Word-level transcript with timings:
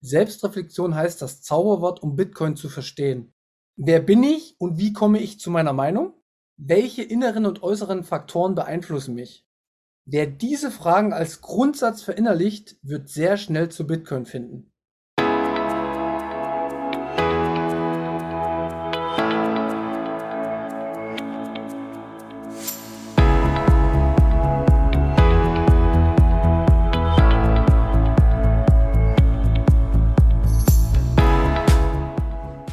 Selbstreflexion 0.00 0.94
heißt 0.94 1.20
das 1.20 1.42
Zauberwort, 1.42 2.02
um 2.02 2.16
Bitcoin 2.16 2.56
zu 2.56 2.68
verstehen. 2.68 3.34
Wer 3.76 4.00
bin 4.00 4.22
ich 4.22 4.56
und 4.58 4.78
wie 4.78 4.92
komme 4.92 5.20
ich 5.20 5.40
zu 5.40 5.50
meiner 5.50 5.72
Meinung? 5.72 6.14
Welche 6.56 7.02
inneren 7.02 7.46
und 7.46 7.62
äußeren 7.62 8.04
Faktoren 8.04 8.54
beeinflussen 8.54 9.14
mich? 9.14 9.46
Wer 10.06 10.26
diese 10.26 10.70
Fragen 10.70 11.12
als 11.12 11.40
Grundsatz 11.40 12.02
verinnerlicht, 12.02 12.76
wird 12.82 13.08
sehr 13.08 13.36
schnell 13.36 13.68
zu 13.68 13.86
Bitcoin 13.86 14.26
finden. 14.26 14.69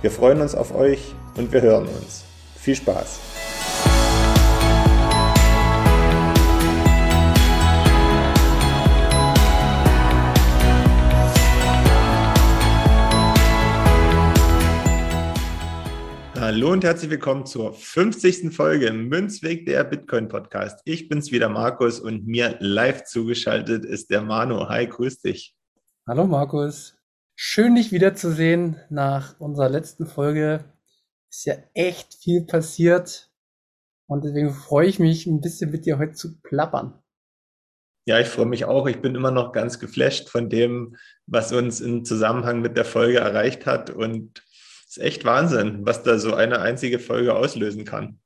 Wir 0.00 0.12
freuen 0.12 0.40
uns 0.40 0.54
auf 0.54 0.72
euch 0.76 1.12
und 1.36 1.52
wir 1.52 1.60
hören 1.60 1.88
uns. 1.88 2.24
Viel 2.54 2.76
Spaß! 2.76 3.18
Hallo 16.38 16.70
und 16.72 16.84
herzlich 16.84 17.10
willkommen 17.10 17.44
zur 17.44 17.72
50. 17.72 18.54
Folge 18.54 18.92
Münzweg 18.92 19.66
der 19.66 19.82
Bitcoin 19.82 20.28
Podcast. 20.28 20.80
Ich 20.84 21.08
bin's 21.08 21.32
wieder 21.32 21.48
Markus 21.48 21.98
und 21.98 22.24
mir 22.24 22.56
live 22.60 23.02
zugeschaltet 23.02 23.84
ist 23.84 24.10
der 24.10 24.22
Manu. 24.22 24.68
Hi, 24.68 24.86
grüß 24.86 25.22
dich. 25.22 25.56
Hallo 26.06 26.28
Markus. 26.28 26.97
Schön 27.40 27.76
dich 27.76 27.92
wiederzusehen 27.92 28.80
nach 28.90 29.38
unserer 29.38 29.68
letzten 29.68 30.08
Folge 30.08 30.64
ist 31.30 31.46
ja 31.46 31.54
echt 31.72 32.14
viel 32.14 32.44
passiert. 32.44 33.30
Und 34.08 34.24
deswegen 34.24 34.52
freue 34.52 34.88
ich 34.88 34.98
mich, 34.98 35.24
ein 35.26 35.40
bisschen 35.40 35.70
mit 35.70 35.86
dir 35.86 35.98
heute 35.98 36.14
zu 36.14 36.40
plappern. 36.40 37.00
Ja, 38.06 38.18
ich 38.18 38.26
freue 38.26 38.46
mich 38.46 38.64
auch. 38.64 38.88
Ich 38.88 39.00
bin 39.00 39.14
immer 39.14 39.30
noch 39.30 39.52
ganz 39.52 39.78
geflasht 39.78 40.28
von 40.28 40.50
dem, 40.50 40.96
was 41.26 41.52
uns 41.52 41.80
im 41.80 42.04
Zusammenhang 42.04 42.60
mit 42.60 42.76
der 42.76 42.84
Folge 42.84 43.18
erreicht 43.18 43.66
hat. 43.66 43.90
Und 43.90 44.42
es 44.88 44.96
ist 44.96 45.02
echt 45.04 45.24
Wahnsinn, 45.24 45.86
was 45.86 46.02
da 46.02 46.18
so 46.18 46.34
eine 46.34 46.58
einzige 46.58 46.98
Folge 46.98 47.36
auslösen 47.36 47.84
kann. 47.84 48.18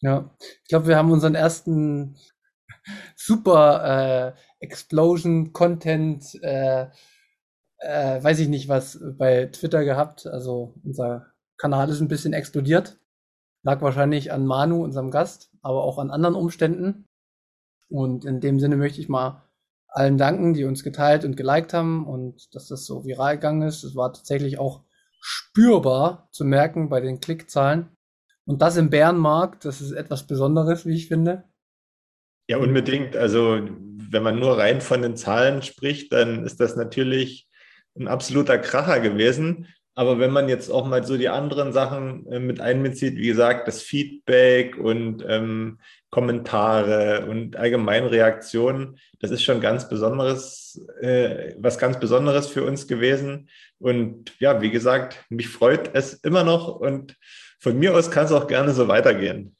Ja, 0.00 0.34
ich 0.40 0.68
glaube, 0.68 0.88
wir 0.88 0.96
haben 0.96 1.12
unseren 1.12 1.36
ersten 1.36 2.16
super 3.14 4.34
äh, 4.34 4.64
Explosion 4.64 5.52
Content, 5.52 6.34
äh, 6.42 6.88
äh, 7.80 8.22
weiß 8.22 8.38
ich 8.40 8.48
nicht 8.48 8.68
was, 8.68 9.00
bei 9.18 9.46
Twitter 9.46 9.84
gehabt. 9.84 10.26
Also 10.26 10.74
unser 10.84 11.26
Kanal 11.56 11.88
ist 11.88 12.00
ein 12.00 12.08
bisschen 12.08 12.32
explodiert. 12.32 12.98
Lag 13.62 13.82
wahrscheinlich 13.82 14.32
an 14.32 14.46
Manu, 14.46 14.82
unserem 14.82 15.10
Gast, 15.10 15.50
aber 15.62 15.84
auch 15.84 15.98
an 15.98 16.10
anderen 16.10 16.34
Umständen. 16.34 17.06
Und 17.88 18.24
in 18.24 18.40
dem 18.40 18.60
Sinne 18.60 18.76
möchte 18.76 19.00
ich 19.00 19.08
mal 19.08 19.42
allen 19.88 20.18
danken, 20.18 20.54
die 20.54 20.64
uns 20.64 20.84
geteilt 20.84 21.24
und 21.24 21.36
geliked 21.36 21.74
haben 21.74 22.06
und 22.06 22.54
dass 22.54 22.68
das 22.68 22.86
so 22.86 23.04
viral 23.04 23.36
gegangen 23.36 23.62
ist. 23.62 23.82
Es 23.82 23.96
war 23.96 24.12
tatsächlich 24.12 24.58
auch 24.58 24.84
spürbar 25.20 26.28
zu 26.30 26.44
merken 26.44 26.88
bei 26.88 27.00
den 27.00 27.20
Klickzahlen. 27.20 27.88
Und 28.46 28.62
das 28.62 28.76
im 28.76 28.90
Bärenmarkt, 28.90 29.64
das 29.64 29.80
ist 29.80 29.92
etwas 29.92 30.26
Besonderes, 30.26 30.86
wie 30.86 30.94
ich 30.94 31.08
finde. 31.08 31.44
Ja, 32.48 32.58
unbedingt. 32.58 33.16
Also 33.16 33.60
wenn 34.10 34.22
man 34.22 34.38
nur 34.38 34.58
rein 34.58 34.80
von 34.80 35.02
den 35.02 35.16
Zahlen 35.16 35.62
spricht, 35.62 36.12
dann 36.12 36.44
ist 36.44 36.60
das 36.60 36.76
natürlich 36.76 37.49
ein 37.98 38.08
absoluter 38.08 38.58
Kracher 38.58 39.00
gewesen. 39.00 39.66
Aber 39.94 40.18
wenn 40.18 40.30
man 40.30 40.48
jetzt 40.48 40.70
auch 40.70 40.86
mal 40.86 41.04
so 41.04 41.16
die 41.16 41.28
anderen 41.28 41.72
Sachen 41.72 42.26
äh, 42.30 42.38
mit 42.38 42.60
einbezieht, 42.60 43.16
wie 43.16 43.26
gesagt, 43.26 43.68
das 43.68 43.82
Feedback 43.82 44.78
und 44.78 45.24
ähm, 45.28 45.78
Kommentare 46.10 47.26
und 47.26 47.56
allgemeine 47.56 48.10
Reaktionen, 48.10 48.98
das 49.18 49.30
ist 49.30 49.42
schon 49.42 49.60
ganz 49.60 49.88
besonderes, 49.88 50.80
äh, 51.00 51.54
was 51.58 51.78
ganz 51.78 52.00
Besonderes 52.00 52.46
für 52.46 52.64
uns 52.64 52.86
gewesen. 52.86 53.48
Und 53.78 54.32
ja, 54.40 54.62
wie 54.62 54.70
gesagt, 54.70 55.24
mich 55.28 55.48
freut 55.48 55.90
es 55.94 56.14
immer 56.14 56.44
noch 56.44 56.68
und 56.76 57.16
von 57.58 57.78
mir 57.78 57.94
aus 57.94 58.10
kann 58.10 58.24
es 58.24 58.32
auch 58.32 58.46
gerne 58.46 58.72
so 58.72 58.88
weitergehen. 58.88 59.54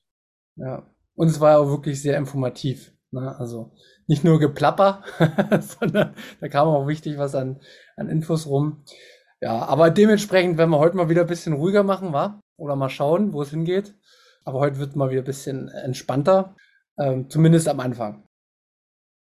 Ja, 0.56 0.86
und 1.16 1.28
es 1.28 1.40
war 1.40 1.58
auch 1.58 1.68
wirklich 1.68 2.00
sehr 2.00 2.16
informativ. 2.16 2.92
Ne? 3.10 3.36
Also 3.38 3.72
nicht 4.06 4.24
nur 4.24 4.38
Geplapper, 4.38 5.02
sondern 5.60 6.14
da 6.40 6.48
kam 6.48 6.68
auch 6.68 6.86
wichtig 6.86 7.18
was 7.18 7.34
an, 7.34 7.60
an 8.00 8.08
Infos 8.08 8.46
rum. 8.46 8.82
Ja, 9.40 9.62
aber 9.66 9.90
dementsprechend 9.90 10.58
werden 10.58 10.70
wir 10.70 10.78
heute 10.78 10.96
mal 10.96 11.08
wieder 11.08 11.22
ein 11.22 11.26
bisschen 11.26 11.52
ruhiger 11.52 11.82
machen, 11.82 12.12
wa? 12.12 12.40
Oder 12.56 12.76
mal 12.76 12.90
schauen, 12.90 13.32
wo 13.32 13.42
es 13.42 13.50
hingeht. 13.50 13.94
Aber 14.44 14.58
heute 14.58 14.78
wird 14.78 14.96
mal 14.96 15.10
wieder 15.10 15.22
ein 15.22 15.26
bisschen 15.26 15.68
entspannter, 15.68 16.56
ähm, 16.98 17.30
zumindest 17.30 17.68
am 17.68 17.80
Anfang. 17.80 18.24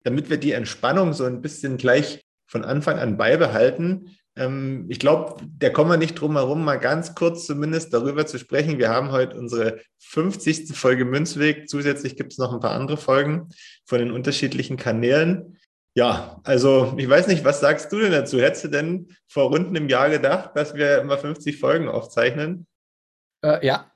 Damit 0.03 0.29
wir 0.29 0.37
die 0.37 0.53
Entspannung 0.53 1.13
so 1.13 1.25
ein 1.25 1.41
bisschen 1.41 1.77
gleich 1.77 2.21
von 2.47 2.63
Anfang 2.65 2.97
an 2.99 3.17
beibehalten, 3.17 4.17
ähm, 4.35 4.85
ich 4.87 4.99
glaube, 4.99 5.35
da 5.57 5.69
kommen 5.69 5.91
wir 5.91 5.97
nicht 5.97 6.15
drum 6.15 6.37
herum, 6.37 6.63
mal 6.63 6.79
ganz 6.79 7.13
kurz 7.13 7.45
zumindest 7.45 7.93
darüber 7.93 8.25
zu 8.25 8.39
sprechen. 8.39 8.79
Wir 8.79 8.89
haben 8.89 9.11
heute 9.11 9.37
unsere 9.37 9.81
50. 9.99 10.73
Folge 10.73 11.03
Münzweg. 11.03 11.67
Zusätzlich 11.67 12.15
gibt 12.15 12.31
es 12.31 12.37
noch 12.37 12.53
ein 12.53 12.61
paar 12.61 12.71
andere 12.71 12.97
Folgen 12.97 13.49
von 13.85 13.99
den 13.99 14.11
unterschiedlichen 14.11 14.77
Kanälen. 14.77 15.58
Ja, 15.95 16.39
also 16.43 16.93
ich 16.97 17.09
weiß 17.09 17.27
nicht, 17.27 17.43
was 17.43 17.59
sagst 17.59 17.91
du 17.91 17.99
denn 17.99 18.11
dazu? 18.11 18.39
Hättest 18.39 18.65
du 18.65 18.67
denn 18.69 19.15
vor 19.27 19.49
rund 19.49 19.67
einem 19.67 19.89
Jahr 19.89 20.09
gedacht, 20.09 20.51
dass 20.55 20.75
wir 20.75 20.99
immer 21.01 21.17
50 21.17 21.59
Folgen 21.59 21.89
aufzeichnen? 21.89 22.67
Äh, 23.41 23.65
ja, 23.65 23.91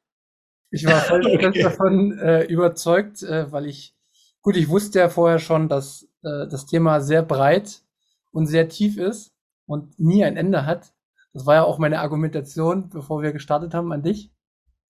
ich 0.74 0.86
war 0.86 1.02
voll 1.02 1.26
okay. 1.28 1.62
davon 1.62 2.18
äh, 2.18 2.46
überzeugt, 2.46 3.22
äh, 3.22 3.52
weil 3.52 3.68
ich, 3.68 3.96
gut, 4.42 4.56
ich 4.58 4.70
wusste 4.70 5.00
ja 5.00 5.09
vorher 5.09 5.38
schon, 5.38 5.70
dass 5.70 6.08
äh, 6.24 6.48
das 6.48 6.66
Thema 6.66 7.00
sehr 7.00 7.22
breit 7.22 7.84
und 8.31 8.48
sehr 8.48 8.68
tief 8.70 8.98
ist 8.98 9.31
und 9.68 10.00
nie 10.00 10.25
ein 10.25 10.36
Ende 10.36 10.66
hat. 10.66 10.94
Das 11.31 11.46
war 11.46 11.56
ja 11.56 11.64
auch 11.64 11.78
meine 11.78 12.00
Argumentation, 12.00 12.90
bevor 12.90 13.22
wir 13.22 13.34
gestartet 13.34 13.75
haben, 13.75 13.92
an 13.92 14.02
dich. 14.02 14.31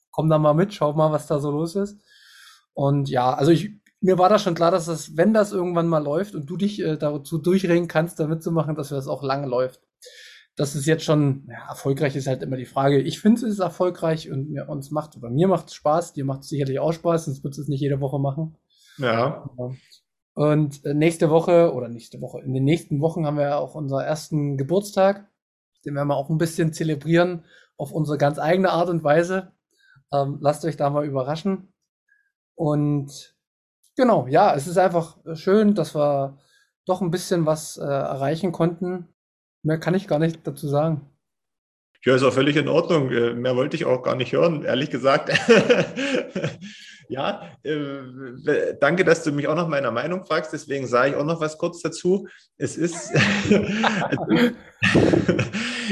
Komm 0.10 0.30
da 0.30 0.38
mal 0.38 0.54
mit, 0.54 0.74
schau 0.74 0.94
mal, 0.94 1.12
was 1.12 1.28
da 1.28 1.40
so 1.40 1.52
los 1.52 1.76
ist. 1.76 2.02
Und 2.74 3.10
ja, 3.10 3.34
also 3.34 3.52
ich 3.52 3.72
mir 4.04 4.18
war 4.18 4.28
das 4.28 4.44
schon 4.44 4.54
klar, 4.54 4.70
dass 4.70 4.86
das, 4.86 5.16
wenn 5.16 5.34
das 5.34 5.54
irgendwann 5.54 5.88
mal 5.88 6.04
läuft 6.04 6.36
und 6.36 6.50
du 6.50 6.58
dich 6.58 6.82
äh, 6.82 6.98
dazu 6.98 7.38
durchreden 7.38 7.88
kannst, 7.88 8.20
damit 8.20 8.44
zu 8.44 8.52
machen, 8.52 8.76
dass 8.76 8.90
das 8.90 9.08
auch 9.08 9.24
lange 9.24 9.48
läuft. 9.48 9.82
Das 10.58 10.76
ist 10.76 10.86
jetzt 10.86 11.06
schon 11.06 11.48
ja, 11.50 11.70
erfolgreich, 11.70 12.16
ist 12.16 12.28
halt 12.28 12.44
immer 12.44 12.58
die 12.58 12.66
Frage. 12.66 13.00
Ich 13.00 13.22
finde 13.22 13.38
es 13.38 13.44
ist 13.54 13.60
erfolgreich 13.60 14.30
und 14.30 14.50
mir 14.50 14.68
uns 14.68 14.92
macht 14.92 15.16
oder 15.16 15.30
mir 15.30 15.48
macht 15.48 15.70
es 15.70 15.76
Spaß. 15.76 16.12
Dir 16.14 16.26
macht 16.26 16.42
es 16.42 16.50
sicherlich 16.50 16.80
auch 16.80 16.92
Spaß, 16.92 17.26
sonst 17.26 17.44
würdest 17.46 17.60
du 17.60 17.62
es 17.64 17.68
nicht 17.70 17.80
jede 17.80 18.02
Woche 18.02 18.20
machen. 18.20 18.58
Ja. 18.98 19.50
Und 20.34 20.84
äh, 20.86 20.94
nächste 20.94 21.30
Woche 21.30 21.74
oder 21.74 21.88
nächste 21.88 22.20
Woche, 22.20 22.42
in 22.42 22.54
den 22.54 22.66
nächsten 22.66 23.00
Wochen 23.00 23.26
haben 23.26 23.38
wir 23.38 23.46
ja 23.46 23.58
auch 23.58 23.74
unseren 23.74 24.04
ersten 24.04 24.58
Geburtstag. 24.58 25.30
Den 25.86 25.96
werden 25.96 26.10
wir 26.10 26.18
auch 26.18 26.30
ein 26.30 26.38
bisschen 26.38 26.74
zelebrieren 26.74 27.46
auf 27.78 27.94
unsere 27.94 28.18
ganz 28.18 28.38
eigene 28.38 28.72
Art 28.72 28.90
und 28.90 29.04
Weise. 29.04 29.54
Ähm, 30.12 30.40
lasst 30.42 30.66
euch 30.66 30.76
da 30.76 30.90
mal 30.90 31.06
überraschen. 31.06 31.74
Und 32.56 33.34
Genau, 33.96 34.28
ja, 34.28 34.56
es 34.56 34.68
ist 34.68 34.78
einfach 34.78 35.18
äh, 35.26 35.36
schön, 35.36 35.76
dass 35.76 35.96
wir 35.96 36.38
doch 36.86 37.02
ein 37.02 37.12
bisschen 37.12 37.46
was 37.46 37.78
äh, 37.78 37.84
erreichen 37.84 38.52
konnten. 38.52 39.08
Mehr 39.62 39.80
kann 39.80 39.94
ich 39.94 40.08
gar 40.08 40.20
nicht 40.20 40.46
dazu 40.46 40.68
sagen. 40.68 41.02
Ja, 42.06 42.16
ist 42.16 42.24
auch 42.24 42.34
völlig 42.34 42.58
in 42.58 42.68
Ordnung. 42.68 43.12
Äh, 43.12 43.34
mehr 43.34 43.56
wollte 43.56 43.78
ich 43.78 43.86
auch 43.86 44.04
gar 44.04 44.16
nicht 44.16 44.34
hören, 44.34 44.64
ehrlich 44.64 44.90
gesagt. 44.90 45.30
ja, 47.08 47.50
äh, 47.64 48.76
danke, 48.82 49.06
dass 49.06 49.24
du 49.24 49.32
mich 49.32 49.48
auch 49.48 49.56
noch 49.56 49.70
meiner 49.70 49.92
Meinung 49.92 50.26
fragst. 50.26 50.52
Deswegen 50.52 50.88
sage 50.88 51.12
ich 51.12 51.16
auch 51.16 51.24
noch 51.24 51.40
was 51.40 51.58
kurz 51.58 51.82
dazu. 51.82 52.28
Es 52.58 52.76
ist, 52.76 53.14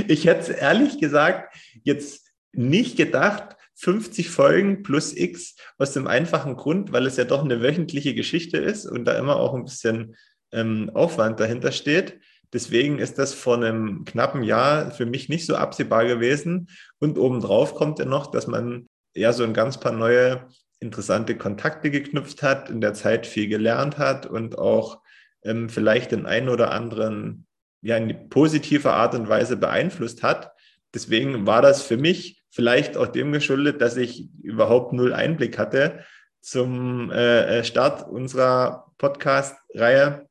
ich 0.07 0.25
hätte 0.25 0.51
ehrlich 0.53 0.99
gesagt 0.99 1.55
jetzt 1.83 2.29
nicht 2.51 2.97
gedacht, 2.97 3.55
50 3.81 4.29
Folgen 4.29 4.83
plus 4.83 5.15
X 5.15 5.55
aus 5.79 5.93
dem 5.93 6.07
einfachen 6.07 6.55
Grund, 6.55 6.91
weil 6.91 7.07
es 7.07 7.17
ja 7.17 7.23
doch 7.23 7.43
eine 7.43 7.61
wöchentliche 7.61 8.13
Geschichte 8.13 8.57
ist 8.57 8.85
und 8.85 9.05
da 9.05 9.17
immer 9.17 9.37
auch 9.37 9.55
ein 9.55 9.63
bisschen 9.63 10.15
ähm, 10.51 10.91
Aufwand 10.93 11.39
dahinter 11.39 11.71
steht. 11.71 12.19
Deswegen 12.53 12.99
ist 12.99 13.17
das 13.17 13.33
vor 13.33 13.55
einem 13.55 14.05
knappen 14.05 14.43
Jahr 14.43 14.91
für 14.91 15.07
mich 15.07 15.29
nicht 15.29 15.47
so 15.47 15.55
absehbar 15.55 16.05
gewesen. 16.05 16.67
Und 16.99 17.17
obendrauf 17.17 17.73
kommt 17.73 17.97
ja 17.97 18.05
noch, 18.05 18.29
dass 18.29 18.45
man 18.45 18.87
ja 19.15 19.33
so 19.33 19.43
ein 19.43 19.53
ganz 19.53 19.79
paar 19.79 19.93
neue 19.93 20.47
interessante 20.79 21.35
Kontakte 21.35 21.89
geknüpft 21.89 22.43
hat, 22.43 22.69
in 22.69 22.81
der 22.81 22.93
Zeit 22.93 23.25
viel 23.25 23.47
gelernt 23.47 23.97
hat 23.97 24.27
und 24.27 24.59
auch 24.59 25.01
ähm, 25.43 25.69
vielleicht 25.69 26.11
den 26.11 26.27
einen 26.27 26.49
oder 26.49 26.71
anderen 26.71 27.47
ja 27.81 27.97
in 27.97 28.29
positive 28.29 28.91
Art 28.93 29.15
und 29.15 29.27
Weise 29.27 29.57
beeinflusst 29.57 30.21
hat. 30.21 30.51
Deswegen 30.93 31.47
war 31.47 31.63
das 31.63 31.81
für 31.81 31.97
mich 31.97 32.40
vielleicht 32.51 32.97
auch 32.97 33.07
dem 33.07 33.31
geschuldet, 33.31 33.81
dass 33.81 33.97
ich 33.97 34.29
überhaupt 34.43 34.93
null 34.93 35.13
Einblick 35.13 35.57
hatte 35.57 36.03
zum 36.41 37.11
äh, 37.11 37.59
äh 37.59 37.63
Start 37.63 38.07
unserer 38.07 38.91
Podcast-Reihe. 38.97 40.27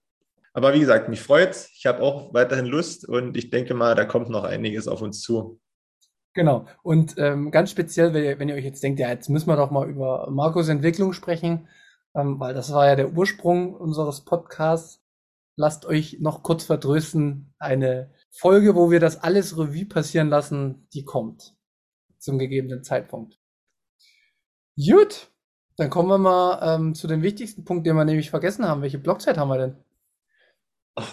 Aber 0.53 0.75
wie 0.75 0.81
gesagt, 0.81 1.09
mich 1.09 1.23
freut's. 1.23 1.71
Ich 1.75 1.87
habe 1.87 2.03
auch 2.03 2.35
weiterhin 2.35 2.67
Lust 2.67 3.09
und 3.09 3.37
ich 3.37 3.51
denke 3.51 3.75
mal, 3.75 3.95
da 3.95 4.05
kommt 4.05 4.29
noch 4.29 4.45
einiges 4.45 4.87
auf 4.87 5.01
uns 5.01 5.21
zu. 5.21 5.61
Genau. 6.35 6.67
Und 6.83 7.15
ähm, 7.19 7.51
ganz 7.51 7.71
speziell, 7.71 8.13
wenn 8.13 8.25
ihr, 8.25 8.39
wenn 8.39 8.49
ihr 8.49 8.55
euch 8.55 8.65
jetzt 8.65 8.83
denkt, 8.83 9.01
ja, 9.01 9.09
jetzt 9.09 9.29
müssen 9.29 9.49
wir 9.49 9.57
doch 9.57 9.71
mal 9.71 9.89
über 9.89 10.29
Markus 10.31 10.69
Entwicklung 10.69 11.13
sprechen, 11.13 11.69
ähm, 12.15 12.39
weil 12.39 12.55
das 12.55 12.73
war 12.73 12.87
ja 12.87 12.97
der 12.97 13.13
Ursprung 13.13 13.75
unseres 13.75 14.25
Podcasts. 14.25 15.03
Lasst 15.57 15.87
euch 15.87 16.19
noch 16.21 16.43
kurz 16.43 16.65
vertrösten. 16.65 17.55
Eine 17.59 18.13
Folge, 18.31 18.75
wo 18.77 18.91
wir 18.91 19.01
das 19.01 19.23
alles 19.23 19.59
Revue 19.59 19.87
passieren 19.87 20.29
lassen, 20.29 20.87
die 20.95 21.05
kommt. 21.05 21.57
Zum 22.21 22.39
gegebenen 22.39 22.85
Zeitpunkt. 22.85 23.39
Gut. 24.77 25.31
Dann 25.77 25.91
kommen 25.91 26.09
wir 26.09 26.19
mal 26.19 26.77
ähm, 26.77 26.95
zu 26.95 27.09
dem 27.09 27.23
wichtigsten 27.23 27.65
Punkt, 27.65 27.87
den 27.87 27.97
wir 27.97 28.05
nämlich 28.05 28.31
vergessen 28.31 28.67
haben. 28.67 28.83
Welche 28.83 28.99
Blockzeit 28.99 29.39
haben 29.39 29.49
wir 29.49 29.59
denn? 29.59 29.77
Ach, 30.95 31.13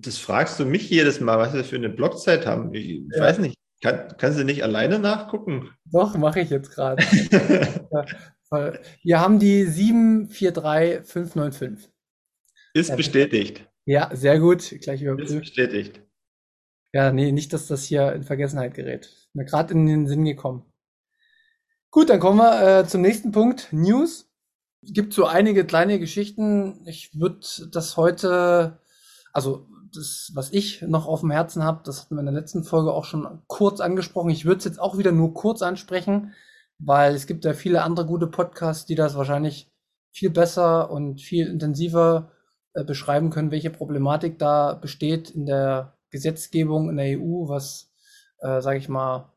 das 0.00 0.18
fragst 0.18 0.60
du 0.60 0.66
mich 0.66 0.90
jedes 0.90 1.20
Mal, 1.20 1.38
was 1.38 1.54
wir 1.54 1.64
für 1.64 1.76
eine 1.76 1.88
Blockzeit 1.88 2.44
haben. 2.46 2.74
Ich 2.74 3.02
ja. 3.14 3.22
weiß 3.22 3.38
nicht. 3.38 3.56
Kann, 3.82 4.14
kannst 4.18 4.38
du 4.38 4.44
nicht 4.44 4.62
alleine 4.62 4.98
nachgucken? 4.98 5.70
Doch, 5.86 6.14
mache 6.16 6.40
ich 6.40 6.50
jetzt 6.50 6.70
gerade. 6.70 7.02
Wir 9.02 9.20
haben 9.20 9.38
die 9.38 9.64
743595. 9.64 11.90
Ist 12.74 12.96
bestätigt. 12.96 13.66
Ja, 13.84 14.10
sehr 14.14 14.38
gut. 14.38 14.74
Gleich 14.80 15.02
überprüft. 15.02 15.30
Ist 15.30 15.40
bestätigt. 15.40 16.00
Ja, 16.92 17.12
nee, 17.12 17.32
nicht, 17.32 17.52
dass 17.52 17.66
das 17.66 17.84
hier 17.84 18.12
in 18.12 18.22
Vergessenheit 18.22 18.74
gerät. 18.74 19.25
Mir 19.36 19.44
gerade 19.44 19.74
in 19.74 19.86
den 19.86 20.06
Sinn 20.06 20.24
gekommen. 20.24 20.64
Gut, 21.90 22.08
dann 22.08 22.20
kommen 22.20 22.38
wir 22.38 22.80
äh, 22.80 22.86
zum 22.86 23.02
nächsten 23.02 23.32
Punkt. 23.32 23.68
News. 23.70 24.30
Es 24.82 24.94
gibt 24.94 25.12
so 25.12 25.26
einige 25.26 25.66
kleine 25.66 25.98
Geschichten. 25.98 26.80
Ich 26.86 27.18
würde 27.18 27.40
das 27.70 27.98
heute, 27.98 28.80
also 29.34 29.66
das, 29.94 30.30
was 30.34 30.52
ich 30.52 30.80
noch 30.82 31.06
auf 31.06 31.20
dem 31.20 31.30
Herzen 31.30 31.64
habe, 31.64 31.82
das 31.84 32.00
hatten 32.00 32.14
wir 32.14 32.20
in 32.20 32.26
der 32.26 32.34
letzten 32.34 32.64
Folge 32.64 32.92
auch 32.92 33.04
schon 33.04 33.42
kurz 33.46 33.80
angesprochen. 33.80 34.30
Ich 34.30 34.46
würde 34.46 34.58
es 34.58 34.64
jetzt 34.64 34.80
auch 34.80 34.96
wieder 34.96 35.12
nur 35.12 35.34
kurz 35.34 35.60
ansprechen, 35.60 36.32
weil 36.78 37.14
es 37.14 37.26
gibt 37.26 37.44
ja 37.44 37.52
viele 37.52 37.82
andere 37.82 38.06
gute 38.06 38.28
Podcasts, 38.28 38.86
die 38.86 38.94
das 38.94 39.16
wahrscheinlich 39.16 39.70
viel 40.12 40.30
besser 40.30 40.90
und 40.90 41.20
viel 41.20 41.46
intensiver 41.46 42.32
äh, 42.72 42.84
beschreiben 42.84 43.28
können, 43.28 43.50
welche 43.50 43.70
Problematik 43.70 44.38
da 44.38 44.72
besteht 44.72 45.28
in 45.28 45.44
der 45.44 45.98
Gesetzgebung 46.10 46.88
in 46.88 46.96
der 46.96 47.18
EU, 47.18 47.48
was, 47.48 47.85
äh, 48.40 48.60
sage 48.60 48.78
ich 48.78 48.88
mal, 48.88 49.32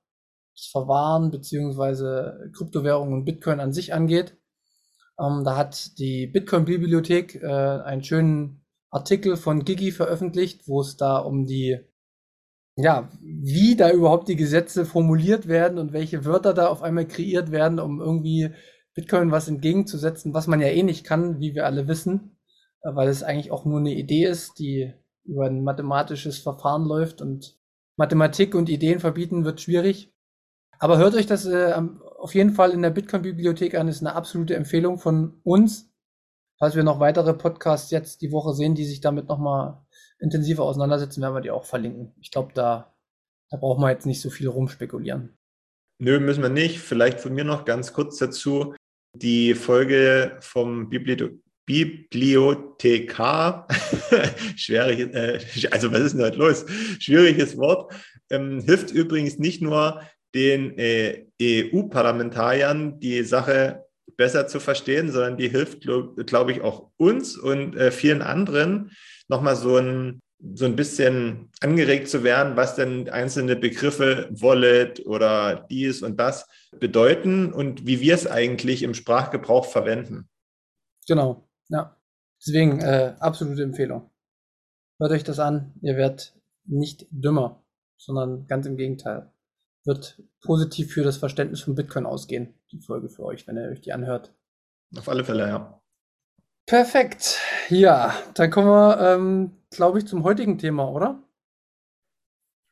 das 0.56 0.68
Verwahren 0.68 1.32
beziehungsweise 1.32 2.52
Kryptowährungen 2.56 3.14
und 3.14 3.26
Bitcoin 3.26 3.60
an 3.60 3.74
sich 3.74 3.94
angeht. 3.94 4.38
Ähm, 5.20 5.44
da 5.44 5.56
hat 5.56 5.98
die 6.00 6.28
Bitcoin-Bibliothek 6.28 7.36
äh, 7.42 7.48
einen 7.48 8.04
schönen 8.04 8.66
Artikel 8.90 9.38
von 9.38 9.64
Gigi 9.66 9.92
veröffentlicht, 9.92 10.68
wo 10.68 10.82
es 10.82 10.98
da 10.98 11.18
um 11.18 11.46
die, 11.46 11.80
ja, 12.76 13.10
wie 13.22 13.76
da 13.76 13.92
überhaupt 13.92 14.28
die 14.28 14.36
Gesetze 14.36 14.86
formuliert 14.86 15.48
werden 15.48 15.78
und 15.78 15.94
welche 15.94 16.26
Wörter 16.26 16.54
da 16.54 16.68
auf 16.68 16.82
einmal 16.82 17.08
kreiert 17.08 17.52
werden, 17.52 17.80
um 17.80 18.02
irgendwie 18.02 18.52
Bitcoin 18.96 19.32
was 19.32 19.48
entgegenzusetzen, 19.48 20.34
was 20.34 20.48
man 20.48 20.62
ja 20.62 20.68
eh 20.68 20.84
nicht 20.84 21.04
kann, 21.06 21.40
wie 21.40 21.54
wir 21.54 21.66
alle 21.66 21.88
wissen, 21.88 22.38
äh, 22.82 22.96
weil 22.96 23.10
es 23.10 23.24
eigentlich 23.24 23.52
auch 23.52 23.66
nur 23.66 23.80
eine 23.80 23.94
Idee 23.94 24.26
ist, 24.26 24.60
die 24.60 24.94
über 25.26 25.46
ein 25.46 25.64
mathematisches 25.64 26.40
Verfahren 26.40 26.86
läuft 26.86 27.22
und 27.22 27.59
Mathematik 28.00 28.56
und 28.56 28.70
Ideen 28.70 29.00
verbieten 29.00 29.46
wird 29.46 29.62
schwierig. 29.62 30.12
Aber 30.80 30.98
hört 30.98 31.14
euch 31.14 31.28
das 31.28 31.46
äh, 31.46 31.80
auf 32.18 32.34
jeden 32.34 32.54
Fall 32.54 32.72
in 32.72 32.82
der 32.82 32.90
Bitcoin-Bibliothek 32.90 33.76
an, 33.76 33.88
ist 33.88 34.02
eine 34.02 34.16
absolute 34.16 34.56
Empfehlung 34.56 34.98
von 34.98 35.40
uns 35.44 35.90
falls 36.60 36.76
wir 36.76 36.84
noch 36.84 37.00
weitere 37.00 37.34
Podcasts 37.34 37.90
jetzt 37.90 38.22
die 38.22 38.32
Woche 38.32 38.54
sehen, 38.54 38.76
die 38.76 38.86
sich 38.86 39.02
damit 39.02 39.28
nochmal 39.28 39.82
intensiver 40.20 40.64
auseinandersetzen, 40.64 41.22
werden 41.22 41.34
wir 41.34 41.42
die 41.42 41.52
auch 41.52 41.66
verlinken. 41.66 42.14
Ich 42.20 42.32
glaube, 42.32 42.52
da, 42.54 42.94
da 43.50 43.58
brauchen 43.58 43.82
wir 43.82 43.90
jetzt 43.90 44.06
nicht 44.06 44.22
so 44.22 44.30
viel 44.30 44.50
rumspekulieren. 44.50 45.38
Nö, 46.02 46.20
müssen 46.20 46.44
wir 46.44 46.50
nicht. 46.50 46.80
Vielleicht 46.80 47.20
von 47.20 47.34
mir 47.34 47.46
noch 47.46 47.66
ganz 47.66 47.94
kurz 47.94 48.18
dazu. 48.18 48.76
Die 49.16 49.56
Folge 49.56 50.38
vom 50.42 50.90
Bibliothek 50.90 51.42
Bibliothekar, 51.70 53.68
schwierig, 54.56 55.14
äh, 55.14 55.40
also 55.70 55.92
was 55.92 56.00
ist 56.00 56.14
denn 56.14 56.24
heute 56.24 56.40
los? 56.40 56.66
Schwieriges 56.98 57.58
Wort, 57.58 57.94
ähm, 58.32 58.60
hilft 58.62 58.90
übrigens 58.90 59.38
nicht 59.38 59.62
nur 59.62 60.02
den 60.34 60.76
äh, 60.80 61.28
EU-Parlamentariern, 61.40 63.00
die 63.00 63.22
Sache 63.22 63.86
besser 64.18 64.48
zu 64.48 64.60
verstehen, 64.60 65.12
sondern 65.12 65.38
die 65.38 65.50
hilft, 65.50 65.82
glaube 65.82 66.26
glaub 66.26 66.50
ich, 66.50 66.62
auch 66.62 66.90
uns 66.98 67.38
und 67.38 67.76
äh, 67.76 67.92
vielen 67.92 68.24
anderen 68.24 68.90
nochmal 69.28 69.56
so 69.56 69.78
ein, 69.78 70.24
so 70.56 70.66
ein 70.66 70.76
bisschen 70.76 71.52
angeregt 71.62 72.10
zu 72.10 72.24
werden, 72.24 72.58
was 72.58 72.74
denn 72.74 73.10
einzelne 73.10 73.56
Begriffe 73.56 74.28
Wallet 74.32 75.06
oder 75.06 75.68
dies 75.70 76.02
und 76.02 76.20
das 76.20 76.48
bedeuten 76.80 77.54
und 77.54 77.86
wie 77.86 78.02
wir 78.02 78.16
es 78.16 78.26
eigentlich 78.26 78.82
im 78.82 78.96
Sprachgebrauch 78.96 79.68
verwenden. 79.68 80.28
Genau, 81.08 81.49
ja. 81.70 81.96
Deswegen 82.46 82.80
äh, 82.80 83.16
absolute 83.20 83.64
Empfehlung. 83.64 84.10
Hört 85.00 85.12
euch 85.12 85.24
das 85.24 85.40
an, 85.40 85.74
ihr 85.82 85.98
werdet 85.98 86.34
nicht 86.66 87.08
dümmer, 87.12 87.64
sondern 87.98 88.48
ganz 88.48 88.66
im 88.66 88.78
Gegenteil 88.78 89.32
wird 89.86 90.22
positiv 90.42 90.94
für 90.94 91.04
das 91.04 91.18
Verständnis 91.18 91.62
von 91.62 91.76
Bitcoin 91.76 92.06
ausgehen, 92.06 92.54
die 92.72 92.80
Folge 92.80 93.10
für 93.10 93.24
euch, 93.24 93.48
wenn 93.48 93.58
ihr 93.58 93.70
euch 93.70 93.82
die 93.82 93.94
anhört. 93.94 94.34
Auf 94.98 95.10
alle 95.10 95.24
Fälle, 95.24 95.48
ja. 95.48 95.82
Perfekt. 96.66 97.40
Ja, 97.70 98.14
dann 98.36 98.52
kommen 98.52 98.68
wir, 98.68 99.00
ähm, 99.02 99.52
glaube 99.72 100.00
ich, 100.00 100.06
zum 100.06 100.24
heutigen 100.24 100.58
Thema, 100.58 100.90
oder? 100.90 101.24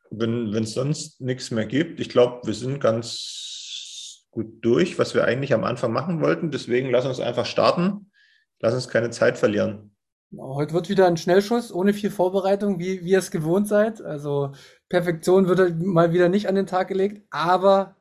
Wenn 0.09 0.53
es 0.53 0.73
sonst 0.73 1.19
nichts 1.19 1.51
mehr 1.51 1.65
gibt, 1.65 1.99
ich 1.99 2.09
glaube, 2.09 2.45
wir 2.45 2.53
sind 2.53 2.79
ganz 2.79 4.27
gut 4.31 4.63
durch, 4.63 4.99
was 4.99 5.15
wir 5.15 5.25
eigentlich 5.25 5.53
am 5.53 5.63
Anfang 5.63 5.91
machen 5.91 6.21
wollten. 6.21 6.51
Deswegen 6.51 6.91
lass 6.91 7.05
uns 7.05 7.19
einfach 7.19 7.45
starten. 7.45 8.11
Lass 8.59 8.73
uns 8.73 8.87
keine 8.87 9.09
Zeit 9.11 9.37
verlieren. 9.37 9.91
Heute 10.37 10.73
wird 10.73 10.89
wieder 10.89 11.07
ein 11.07 11.15
Schnellschuss 11.15 11.71
ohne 11.71 11.93
viel 11.93 12.11
Vorbereitung, 12.11 12.79
wie, 12.79 13.03
wie 13.03 13.11
ihr 13.11 13.19
es 13.19 13.31
gewohnt 13.31 13.67
seid. 13.67 14.01
Also 14.01 14.51
Perfektion 14.89 15.47
wird 15.47 15.59
halt 15.59 15.81
mal 15.81 16.11
wieder 16.11 16.27
nicht 16.27 16.49
an 16.49 16.55
den 16.55 16.67
Tag 16.67 16.89
gelegt, 16.89 17.25
aber 17.29 17.95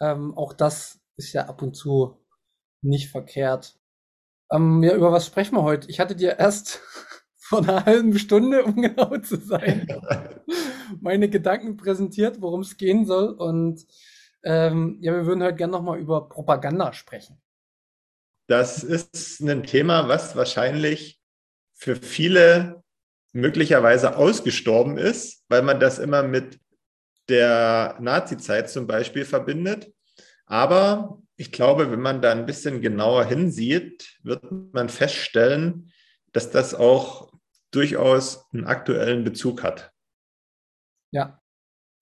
ähm, 0.00 0.36
auch 0.36 0.52
das 0.52 1.00
ist 1.16 1.32
ja 1.32 1.46
ab 1.46 1.62
und 1.62 1.74
zu 1.74 2.16
nicht 2.82 3.10
verkehrt. 3.10 3.78
Ähm, 4.50 4.82
ja, 4.82 4.94
über 4.94 5.12
was 5.12 5.26
sprechen 5.26 5.56
wir 5.56 5.62
heute? 5.62 5.88
Ich 5.88 6.00
hatte 6.00 6.16
dir 6.16 6.38
erst 6.38 6.80
vor 7.36 7.60
einer 7.60 7.84
halben 7.84 8.18
Stunde, 8.18 8.64
um 8.64 8.80
genau 8.82 9.16
zu 9.18 9.36
sein, 9.36 9.86
meine 11.00 11.28
Gedanken 11.28 11.76
präsentiert, 11.76 12.40
worum 12.40 12.60
es 12.60 12.76
gehen 12.76 13.06
soll. 13.06 13.28
Und 13.28 13.86
ähm, 14.42 14.98
ja, 15.00 15.12
wir 15.12 15.26
würden 15.26 15.42
heute 15.42 15.56
gerne 15.56 15.72
nochmal 15.72 15.98
über 15.98 16.28
Propaganda 16.28 16.92
sprechen. 16.92 17.40
Das 18.48 18.82
ist 18.82 19.40
ein 19.40 19.62
Thema, 19.62 20.08
was 20.08 20.34
wahrscheinlich 20.34 21.20
für 21.74 21.96
viele 21.96 22.82
möglicherweise 23.32 24.16
ausgestorben 24.16 24.96
ist, 24.96 25.44
weil 25.48 25.62
man 25.62 25.78
das 25.78 25.98
immer 25.98 26.22
mit 26.22 26.58
der 27.28 27.98
Nazi-Zeit 28.00 28.70
zum 28.70 28.86
Beispiel 28.86 29.26
verbindet. 29.26 29.92
Aber 30.46 31.22
ich 31.36 31.52
glaube, 31.52 31.90
wenn 31.90 32.00
man 32.00 32.22
da 32.22 32.32
ein 32.32 32.46
bisschen 32.46 32.80
genauer 32.80 33.26
hinsieht, 33.26 34.18
wird 34.22 34.42
man 34.50 34.88
feststellen, 34.88 35.92
dass 36.32 36.50
das 36.50 36.74
auch 36.74 37.30
durchaus 37.70 38.46
einen 38.54 38.64
aktuellen 38.64 39.24
Bezug 39.24 39.62
hat. 39.62 39.92
Ja. 41.10 41.40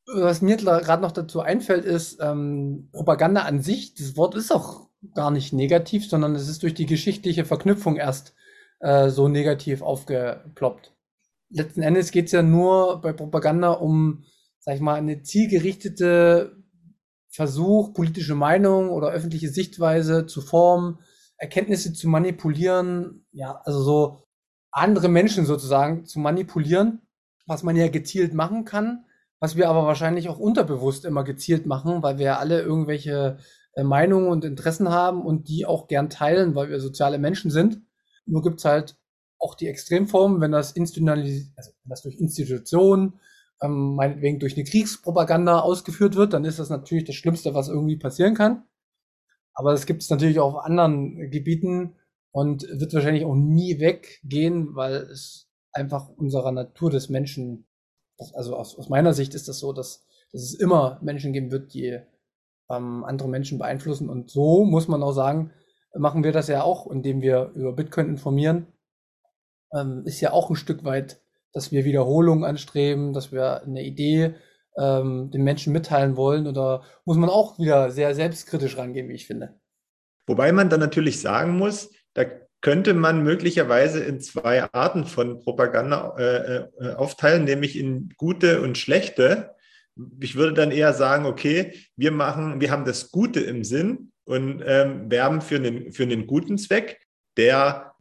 Was 0.06 0.40
mir 0.42 0.56
gerade 0.56 1.02
noch 1.02 1.10
dazu 1.10 1.40
einfällt, 1.40 1.84
ist 1.84 2.20
ähm, 2.20 2.88
Propaganda 2.92 3.42
an 3.42 3.60
sich. 3.60 3.94
Das 3.94 4.16
Wort 4.16 4.36
ist 4.36 4.52
auch 4.52 4.85
gar 5.14 5.30
nicht 5.30 5.52
negativ, 5.52 6.08
sondern 6.08 6.34
es 6.34 6.48
ist 6.48 6.62
durch 6.62 6.74
die 6.74 6.86
geschichtliche 6.86 7.44
Verknüpfung 7.44 7.96
erst 7.96 8.34
äh, 8.80 9.10
so 9.10 9.28
negativ 9.28 9.82
aufgeploppt. 9.82 10.92
Letzten 11.48 11.82
Endes 11.82 12.10
geht 12.10 12.26
es 12.26 12.32
ja 12.32 12.42
nur 12.42 13.00
bei 13.00 13.12
Propaganda 13.12 13.70
um, 13.70 14.24
sag 14.58 14.74
ich 14.74 14.80
mal, 14.80 14.94
eine 14.94 15.22
zielgerichtete 15.22 16.56
Versuch, 17.28 17.92
politische 17.92 18.34
Meinung 18.34 18.90
oder 18.90 19.10
öffentliche 19.10 19.48
Sichtweise 19.48 20.26
zu 20.26 20.40
formen, 20.40 20.98
Erkenntnisse 21.36 21.92
zu 21.92 22.08
manipulieren, 22.08 23.26
ja, 23.32 23.60
also 23.64 23.82
so 23.82 24.22
andere 24.70 25.08
Menschen 25.08 25.46
sozusagen 25.46 26.06
zu 26.06 26.18
manipulieren 26.18 27.02
was 27.46 27.62
man 27.62 27.76
ja 27.76 27.88
gezielt 27.88 28.34
machen 28.34 28.64
kann, 28.64 29.04
was 29.38 29.56
wir 29.56 29.68
aber 29.68 29.84
wahrscheinlich 29.84 30.28
auch 30.28 30.38
unterbewusst 30.38 31.04
immer 31.04 31.24
gezielt 31.24 31.66
machen, 31.66 32.02
weil 32.02 32.18
wir 32.18 32.26
ja 32.26 32.38
alle 32.38 32.60
irgendwelche 32.60 33.38
Meinungen 33.85 34.28
und 34.28 34.45
Interessen 34.45 34.90
haben 34.90 35.23
und 35.23 35.49
die 35.49 35.66
auch 35.66 35.88
gern 35.88 36.09
teilen, 36.09 36.54
weil 36.54 36.71
wir 36.71 36.80
soziale 36.80 37.18
Menschen 37.18 37.50
sind. 37.50 37.83
Nur 38.25 38.42
gibt's 38.42 38.64
halt 38.64 38.97
auch 39.38 39.54
die 39.54 39.68
Extremformen, 39.68 40.40
wenn 40.40 40.52
das, 40.52 40.73
institutionalis 40.73 41.52
also 41.56 41.71
wenn 41.83 41.90
das 41.90 42.02
durch 42.02 42.16
Institutionen, 42.16 43.21
ähm, 43.62 43.95
meinetwegen 43.95 44.38
durch 44.38 44.54
eine 44.54 44.64
Kriegspropaganda 44.64 45.61
ausgeführt 45.61 46.16
wird, 46.16 46.33
dann 46.33 46.45
ist 46.45 46.59
das 46.59 46.71
natürlich 46.71 47.04
das 47.04 47.16
Schlimmste, 47.16 47.54
was 47.54 47.68
irgendwie 47.68 47.97
passieren 47.97 48.35
kann. 48.35 48.64
Aber 49.54 49.73
das 49.73 49.87
gibt 49.87 50.02
es 50.02 50.11
natürlich 50.11 50.38
auch 50.38 50.54
auf 50.54 50.64
anderen 50.64 51.30
Gebieten 51.30 51.97
und 52.30 52.62
wird 52.68 52.92
wahrscheinlich 52.92 53.25
auch 53.25 53.35
nie 53.35 53.80
weggehen, 53.80 54.75
weil 54.75 54.95
es 54.95 55.49
einfach 55.73 56.09
unserer 56.09 56.52
Natur 56.52 56.90
des 56.90 57.09
Menschen, 57.09 57.66
also 58.35 58.56
aus, 58.56 58.76
aus 58.76 58.88
meiner 58.88 59.14
Sicht 59.14 59.35
ist 59.35 59.49
das 59.49 59.59
so, 59.59 59.73
dass, 59.73 60.04
dass 60.33 60.42
es 60.42 60.54
immer 60.54 60.99
Menschen 61.02 61.33
geben 61.33 61.50
wird, 61.50 61.73
die 61.73 62.00
ähm, 62.70 63.04
andere 63.04 63.28
Menschen 63.28 63.58
beeinflussen. 63.58 64.08
Und 64.08 64.30
so 64.30 64.64
muss 64.64 64.88
man 64.88 65.02
auch 65.02 65.12
sagen, 65.12 65.52
machen 65.94 66.25
wir 66.25 66.32
das 66.32 66.49
ja 66.49 66.62
auch, 66.62 66.90
indem 66.90 67.23
wir 67.23 67.52
über 67.54 67.73
Bitcoin 67.73 68.08
informieren. 68.08 68.66
Ähm, 69.75 70.02
ist 70.04 70.20
ja 70.20 70.32
auch 70.32 70.50
ein 70.50 70.56
Stück 70.56 70.85
weit, 70.85 71.20
dass 71.52 71.73
wir 71.73 71.85
Wiederholungen 71.85 72.44
anstreben, 72.44 73.12
dass 73.12 73.32
wir 73.32 73.62
eine 73.62 73.82
Idee 73.82 74.35
ähm, 74.78 75.30
den 75.30 75.42
Menschen 75.42 75.73
mitteilen 75.73 76.16
wollen. 76.16 76.46
Oder 76.46 76.82
muss 77.04 77.16
man 77.16 77.30
auch 77.30 77.58
wieder 77.58 77.90
sehr 77.90 78.14
selbstkritisch 78.14 78.76
rangehen, 78.76 79.08
wie 79.08 79.14
ich 79.14 79.26
finde. 79.26 79.54
Wobei 80.26 80.52
man 80.52 80.68
dann 80.68 80.80
natürlich 80.80 81.20
sagen 81.20 81.56
muss, 81.56 81.90
da 82.14 82.25
könnte 82.61 82.94
man 82.94 83.23
möglicherweise 83.23 84.02
in 84.02 84.20
zwei 84.20 84.64
Arten 84.73 85.04
von 85.04 85.38
Propaganda 85.40 86.16
äh, 86.18 86.56
äh, 86.80 86.94
aufteilen, 86.94 87.44
nämlich 87.44 87.78
in 87.78 88.11
gute 88.16 88.61
und 88.61 88.76
schlechte. 88.76 89.55
Ich 90.20 90.36
würde 90.36 90.54
dann 90.54 90.70
eher 90.70 90.92
sagen, 90.92 91.26
okay, 91.26 91.74
wir 91.96 92.10
machen, 92.10 92.60
wir 92.60 92.70
haben 92.70 92.84
das 92.84 93.10
Gute 93.10 93.40
im 93.40 93.64
Sinn 93.64 94.12
und 94.24 94.62
ähm, 94.66 95.10
werben 95.10 95.40
für 95.40 95.56
einen, 95.56 95.92
für 95.92 96.02
einen 96.02 96.26
guten 96.26 96.58
Zweck, 96.58 97.00
der 97.36 97.92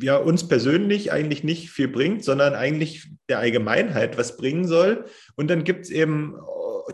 ja 0.00 0.16
uns 0.16 0.48
persönlich 0.48 1.12
eigentlich 1.12 1.44
nicht 1.44 1.70
viel 1.70 1.88
bringt, 1.88 2.24
sondern 2.24 2.54
eigentlich 2.54 3.10
der 3.28 3.38
Allgemeinheit 3.38 4.18
was 4.18 4.36
bringen 4.36 4.66
soll. 4.66 5.06
Und 5.34 5.48
dann 5.48 5.64
gibt 5.64 5.86
es 5.86 5.90
eben 5.90 6.36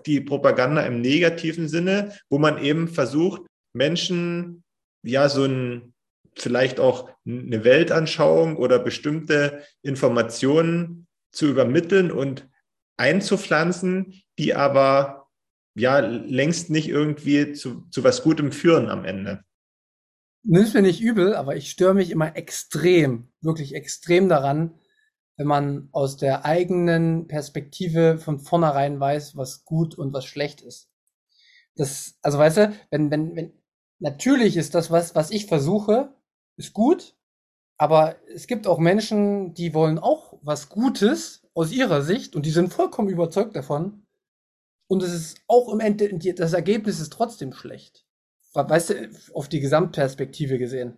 die 0.07 0.21
Propaganda 0.21 0.83
im 0.83 1.01
negativen 1.01 1.69
Sinne, 1.69 2.15
wo 2.29 2.39
man 2.39 2.63
eben 2.63 2.89
versucht, 2.89 3.43
Menschen 3.73 4.63
ja 5.03 5.29
so 5.29 5.45
ein 5.45 5.95
vielleicht 6.35 6.79
auch 6.79 7.11
eine 7.27 7.65
Weltanschauung 7.65 8.57
oder 8.57 8.79
bestimmte 8.79 9.65
Informationen 9.83 11.07
zu 11.33 11.47
übermitteln 11.47 12.11
und 12.11 12.49
einzupflanzen, 12.99 14.23
die 14.39 14.55
aber 14.55 15.29
ja 15.75 15.99
längst 16.01 16.71
nicht 16.71 16.89
irgendwie 16.89 17.53
zu, 17.53 17.87
zu 17.91 18.05
was 18.05 18.23
Gutem 18.23 18.53
führen 18.53 18.91
am 18.91 19.05
Ende. 19.05 19.45
Nimm's 20.43 20.75
mir 20.75 20.83
nicht 20.83 21.01
übel, 21.01 21.35
aber 21.35 21.57
ich 21.57 21.71
störe 21.71 21.95
mich 21.95 22.11
immer 22.11 22.37
extrem, 22.37 23.33
wirklich 23.41 23.75
extrem 23.75 24.29
daran, 24.29 24.79
wenn 25.37 25.47
man 25.47 25.89
aus 25.93 26.17
der 26.17 26.45
eigenen 26.45 27.29
Perspektive 27.29 28.19
von 28.19 28.41
vornherein 28.41 28.99
weiß, 28.99 29.37
was 29.37 29.65
gut 29.65 29.97
und 29.97 30.13
was 30.13 30.25
schlecht 30.25 30.61
ist. 30.61 30.91
Das, 31.77 32.19
also 32.23 32.39
weißt 32.39 32.57
du, 32.57 32.73
wenn, 32.91 33.11
wenn, 33.11 33.37
wenn, 33.37 33.53
natürlich 34.01 34.57
ist 34.57 34.75
das, 34.75 34.91
was, 34.91 35.15
was 35.15 35.31
ich 35.31 35.47
versuche, 35.47 36.15
ist 36.57 36.73
gut, 36.73 37.15
aber 37.77 38.17
es 38.35 38.49
gibt 38.49 38.67
auch 38.67 38.79
Menschen, 38.79 39.55
die 39.55 39.75
wollen 39.75 39.99
auch 39.99 40.39
was 40.43 40.69
Gutes 40.69 41.48
aus 41.59 41.73
ihrer 41.73 42.03
Sicht 42.03 42.37
und 42.37 42.47
die 42.47 42.53
sind 42.53 42.73
vollkommen 42.73 43.09
überzeugt 43.09 43.57
davon. 43.57 44.07
Und 44.89 45.03
es 45.03 45.13
ist 45.13 45.41
auch 45.49 45.73
im 45.73 45.81
Ende, 45.81 46.17
das 46.35 46.53
Ergebnis 46.53 47.01
ist 47.01 47.13
trotzdem 47.13 47.53
schlecht. 47.53 48.07
Weißt 48.55 48.91
du, 48.91 49.11
auf 49.35 49.49
die 49.49 49.59
Gesamtperspektive 49.59 50.59
gesehen. 50.59 50.97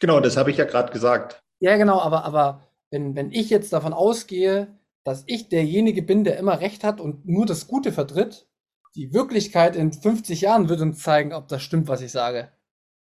Genau, 0.00 0.20
das 0.20 0.36
habe 0.36 0.50
ich 0.50 0.58
ja 0.58 0.66
gerade 0.66 0.92
gesagt. 0.92 1.40
Ja, 1.60 1.78
genau, 1.78 2.00
aber, 2.00 2.24
aber 2.24 2.68
wenn, 2.90 3.16
wenn 3.16 3.32
ich 3.32 3.48
jetzt 3.48 3.72
davon 3.72 3.94
ausgehe, 3.94 4.78
dass 5.04 5.24
ich 5.26 5.48
derjenige 5.48 6.02
bin, 6.02 6.22
der 6.22 6.36
immer 6.36 6.60
recht 6.60 6.84
hat 6.84 7.00
und 7.00 7.26
nur 7.26 7.46
das 7.46 7.66
Gute 7.66 7.90
vertritt, 7.90 8.46
die 8.94 9.14
Wirklichkeit 9.14 9.74
in 9.74 9.92
50 9.92 10.42
Jahren 10.42 10.68
wird 10.68 10.82
uns 10.82 11.02
zeigen, 11.02 11.32
ob 11.32 11.48
das 11.48 11.62
stimmt, 11.62 11.88
was 11.88 12.02
ich 12.02 12.12
sage. 12.12 12.52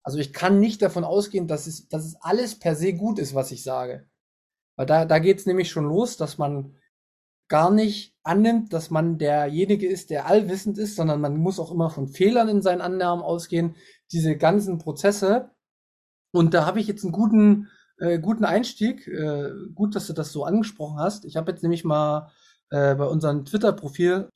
Also 0.03 0.19
ich 0.19 0.35
kann 0.35 0.61
nicht 0.61 0.83
davon 0.83 1.05
ausgehen, 1.05 1.49
dass 1.49 1.67
es, 1.67 1.89
dass 1.89 2.05
es 2.05 2.17
alles 2.21 2.59
per 2.59 2.77
se 2.77 2.93
gut 2.93 3.19
ist, 3.19 3.35
was 3.35 3.53
ich 3.53 3.63
sage. 3.63 4.07
Weil 4.77 4.87
da, 4.87 5.05
da 5.05 5.19
geht 5.19 5.39
es 5.39 5.47
nämlich 5.47 5.71
schon 5.71 5.85
los, 5.85 6.17
dass 6.17 6.39
man 6.39 6.75
gar 7.49 7.71
nicht 7.71 8.17
annimmt, 8.23 8.73
dass 8.73 8.91
man 8.91 9.19
derjenige 9.19 9.87
ist, 9.87 10.11
der 10.11 10.27
allwissend 10.27 10.79
ist, 10.79 10.97
sondern 10.97 11.21
man 11.21 11.37
muss 11.37 11.61
auch 11.61 11.71
immer 11.71 11.91
von 11.91 12.09
Fehlern 12.09 12.49
in 12.49 12.63
seinen 12.63 12.81
Annahmen 12.81 13.23
ausgehen. 13.23 13.77
Diese 14.13 14.37
ganzen 14.37 14.79
Prozesse. 14.79 15.51
Und 16.33 16.55
da 16.55 16.67
habe 16.67 16.81
ich 16.81 16.87
jetzt 16.87 17.05
einen 17.05 17.13
guten, 17.13 17.69
äh, 17.99 18.19
guten 18.19 18.45
Einstieg. 18.45 19.07
Äh, 19.07 19.51
gut, 19.75 19.95
dass 19.95 20.07
du 20.07 20.13
das 20.13 20.33
so 20.33 20.45
angesprochen 20.45 20.99
hast. 20.99 21.25
Ich 21.25 21.37
habe 21.37 21.53
jetzt 21.53 21.63
nämlich 21.63 21.85
mal 21.85 22.31
äh, 22.71 22.95
bei 22.95 23.05
unserem 23.05 23.45
Twitter-Profil 23.45 24.29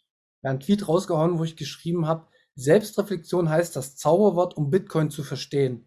einen 0.43 0.61
Tweet 0.61 0.87
rausgehauen, 0.87 1.39
wo 1.39 1.45
ich 1.45 1.57
geschrieben 1.57 2.07
habe, 2.07 2.27
Selbstreflexion 2.55 3.49
heißt 3.49 3.77
das 3.77 3.97
Zauberwort, 3.97 4.57
um 4.57 4.71
Bitcoin 4.71 5.11
zu 5.11 5.23
verstehen. 5.23 5.87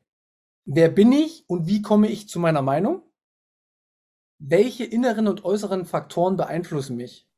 Wer 0.66 0.90
bin 0.90 1.12
ich 1.12 1.44
und 1.48 1.68
wie 1.68 1.82
komme 1.82 2.08
ich 2.08 2.30
zu 2.30 2.40
meiner 2.40 2.62
Meinung? 2.62 3.04
Welche 4.44 4.86
inneren 4.86 5.28
und 5.28 5.46
äußeren 5.46 5.86
Faktoren 5.86 6.36
beeinflussen 6.36 6.98
mich? 6.98 7.30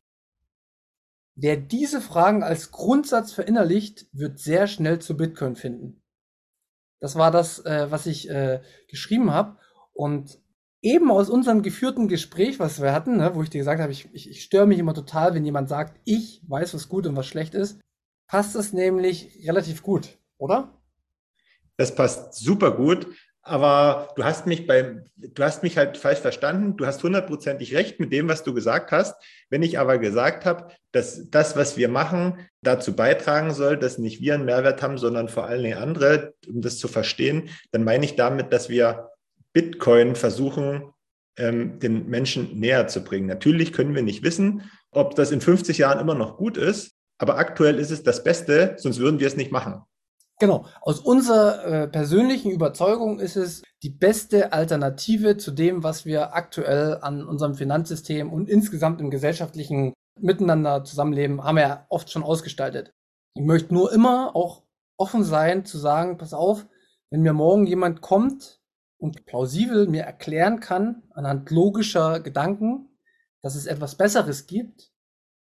Wer 1.35 1.57
diese 1.57 1.99
Fragen 1.99 2.43
als 2.43 2.71
Grundsatz 2.71 3.33
verinnerlicht, 3.33 4.07
wird 4.13 4.39
sehr 4.39 4.67
schnell 4.67 4.99
zu 4.99 5.17
Bitcoin 5.17 5.57
finden. 5.57 6.01
Das 7.01 7.15
war 7.17 7.29
das, 7.29 7.59
äh, 7.65 7.91
was 7.91 8.05
ich 8.05 8.29
äh, 8.29 8.61
geschrieben 8.87 9.31
habe. 9.31 9.57
Und 9.91 10.39
eben 10.81 11.11
aus 11.11 11.29
unserem 11.29 11.61
geführten 11.61 12.07
Gespräch, 12.07 12.59
was 12.59 12.81
wir 12.81 12.93
hatten, 12.93 13.17
ne, 13.17 13.35
wo 13.35 13.43
ich 13.43 13.49
dir 13.49 13.57
gesagt 13.57 13.81
habe, 13.81 13.91
ich, 13.91 14.07
ich, 14.13 14.29
ich 14.29 14.41
störe 14.41 14.65
mich 14.65 14.79
immer 14.79 14.93
total, 14.93 15.33
wenn 15.33 15.43
jemand 15.43 15.67
sagt, 15.67 15.99
ich 16.05 16.41
weiß, 16.47 16.73
was 16.73 16.87
gut 16.87 17.05
und 17.05 17.17
was 17.17 17.27
schlecht 17.27 17.53
ist, 17.53 17.81
passt 18.27 18.55
es 18.55 18.71
nämlich 18.71 19.45
relativ 19.45 19.83
gut, 19.83 20.19
oder? 20.37 20.81
Das 21.75 21.93
passt 21.93 22.35
super 22.35 22.71
gut. 22.71 23.07
Aber 23.45 24.07
du 24.15 24.23
hast 24.23 24.47
mich 24.47 24.67
beim, 24.67 25.03
du 25.17 25.43
hast 25.43 25.63
mich 25.63 25.77
halt 25.77 25.97
falsch 25.97 26.19
verstanden. 26.19 26.77
Du 26.77 26.85
hast 26.85 27.03
hundertprozentig 27.03 27.75
recht 27.75 27.99
mit 27.99 28.13
dem, 28.13 28.29
was 28.29 28.43
du 28.43 28.53
gesagt 28.53 28.93
hast. 28.93 29.21
Wenn 29.49 29.63
ich 29.63 29.77
aber 29.77 29.97
gesagt 29.97 30.45
habe, 30.45 30.69
dass 30.93 31.29
das, 31.29 31.57
was 31.57 31.75
wir 31.75 31.89
machen, 31.89 32.39
dazu 32.61 32.95
beitragen 32.95 33.53
soll, 33.53 33.77
dass 33.77 33.97
nicht 33.97 34.21
wir 34.21 34.35
einen 34.35 34.45
Mehrwert 34.45 34.81
haben, 34.81 34.97
sondern 34.97 35.27
vor 35.27 35.45
allen 35.45 35.63
Dingen 35.63 35.77
andere, 35.77 36.33
um 36.47 36.61
das 36.61 36.77
zu 36.77 36.87
verstehen, 36.87 37.49
dann 37.71 37.83
meine 37.83 38.05
ich 38.05 38.15
damit, 38.15 38.53
dass 38.53 38.69
wir 38.69 39.09
Bitcoin 39.51 40.15
versuchen, 40.15 40.93
ähm, 41.35 41.79
den 41.79 42.07
Menschen 42.09 42.57
näher 42.57 42.87
zu 42.87 43.03
bringen. 43.03 43.27
Natürlich 43.27 43.73
können 43.73 43.93
wir 43.93 44.03
nicht 44.03 44.23
wissen, 44.23 44.69
ob 44.89 45.15
das 45.15 45.31
in 45.31 45.41
50 45.41 45.79
Jahren 45.79 45.99
immer 45.99 46.15
noch 46.15 46.37
gut 46.37 46.55
ist. 46.55 46.95
Aber 47.17 47.37
aktuell 47.37 47.77
ist 47.77 47.91
es 47.91 48.03
das 48.03 48.23
Beste, 48.23 48.75
sonst 48.77 48.99
würden 48.99 49.19
wir 49.19 49.27
es 49.27 49.35
nicht 49.35 49.51
machen. 49.51 49.81
Genau. 50.39 50.65
Aus 50.81 50.99
unserer 50.99 51.65
äh, 51.65 51.87
persönlichen 51.87 52.51
Überzeugung 52.51 53.19
ist 53.19 53.35
es 53.35 53.61
die 53.83 53.89
beste 53.89 54.51
Alternative 54.51 55.37
zu 55.37 55.51
dem, 55.51 55.83
was 55.83 56.05
wir 56.05 56.33
aktuell 56.35 56.97
an 57.01 57.25
unserem 57.25 57.55
Finanzsystem 57.55 58.31
und 58.31 58.49
insgesamt 58.49 58.99
im 58.99 59.11
gesellschaftlichen 59.11 59.93
Miteinander 60.19 60.83
zusammenleben, 60.83 61.43
haben 61.43 61.55
wir 61.55 61.63
ja 61.63 61.85
oft 61.89 62.09
schon 62.09 62.23
ausgestaltet. 62.23 62.91
Ich 63.35 63.43
möchte 63.43 63.73
nur 63.73 63.91
immer 63.91 64.35
auch 64.35 64.63
offen 64.97 65.23
sein 65.23 65.65
zu 65.65 65.77
sagen, 65.77 66.17
pass 66.17 66.33
auf, 66.33 66.67
wenn 67.09 67.21
mir 67.21 67.33
morgen 67.33 67.65
jemand 67.65 68.01
kommt 68.01 68.61
und 68.99 69.25
plausibel 69.25 69.87
mir 69.87 70.03
erklären 70.03 70.59
kann, 70.59 71.03
anhand 71.11 71.49
logischer 71.49 72.19
Gedanken, 72.19 72.89
dass 73.41 73.55
es 73.55 73.65
etwas 73.65 73.95
Besseres 73.95 74.45
gibt, 74.45 74.93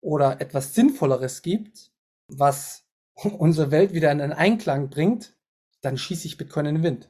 oder 0.01 0.41
etwas 0.41 0.73
Sinnvolleres 0.73 1.41
gibt, 1.41 1.91
was 2.27 2.85
unsere 3.37 3.71
Welt 3.71 3.93
wieder 3.93 4.11
in 4.11 4.21
einen 4.21 4.33
Einklang 4.33 4.89
bringt, 4.89 5.35
dann 5.81 5.97
schieße 5.97 6.27
ich 6.27 6.37
Bitcoin 6.37 6.65
in 6.65 6.75
den 6.75 6.83
Wind. 6.83 7.09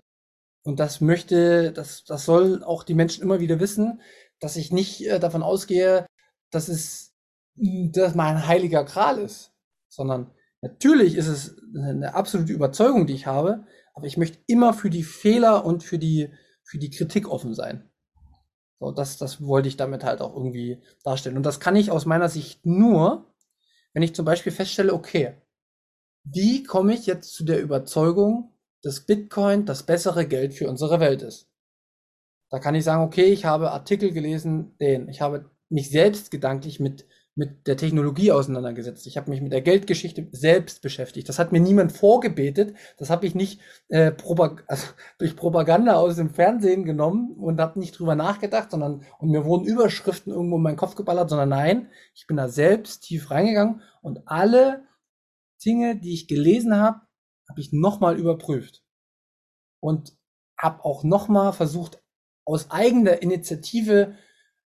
Und 0.63 0.79
das 0.79 1.01
möchte, 1.01 1.71
das, 1.71 2.03
das 2.03 2.25
sollen 2.25 2.63
auch 2.63 2.83
die 2.83 2.93
Menschen 2.93 3.23
immer 3.23 3.39
wieder 3.39 3.59
wissen, 3.59 4.01
dass 4.39 4.55
ich 4.55 4.71
nicht 4.71 5.05
äh, 5.07 5.19
davon 5.19 5.43
ausgehe, 5.43 6.05
dass 6.51 6.67
es 6.67 7.09
dass 7.61 8.15
mein 8.15 8.47
heiliger 8.47 8.83
Gral 8.85 9.19
ist, 9.19 9.51
sondern 9.89 10.31
natürlich 10.61 11.15
ist 11.15 11.27
es 11.27 11.61
eine 11.75 12.13
absolute 12.13 12.53
Überzeugung, 12.53 13.05
die 13.05 13.13
ich 13.13 13.25
habe, 13.25 13.65
aber 13.93 14.07
ich 14.07 14.17
möchte 14.17 14.39
immer 14.47 14.73
für 14.73 14.89
die 14.89 15.03
Fehler 15.03 15.65
und 15.65 15.83
für 15.83 15.99
die, 15.99 16.31
für 16.63 16.77
die 16.77 16.89
Kritik 16.89 17.27
offen 17.29 17.53
sein. 17.53 17.89
So, 18.79 18.91
das, 18.91 19.17
das 19.17 19.45
wollte 19.45 19.67
ich 19.67 19.75
damit 19.75 20.05
halt 20.05 20.21
auch 20.21 20.33
irgendwie 20.33 20.81
darstellen. 21.03 21.35
Und 21.35 21.45
das 21.45 21.59
kann 21.59 21.75
ich 21.75 21.91
aus 21.91 22.05
meiner 22.05 22.29
Sicht 22.29 22.65
nur, 22.65 23.33
wenn 23.93 24.03
ich 24.03 24.15
zum 24.15 24.23
Beispiel 24.23 24.53
feststelle, 24.53 24.93
okay, 24.93 25.33
wie 26.23 26.63
komme 26.63 26.93
ich 26.93 27.05
jetzt 27.05 27.33
zu 27.33 27.43
der 27.43 27.61
Überzeugung, 27.61 28.53
dass 28.81 29.01
Bitcoin 29.01 29.65
das 29.65 29.83
bessere 29.83 30.25
Geld 30.25 30.53
für 30.53 30.69
unsere 30.69 30.99
Welt 30.99 31.21
ist? 31.21 31.49
Da 32.49 32.59
kann 32.59 32.75
ich 32.75 32.83
sagen, 32.83 33.03
okay, 33.03 33.25
ich 33.25 33.45
habe 33.45 33.71
Artikel 33.71 34.11
gelesen, 34.11 34.75
den, 34.79 35.07
ich 35.09 35.21
habe 35.21 35.49
mich 35.69 35.89
selbst 35.89 36.31
gedanklich 36.31 36.79
mit 36.79 37.05
mit 37.39 37.67
der 37.67 37.77
Technologie 37.77 38.33
auseinandergesetzt. 38.33 39.07
Ich 39.07 39.15
habe 39.15 39.29
mich 39.29 39.41
mit 39.41 39.53
der 39.53 39.61
Geldgeschichte 39.61 40.27
selbst 40.33 40.81
beschäftigt. 40.81 41.29
Das 41.29 41.39
hat 41.39 41.53
mir 41.53 41.61
niemand 41.61 41.93
vorgebetet. 41.93 42.75
Das 42.97 43.09
habe 43.09 43.25
ich 43.25 43.33
nicht 43.33 43.61
äh, 43.87 44.11
Propag 44.11 44.65
also 44.67 44.87
durch 45.19 45.37
Propaganda 45.37 45.93
aus 45.93 46.17
dem 46.17 46.31
Fernsehen 46.31 46.83
genommen 46.83 47.31
und 47.37 47.61
habe 47.61 47.79
nicht 47.79 47.97
drüber 47.97 48.15
nachgedacht, 48.15 48.71
sondern 48.71 49.05
und 49.19 49.31
mir 49.31 49.45
wurden 49.45 49.65
Überschriften 49.65 50.33
irgendwo 50.33 50.57
in 50.57 50.63
meinen 50.63 50.75
Kopf 50.75 50.95
geballert, 50.95 51.29
sondern 51.29 51.49
nein, 51.49 51.87
ich 52.13 52.27
bin 52.27 52.35
da 52.35 52.49
selbst 52.49 53.03
tief 53.03 53.31
reingegangen 53.31 53.81
und 54.01 54.19
alle 54.25 54.83
Dinge, 55.65 55.99
die 55.99 56.13
ich 56.13 56.27
gelesen 56.27 56.75
habe, 56.75 57.01
habe 57.49 57.61
ich 57.61 57.71
nochmal 57.71 58.17
überprüft 58.17 58.83
und 59.81 60.17
habe 60.57 60.83
auch 60.83 61.03
nochmal 61.03 61.53
versucht, 61.53 62.01
aus 62.45 62.71
eigener 62.71 63.21
Initiative 63.21 64.15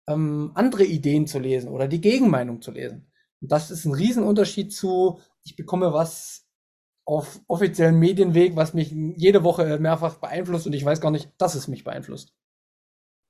ähm, 0.08 0.52
andere 0.56 0.84
Ideen 0.84 1.28
zu 1.28 1.40
lesen 1.40 1.70
oder 1.70 1.88
die 1.88 2.02
Gegenmeinung 2.02 2.62
zu 2.62 2.72
lesen. 2.72 3.12
Und 3.42 3.52
das 3.52 3.72
ist 3.72 3.86
ein 3.86 3.94
Riesenunterschied 3.94 4.74
zu, 4.74 5.20
ich 5.44 5.56
bekomme 5.56 5.94
was 5.94 6.48
auf 7.06 7.42
offiziellen 7.48 8.00
Medienweg, 8.00 8.56
was 8.56 8.74
mich 8.74 8.92
jede 8.92 9.44
Woche 9.44 9.78
mehrfach 9.80 10.16
beeinflusst 10.16 10.68
und 10.68 10.74
ich 10.74 10.86
weiß 10.86 11.02
gar 11.02 11.12
nicht, 11.12 11.30
dass 11.38 11.56
es 11.56 11.68
mich 11.68 11.84
beeinflusst. 11.84 12.34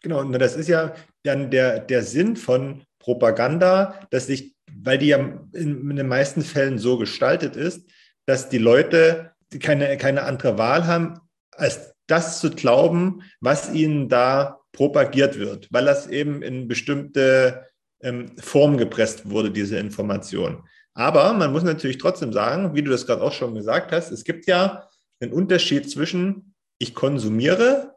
Genau, 0.04 0.20
und 0.20 0.34
das 0.34 0.56
ist 0.56 0.68
ja 0.68 0.94
dann 1.24 1.50
der, 1.50 1.80
der 1.80 2.04
Sinn 2.04 2.36
von 2.36 2.84
Propaganda, 3.00 4.08
dass 4.12 4.28
sich, 4.28 4.56
weil 4.84 4.98
die 4.98 5.08
ja 5.08 5.18
in, 5.54 5.90
in 5.90 5.96
den 5.96 6.08
meisten 6.08 6.42
Fällen 6.42 6.78
so 6.78 6.98
gestaltet 6.98 7.56
ist, 7.56 7.90
dass 8.26 8.50
die 8.50 8.58
Leute 8.58 9.32
keine, 9.60 9.98
keine 9.98 10.24
andere 10.24 10.58
Wahl 10.58 10.88
haben, 10.88 11.20
als 11.52 11.94
das 12.08 12.40
zu 12.40 12.52
glauben, 12.52 13.24
was 13.40 13.72
ihnen 13.74 14.10
da 14.10 14.60
propagiert 14.72 15.40
wird, 15.40 15.68
weil 15.72 15.86
das 15.86 16.08
eben 16.08 16.42
in 16.42 16.68
bestimmte 16.68 17.68
ähm, 18.02 18.38
Form 18.40 18.78
gepresst 18.78 19.30
wurde, 19.30 19.52
diese 19.52 19.78
Information. 19.78 20.64
Aber 20.94 21.34
man 21.34 21.52
muss 21.52 21.64
natürlich 21.64 21.98
trotzdem 21.98 22.34
sagen, 22.34 22.76
wie 22.76 22.82
du 22.82 22.92
das 22.92 23.06
gerade 23.06 23.22
auch 23.22 23.32
schon 23.32 23.56
gesagt 23.56 23.92
hast, 23.92 24.12
es 24.12 24.24
gibt 24.24 24.48
ja 24.48 24.90
einen 25.20 25.32
Unterschied 25.32 25.90
zwischen 25.90 26.54
ich 26.78 26.94
konsumiere 26.94 27.94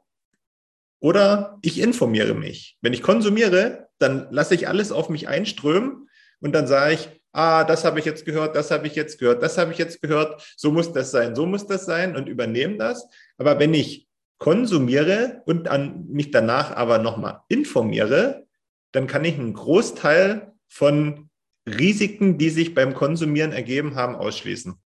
oder 1.00 1.58
ich 1.62 1.80
informiere 1.80 2.34
mich. 2.34 2.78
Wenn 2.80 2.92
ich 2.92 3.02
konsumiere, 3.02 3.88
dann 3.98 4.28
lasse 4.30 4.54
ich 4.54 4.68
alles 4.68 4.92
auf 4.92 5.08
mich 5.08 5.28
einströmen 5.28 6.08
und 6.40 6.52
dann 6.52 6.66
sage 6.66 6.94
ich, 6.94 7.20
ah, 7.32 7.64
das 7.64 7.84
habe 7.84 7.98
ich 7.98 8.04
jetzt 8.04 8.24
gehört, 8.24 8.56
das 8.56 8.70
habe 8.70 8.86
ich 8.86 8.94
jetzt 8.94 9.18
gehört, 9.18 9.42
das 9.42 9.58
habe 9.58 9.72
ich 9.72 9.78
jetzt 9.78 10.00
gehört, 10.00 10.54
so 10.56 10.72
muss 10.72 10.92
das 10.92 11.10
sein, 11.10 11.34
so 11.34 11.46
muss 11.46 11.66
das 11.66 11.84
sein 11.84 12.16
und 12.16 12.28
übernehme 12.28 12.78
das. 12.78 13.06
Aber 13.36 13.58
wenn 13.58 13.74
ich 13.74 14.08
konsumiere 14.38 15.42
und 15.46 15.68
an 15.68 16.06
mich 16.08 16.30
danach 16.30 16.74
aber 16.74 16.98
nochmal 16.98 17.42
informiere, 17.48 18.46
dann 18.92 19.06
kann 19.06 19.24
ich 19.24 19.34
einen 19.38 19.54
Großteil 19.54 20.54
von 20.66 21.28
Risiken, 21.66 22.38
die 22.38 22.50
sich 22.50 22.74
beim 22.74 22.94
Konsumieren 22.94 23.52
ergeben 23.52 23.94
haben, 23.94 24.14
ausschließen. 24.14 24.80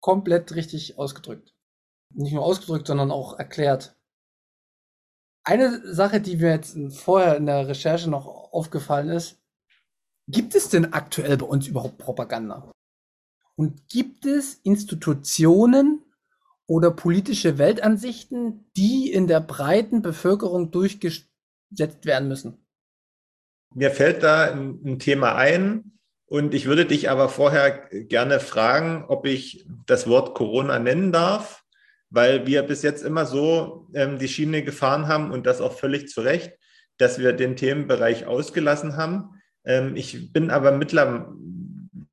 Komplett 0.00 0.54
richtig 0.54 0.98
ausgedrückt. 0.98 1.54
Nicht 2.14 2.32
nur 2.32 2.44
ausgedrückt, 2.44 2.86
sondern 2.86 3.10
auch 3.10 3.38
erklärt. 3.38 3.96
Eine 5.44 5.80
Sache, 5.94 6.20
die 6.20 6.36
mir 6.36 6.50
jetzt 6.50 6.76
vorher 6.92 7.36
in 7.36 7.46
der 7.46 7.66
Recherche 7.68 8.10
noch 8.10 8.26
aufgefallen 8.26 9.08
ist, 9.08 9.37
gibt 10.28 10.54
es 10.54 10.68
denn 10.68 10.92
aktuell 10.92 11.36
bei 11.36 11.46
uns 11.46 11.66
überhaupt 11.66 11.98
Propaganda? 11.98 12.70
Und 13.56 13.88
gibt 13.88 14.24
es 14.24 14.60
Institutionen, 14.62 16.04
oder 16.68 16.90
politische 16.90 17.58
Weltansichten, 17.58 18.70
die 18.76 19.10
in 19.10 19.26
der 19.26 19.40
breiten 19.40 20.02
Bevölkerung 20.02 20.70
durchgesetzt 20.70 22.04
werden 22.04 22.28
müssen? 22.28 22.64
Mir 23.74 23.90
fällt 23.90 24.22
da 24.22 24.52
ein, 24.52 24.98
Thema 24.98 25.34
ein 25.34 25.98
und 26.26 26.54
ich 26.54 26.66
würde 26.66 26.84
dich 26.84 27.10
aber 27.10 27.30
vorher 27.30 27.88
gerne 27.90 28.38
fragen, 28.38 29.04
ob 29.08 29.26
ich 29.26 29.66
das 29.86 30.06
Wort 30.06 30.34
Corona 30.34 30.78
nennen 30.78 31.10
darf, 31.10 31.64
weil 32.10 32.46
wir 32.46 32.62
bis 32.62 32.82
jetzt 32.82 33.02
immer 33.02 33.24
so 33.24 33.88
ähm, 33.94 34.18
die 34.18 34.28
Schiene 34.28 34.62
gefahren 34.62 35.08
haben 35.08 35.30
und 35.30 35.46
das 35.46 35.62
auch 35.62 35.72
völlig 35.72 36.08
zu 36.08 36.20
Recht, 36.20 36.52
dass 36.98 37.18
wir 37.18 37.32
den 37.32 37.56
Themenbereich 37.56 38.26
ausgelassen 38.26 38.96
haben. 38.96 39.37
Ähm, 39.68 39.94
ich 39.94 40.32
bin 40.32 40.50
aber 40.50 40.72
mittlerweile 40.72 41.36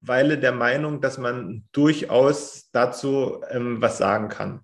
Weile 0.07 0.37
der 0.37 0.51
Meinung, 0.51 1.01
dass 1.01 1.17
man 1.17 1.63
durchaus 1.71 2.69
dazu 2.71 3.41
ähm, 3.49 3.81
was 3.81 3.97
sagen 3.97 4.29
kann. 4.29 4.61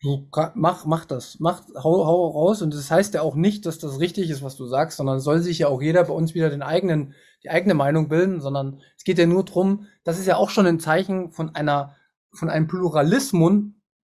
Du, 0.00 0.28
mach, 0.54 0.84
mach 0.84 1.06
das. 1.06 1.40
Mach, 1.40 1.62
hau, 1.74 2.06
hau 2.06 2.28
raus. 2.28 2.62
Und 2.62 2.72
das 2.72 2.90
heißt 2.90 3.14
ja 3.14 3.22
auch 3.22 3.34
nicht, 3.34 3.66
dass 3.66 3.78
das 3.78 3.98
richtig 3.98 4.30
ist, 4.30 4.42
was 4.42 4.56
du 4.56 4.66
sagst, 4.66 4.96
sondern 4.96 5.18
soll 5.18 5.40
sich 5.40 5.58
ja 5.58 5.68
auch 5.68 5.82
jeder 5.82 6.04
bei 6.04 6.12
uns 6.12 6.34
wieder 6.34 6.50
den 6.50 6.62
eigenen, 6.62 7.14
die 7.42 7.50
eigene 7.50 7.74
Meinung 7.74 8.08
bilden, 8.08 8.40
sondern 8.40 8.80
es 8.96 9.02
geht 9.02 9.18
ja 9.18 9.26
nur 9.26 9.44
drum, 9.44 9.86
das 10.04 10.20
ist 10.20 10.26
ja 10.26 10.36
auch 10.36 10.50
schon 10.50 10.66
ein 10.66 10.78
Zeichen 10.78 11.32
von 11.32 11.54
einer, 11.56 11.96
von 12.32 12.48
einem 12.48 12.68
Pluralismus, 12.68 13.64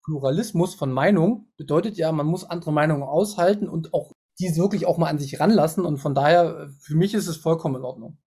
Pluralismus 0.03 0.75
von 0.75 0.91
Meinung. 0.91 1.47
Bedeutet 1.55 1.95
ja, 1.95 2.11
man 2.11 2.25
muss 2.25 2.43
andere 2.43 2.73
Meinungen 2.73 3.03
aushalten 3.03 3.69
und 3.69 3.93
auch 3.93 4.11
diese 4.39 4.61
wirklich 4.61 4.85
auch 4.85 4.97
mal 4.97 5.09
an 5.09 5.19
sich 5.19 5.39
ranlassen. 5.39 5.85
Und 5.85 5.97
von 5.97 6.13
daher, 6.13 6.69
für 6.79 6.95
mich 6.95 7.13
ist 7.13 7.27
es 7.27 7.37
vollkommen 7.37 7.75
in 7.75 7.83
Ordnung. 7.83 8.17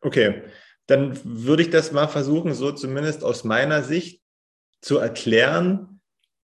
Okay 0.00 0.42
dann 0.86 1.18
würde 1.24 1.62
ich 1.62 1.70
das 1.70 1.92
mal 1.92 2.06
versuchen, 2.06 2.54
so 2.54 2.72
zumindest 2.72 3.24
aus 3.24 3.44
meiner 3.44 3.82
Sicht 3.82 4.22
zu 4.80 4.98
erklären, 4.98 6.00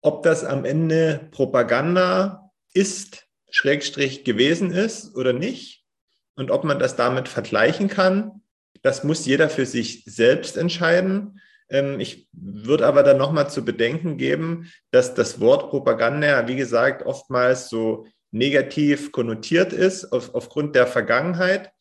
ob 0.02 0.22
das 0.22 0.44
am 0.44 0.64
Ende 0.64 1.28
Propaganda 1.32 2.50
ist, 2.72 3.26
Schrägstrich 3.50 4.24
gewesen 4.24 4.70
ist 4.70 5.16
oder 5.16 5.32
nicht 5.32 5.84
und 6.36 6.50
ob 6.50 6.64
man 6.64 6.78
das 6.78 6.94
damit 6.94 7.28
vergleichen 7.28 7.88
kann. 7.88 8.42
Das 8.82 9.02
muss 9.02 9.26
jeder 9.26 9.50
für 9.50 9.66
sich 9.66 10.04
selbst 10.04 10.56
entscheiden. 10.56 11.40
Ähm, 11.68 11.98
ich 11.98 12.28
würde 12.32 12.86
aber 12.86 13.02
dann 13.02 13.18
nochmal 13.18 13.50
zu 13.50 13.64
bedenken 13.64 14.16
geben, 14.16 14.70
dass 14.92 15.14
das 15.14 15.40
Wort 15.40 15.70
Propaganda, 15.70 16.46
wie 16.46 16.56
gesagt, 16.56 17.04
oftmals 17.04 17.68
so 17.68 18.06
negativ 18.32 19.12
konnotiert 19.12 19.72
ist 19.72 20.12
auf, 20.12 20.34
aufgrund 20.34 20.74
der 20.74 20.86
Vergangenheit 20.86 21.72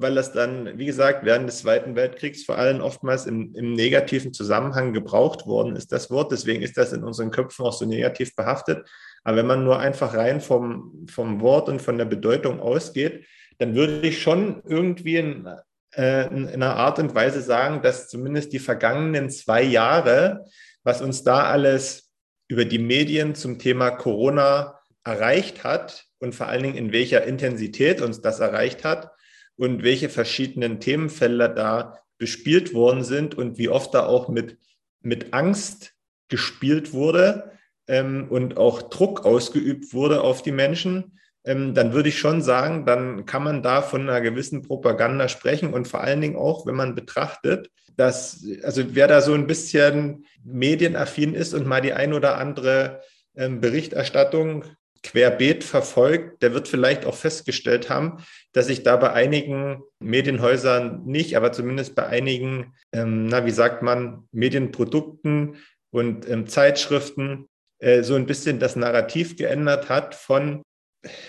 weil 0.00 0.14
das 0.14 0.32
dann, 0.32 0.78
wie 0.78 0.86
gesagt, 0.86 1.24
während 1.24 1.48
des 1.48 1.58
Zweiten 1.58 1.96
Weltkriegs 1.96 2.44
vor 2.44 2.56
allem 2.56 2.80
oftmals 2.80 3.26
im, 3.26 3.52
im, 3.56 3.72
negativen 3.72 4.32
Zusammenhang 4.32 4.92
gebraucht 4.92 5.44
worden 5.46 5.74
ist, 5.74 5.90
das 5.90 6.08
Wort. 6.08 6.30
Deswegen 6.30 6.62
ist 6.62 6.76
das 6.76 6.92
in 6.92 7.02
unseren 7.02 7.32
Köpfen 7.32 7.66
auch 7.66 7.72
so 7.72 7.84
negativ 7.84 8.36
behaftet. 8.36 8.88
Aber 9.24 9.38
wenn 9.38 9.48
man 9.48 9.64
nur 9.64 9.80
einfach 9.80 10.14
rein 10.14 10.40
vom, 10.40 11.04
vom 11.10 11.40
Wort 11.40 11.68
und 11.68 11.82
von 11.82 11.98
der 11.98 12.04
Bedeutung 12.04 12.60
ausgeht, 12.60 13.26
dann 13.58 13.74
würde 13.74 14.06
ich 14.06 14.22
schon 14.22 14.62
irgendwie 14.68 15.16
in, 15.16 15.48
äh, 15.96 16.28
in 16.28 16.46
einer 16.46 16.76
Art 16.76 17.00
und 17.00 17.16
Weise 17.16 17.42
sagen, 17.42 17.82
dass 17.82 18.08
zumindest 18.08 18.52
die 18.52 18.60
vergangenen 18.60 19.30
zwei 19.30 19.64
Jahre, 19.64 20.44
was 20.84 21.02
uns 21.02 21.24
da 21.24 21.42
alles 21.42 22.12
über 22.46 22.64
die 22.64 22.78
Medien 22.78 23.34
zum 23.34 23.58
Thema 23.58 23.90
Corona 23.90 24.77
erreicht 25.08 25.64
hat 25.64 26.06
und 26.18 26.34
vor 26.34 26.46
allen 26.48 26.62
Dingen 26.62 26.76
in 26.76 26.92
welcher 26.92 27.24
Intensität 27.24 28.00
uns 28.00 28.20
das 28.20 28.40
erreicht 28.40 28.84
hat, 28.84 29.10
und 29.58 29.82
welche 29.82 30.08
verschiedenen 30.08 30.80
Themenfelder 30.80 31.48
da 31.48 31.98
bespielt 32.16 32.72
worden 32.72 33.04
sind 33.04 33.34
und 33.34 33.58
wie 33.58 33.68
oft 33.68 33.92
da 33.92 34.06
auch 34.06 34.28
mit, 34.28 34.56
mit 35.02 35.34
Angst 35.34 35.94
gespielt 36.28 36.92
wurde 36.92 37.52
ähm, 37.86 38.28
und 38.30 38.56
auch 38.56 38.82
Druck 38.82 39.24
ausgeübt 39.24 39.92
wurde 39.92 40.22
auf 40.22 40.42
die 40.42 40.52
Menschen, 40.52 41.18
ähm, 41.44 41.74
dann 41.74 41.92
würde 41.92 42.08
ich 42.08 42.18
schon 42.18 42.40
sagen, 42.40 42.86
dann 42.86 43.26
kann 43.26 43.42
man 43.42 43.62
da 43.62 43.82
von 43.82 44.02
einer 44.02 44.20
gewissen 44.20 44.62
Propaganda 44.62 45.28
sprechen 45.28 45.74
und 45.74 45.88
vor 45.88 46.02
allen 46.02 46.20
Dingen 46.20 46.36
auch, 46.36 46.66
wenn 46.66 46.76
man 46.76 46.94
betrachtet, 46.94 47.70
dass, 47.96 48.44
also 48.62 48.94
wer 48.94 49.08
da 49.08 49.20
so 49.20 49.34
ein 49.34 49.48
bisschen 49.48 50.24
medienaffin 50.44 51.34
ist 51.34 51.52
und 51.52 51.66
mal 51.66 51.80
die 51.80 51.94
ein 51.94 52.12
oder 52.12 52.38
andere 52.38 53.00
ähm, 53.34 53.60
Berichterstattung 53.60 54.64
querbeet 55.02 55.64
verfolgt, 55.64 56.42
der 56.42 56.54
wird 56.54 56.68
vielleicht 56.68 57.04
auch 57.04 57.14
festgestellt 57.14 57.88
haben, 57.88 58.24
dass 58.52 58.66
sich 58.66 58.82
da 58.82 58.96
bei 58.96 59.12
einigen 59.12 59.82
Medienhäusern 60.00 61.04
nicht, 61.04 61.36
aber 61.36 61.52
zumindest 61.52 61.94
bei 61.94 62.06
einigen, 62.06 62.74
ähm, 62.92 63.26
na, 63.26 63.46
wie 63.46 63.50
sagt 63.50 63.82
man, 63.82 64.28
Medienprodukten 64.32 65.56
und 65.90 66.28
ähm, 66.28 66.46
Zeitschriften 66.46 67.48
äh, 67.78 68.02
so 68.02 68.14
ein 68.14 68.26
bisschen 68.26 68.58
das 68.58 68.76
Narrativ 68.76 69.36
geändert 69.36 69.88
hat 69.88 70.14
von, 70.14 70.62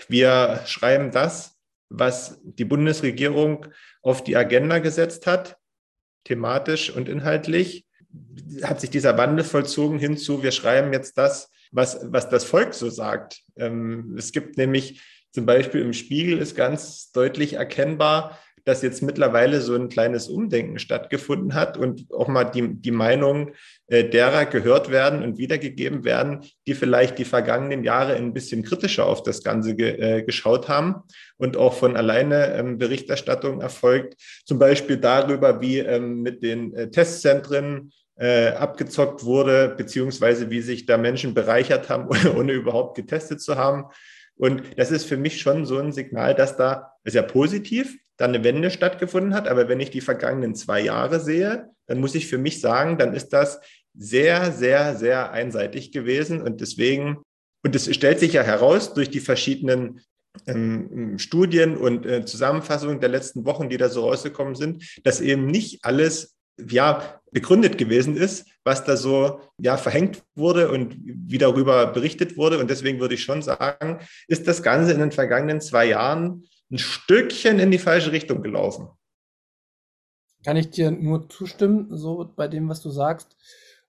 wir 0.08 0.60
schreiben 0.66 1.10
das, 1.10 1.56
was 1.88 2.40
die 2.42 2.64
Bundesregierung 2.64 3.66
auf 4.02 4.24
die 4.24 4.36
Agenda 4.36 4.78
gesetzt 4.78 5.26
hat, 5.26 5.56
thematisch 6.24 6.90
und 6.90 7.08
inhaltlich, 7.08 7.86
hat 8.62 8.80
sich 8.80 8.90
dieser 8.90 9.16
Wandel 9.16 9.44
vollzogen 9.44 9.98
hinzu, 9.98 10.42
wir 10.42 10.50
schreiben 10.50 10.92
jetzt 10.92 11.16
das, 11.16 11.50
was, 11.70 12.00
was 12.10 12.28
das 12.28 12.44
Volk 12.44 12.74
so 12.74 12.90
sagt. 12.90 13.40
Ähm, 13.56 14.14
es 14.18 14.32
gibt 14.32 14.56
nämlich 14.56 15.02
zum 15.32 15.46
Beispiel 15.46 15.80
im 15.80 15.92
Spiegel 15.92 16.38
ist 16.38 16.56
ganz 16.56 17.12
deutlich 17.12 17.52
erkennbar, 17.54 18.38
dass 18.64 18.82
jetzt 18.82 19.02
mittlerweile 19.02 19.60
so 19.60 19.74
ein 19.74 19.88
kleines 19.88 20.28
Umdenken 20.28 20.78
stattgefunden 20.78 21.54
hat 21.54 21.76
und 21.76 22.12
auch 22.12 22.28
mal 22.28 22.44
die, 22.44 22.74
die 22.74 22.90
Meinung 22.90 23.52
äh, 23.86 24.04
derer 24.04 24.44
gehört 24.44 24.90
werden 24.90 25.22
und 25.22 25.38
wiedergegeben 25.38 26.04
werden, 26.04 26.44
die 26.66 26.74
vielleicht 26.74 27.18
die 27.18 27.24
vergangenen 27.24 27.84
Jahre 27.84 28.14
ein 28.14 28.34
bisschen 28.34 28.62
kritischer 28.62 29.06
auf 29.06 29.22
das 29.22 29.42
Ganze 29.42 29.74
ge, 29.76 29.96
äh, 29.98 30.22
geschaut 30.22 30.68
haben 30.68 31.02
und 31.38 31.56
auch 31.56 31.74
von 31.74 31.96
alleine 31.96 32.54
ähm, 32.54 32.78
Berichterstattung 32.78 33.60
erfolgt, 33.60 34.16
zum 34.44 34.58
Beispiel 34.58 34.98
darüber, 34.98 35.60
wie 35.60 35.78
ähm, 35.78 36.22
mit 36.22 36.42
den 36.42 36.74
äh, 36.74 36.90
Testzentren 36.90 37.92
äh, 38.20 38.48
abgezockt 38.48 39.24
wurde, 39.24 39.74
beziehungsweise 39.76 40.50
wie 40.50 40.60
sich 40.60 40.84
da 40.84 40.98
Menschen 40.98 41.32
bereichert 41.32 41.88
haben, 41.88 42.08
ohne 42.36 42.52
überhaupt 42.52 42.94
getestet 42.96 43.40
zu 43.40 43.56
haben. 43.56 43.86
Und 44.36 44.62
das 44.76 44.90
ist 44.90 45.06
für 45.06 45.16
mich 45.16 45.40
schon 45.40 45.64
so 45.64 45.78
ein 45.78 45.92
Signal, 45.92 46.34
dass 46.34 46.56
da, 46.56 46.92
ist 47.02 47.14
ja 47.14 47.22
positiv, 47.22 47.98
da 48.18 48.26
eine 48.26 48.44
Wende 48.44 48.70
stattgefunden 48.70 49.34
hat. 49.34 49.48
Aber 49.48 49.68
wenn 49.68 49.80
ich 49.80 49.90
die 49.90 50.02
vergangenen 50.02 50.54
zwei 50.54 50.80
Jahre 50.80 51.18
sehe, 51.18 51.70
dann 51.86 51.98
muss 51.98 52.14
ich 52.14 52.26
für 52.26 52.38
mich 52.38 52.60
sagen, 52.60 52.98
dann 52.98 53.14
ist 53.14 53.30
das 53.30 53.60
sehr, 53.94 54.52
sehr, 54.52 54.96
sehr 54.96 55.32
einseitig 55.32 55.90
gewesen. 55.90 56.42
Und 56.42 56.60
deswegen, 56.60 57.22
und 57.62 57.74
es 57.74 57.92
stellt 57.94 58.20
sich 58.20 58.34
ja 58.34 58.42
heraus 58.42 58.92
durch 58.92 59.10
die 59.10 59.20
verschiedenen 59.20 60.00
ähm, 60.46 61.18
Studien 61.18 61.76
und 61.76 62.04
äh, 62.04 62.24
Zusammenfassungen 62.24 63.00
der 63.00 63.08
letzten 63.08 63.46
Wochen, 63.46 63.70
die 63.70 63.78
da 63.78 63.88
so 63.88 64.06
rausgekommen 64.08 64.54
sind, 64.54 65.00
dass 65.04 65.20
eben 65.20 65.46
nicht 65.46 65.84
alles 65.84 66.36
ja, 66.68 67.20
begründet 67.32 67.78
gewesen 67.78 68.16
ist, 68.16 68.46
was 68.64 68.84
da 68.84 68.96
so 68.96 69.40
ja, 69.58 69.76
verhängt 69.76 70.22
wurde 70.34 70.70
und 70.70 70.96
wie 71.00 71.38
darüber 71.38 71.86
berichtet 71.86 72.36
wurde. 72.36 72.58
Und 72.58 72.70
deswegen 72.70 73.00
würde 73.00 73.14
ich 73.14 73.22
schon 73.22 73.42
sagen, 73.42 74.00
ist 74.26 74.48
das 74.48 74.62
Ganze 74.62 74.92
in 74.92 75.00
den 75.00 75.12
vergangenen 75.12 75.60
zwei 75.60 75.86
Jahren 75.86 76.44
ein 76.70 76.78
Stückchen 76.78 77.58
in 77.58 77.70
die 77.70 77.78
falsche 77.78 78.12
Richtung 78.12 78.42
gelaufen. 78.42 78.88
Kann 80.44 80.56
ich 80.56 80.70
dir 80.70 80.90
nur 80.90 81.28
zustimmen, 81.28 81.96
so 81.96 82.32
bei 82.34 82.48
dem, 82.48 82.68
was 82.68 82.80
du 82.80 82.90
sagst. 82.90 83.36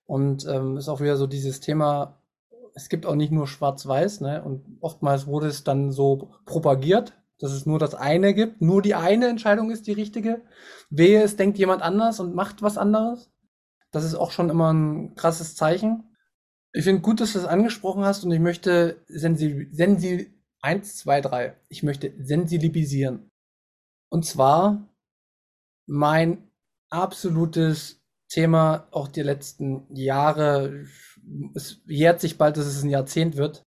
Und 0.04 0.46
ähm, 0.46 0.76
ist 0.76 0.88
auch 0.88 1.00
wieder 1.00 1.16
so 1.16 1.26
dieses 1.26 1.60
Thema, 1.60 2.20
es 2.74 2.88
gibt 2.88 3.06
auch 3.06 3.14
nicht 3.14 3.32
nur 3.32 3.46
Schwarz-Weiß, 3.46 4.20
ne? 4.20 4.42
Und 4.42 4.78
oftmals 4.80 5.26
wurde 5.26 5.46
es 5.46 5.64
dann 5.64 5.90
so 5.90 6.32
propagiert, 6.44 7.14
dass 7.42 7.50
es 7.50 7.66
nur 7.66 7.80
das 7.80 7.96
eine 7.96 8.34
gibt, 8.34 8.62
nur 8.62 8.82
die 8.82 8.94
eine 8.94 9.26
Entscheidung 9.26 9.72
ist 9.72 9.88
die 9.88 9.92
richtige. 9.92 10.42
Wehe, 10.90 11.24
es 11.24 11.34
denkt 11.34 11.58
jemand 11.58 11.82
anders 11.82 12.20
und 12.20 12.36
macht 12.36 12.62
was 12.62 12.78
anderes. 12.78 13.32
Das 13.90 14.04
ist 14.04 14.14
auch 14.14 14.30
schon 14.30 14.48
immer 14.48 14.72
ein 14.72 15.16
krasses 15.16 15.56
Zeichen. 15.56 16.04
Ich 16.72 16.84
finde 16.84 17.02
gut, 17.02 17.20
dass 17.20 17.32
du 17.32 17.40
das 17.40 17.48
angesprochen 17.48 18.04
hast 18.04 18.22
und 18.22 18.30
ich 18.30 18.38
möchte 18.38 19.04
sensi 19.08 19.68
sensi 19.72 20.32
eins, 20.60 20.96
zwei, 20.96 21.20
drei. 21.20 21.56
Ich 21.68 21.82
möchte 21.82 22.14
sensibilisieren. 22.22 23.28
Und 24.08 24.24
zwar 24.24 24.88
mein 25.86 26.48
absolutes 26.90 28.04
Thema 28.28 28.86
auch 28.92 29.08
die 29.08 29.22
letzten 29.22 29.92
Jahre. 29.92 30.86
Es 31.54 31.82
jährt 31.86 32.20
sich 32.20 32.38
bald, 32.38 32.56
dass 32.56 32.66
es 32.66 32.84
ein 32.84 32.88
Jahrzehnt 32.88 33.36
wird. 33.36 33.64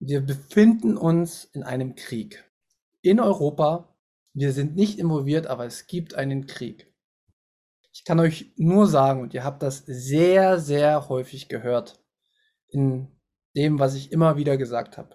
Wir 0.00 0.22
befinden 0.22 0.96
uns 0.96 1.44
in 1.52 1.64
einem 1.64 1.96
Krieg 1.96 2.50
in 3.04 3.20
Europa. 3.20 3.94
Wir 4.32 4.52
sind 4.52 4.74
nicht 4.74 4.98
involviert, 4.98 5.46
aber 5.46 5.66
es 5.66 5.86
gibt 5.86 6.14
einen 6.14 6.46
Krieg. 6.46 6.92
Ich 7.92 8.04
kann 8.04 8.18
euch 8.18 8.52
nur 8.56 8.88
sagen, 8.88 9.20
und 9.20 9.34
ihr 9.34 9.44
habt 9.44 9.62
das 9.62 9.84
sehr, 9.86 10.58
sehr 10.58 11.08
häufig 11.08 11.48
gehört, 11.48 12.02
in 12.68 13.08
dem, 13.56 13.78
was 13.78 13.94
ich 13.94 14.10
immer 14.10 14.36
wieder 14.36 14.56
gesagt 14.56 14.98
habe. 14.98 15.14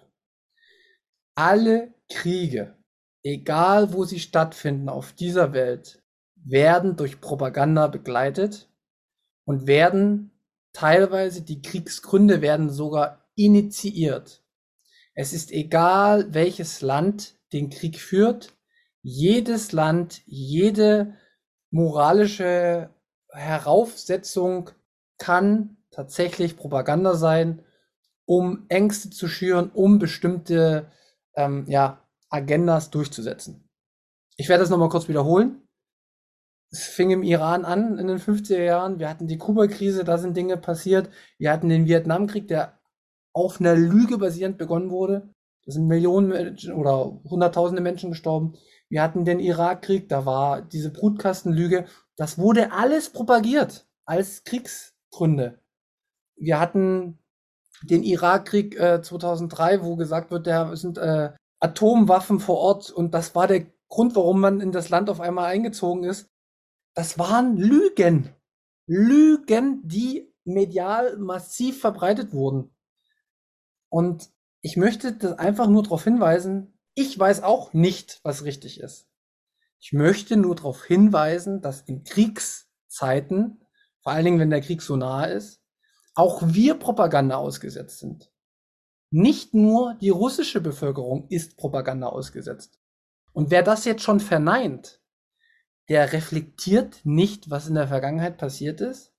Alle 1.34 1.92
Kriege, 2.08 2.78
egal 3.22 3.92
wo 3.92 4.04
sie 4.04 4.20
stattfinden 4.20 4.88
auf 4.88 5.12
dieser 5.12 5.52
Welt, 5.52 6.02
werden 6.36 6.96
durch 6.96 7.20
Propaganda 7.20 7.88
begleitet 7.88 8.70
und 9.44 9.66
werden 9.66 10.30
teilweise, 10.72 11.42
die 11.42 11.60
Kriegsgründe 11.60 12.40
werden 12.40 12.70
sogar 12.70 13.28
initiiert. 13.34 14.42
Es 15.14 15.34
ist 15.34 15.50
egal, 15.50 16.32
welches 16.32 16.80
Land 16.80 17.39
den 17.52 17.70
Krieg 17.70 17.98
führt. 17.98 18.54
Jedes 19.02 19.72
Land, 19.72 20.22
jede 20.26 21.14
moralische 21.70 22.90
Heraufsetzung 23.30 24.70
kann 25.18 25.76
tatsächlich 25.90 26.56
Propaganda 26.56 27.14
sein, 27.14 27.62
um 28.26 28.66
Ängste 28.68 29.10
zu 29.10 29.28
schüren, 29.28 29.70
um 29.70 29.98
bestimmte 29.98 30.90
ähm, 31.34 31.64
ja, 31.68 32.06
Agendas 32.28 32.90
durchzusetzen. 32.90 33.68
Ich 34.36 34.48
werde 34.48 34.62
das 34.62 34.70
nochmal 34.70 34.88
kurz 34.88 35.08
wiederholen. 35.08 35.66
Es 36.72 36.84
fing 36.84 37.10
im 37.10 37.24
Iran 37.24 37.64
an 37.64 37.98
in 37.98 38.06
den 38.06 38.18
50er 38.18 38.62
Jahren. 38.62 39.00
Wir 39.00 39.10
hatten 39.10 39.26
die 39.26 39.38
Kuba-Krise, 39.38 40.04
da 40.04 40.18
sind 40.18 40.36
Dinge 40.36 40.56
passiert. 40.56 41.10
Wir 41.38 41.50
hatten 41.50 41.68
den 41.68 41.86
Vietnamkrieg, 41.86 42.46
der 42.46 42.78
auf 43.32 43.60
einer 43.60 43.74
Lüge 43.74 44.18
basierend 44.18 44.56
begonnen 44.56 44.90
wurde. 44.90 45.34
Da 45.64 45.72
sind 45.72 45.86
Millionen 45.86 46.28
Menschen 46.28 46.72
oder 46.72 47.20
Hunderttausende 47.24 47.82
Menschen 47.82 48.10
gestorben. 48.10 48.54
Wir 48.88 49.02
hatten 49.02 49.24
den 49.24 49.40
Irakkrieg, 49.40 50.08
da 50.08 50.26
war 50.26 50.62
diese 50.62 50.90
Brutkastenlüge. 50.92 51.86
Das 52.16 52.38
wurde 52.38 52.72
alles 52.72 53.10
propagiert 53.10 53.86
als 54.04 54.44
Kriegsgründe. 54.44 55.60
Wir 56.36 56.58
hatten 56.58 57.18
den 57.82 58.02
Irakkrieg 58.02 58.78
äh, 58.78 59.00
2003, 59.02 59.82
wo 59.82 59.96
gesagt 59.96 60.30
wird, 60.30 60.46
da 60.46 60.74
sind 60.76 60.98
äh, 60.98 61.30
Atomwaffen 61.60 62.40
vor 62.40 62.58
Ort 62.58 62.90
und 62.90 63.14
das 63.14 63.34
war 63.34 63.46
der 63.46 63.66
Grund, 63.88 64.16
warum 64.16 64.40
man 64.40 64.60
in 64.60 64.72
das 64.72 64.88
Land 64.88 65.10
auf 65.10 65.20
einmal 65.20 65.46
eingezogen 65.46 66.04
ist. 66.04 66.28
Das 66.94 67.18
waren 67.18 67.56
Lügen. 67.56 68.34
Lügen, 68.86 69.80
die 69.84 70.34
medial 70.44 71.16
massiv 71.16 71.80
verbreitet 71.80 72.32
wurden. 72.32 72.74
Und 73.88 74.30
ich 74.62 74.76
möchte 74.76 75.12
das 75.12 75.38
einfach 75.38 75.68
nur 75.68 75.82
darauf 75.82 76.04
hinweisen, 76.04 76.78
ich 76.94 77.18
weiß 77.18 77.42
auch 77.42 77.72
nicht, 77.72 78.20
was 78.22 78.44
richtig 78.44 78.80
ist. 78.80 79.08
Ich 79.78 79.92
möchte 79.92 80.36
nur 80.36 80.54
darauf 80.54 80.84
hinweisen, 80.84 81.62
dass 81.62 81.80
in 81.82 82.04
Kriegszeiten, 82.04 83.64
vor 84.02 84.12
allen 84.12 84.24
Dingen 84.24 84.38
wenn 84.38 84.50
der 84.50 84.60
Krieg 84.60 84.82
so 84.82 84.96
nahe 84.96 85.32
ist, 85.32 85.62
auch 86.14 86.42
wir 86.44 86.74
Propaganda 86.74 87.36
ausgesetzt 87.36 87.98
sind. 88.00 88.30
Nicht 89.10 89.54
nur 89.54 89.94
die 89.94 90.10
russische 90.10 90.60
Bevölkerung 90.60 91.26
ist 91.28 91.56
Propaganda 91.56 92.08
ausgesetzt. 92.08 92.78
Und 93.32 93.50
wer 93.50 93.62
das 93.62 93.84
jetzt 93.84 94.02
schon 94.02 94.20
verneint, 94.20 95.00
der 95.88 96.12
reflektiert 96.12 97.00
nicht, 97.04 97.50
was 97.50 97.66
in 97.66 97.74
der 97.74 97.88
Vergangenheit 97.88 98.38
passiert 98.38 98.80
ist. 98.80 99.12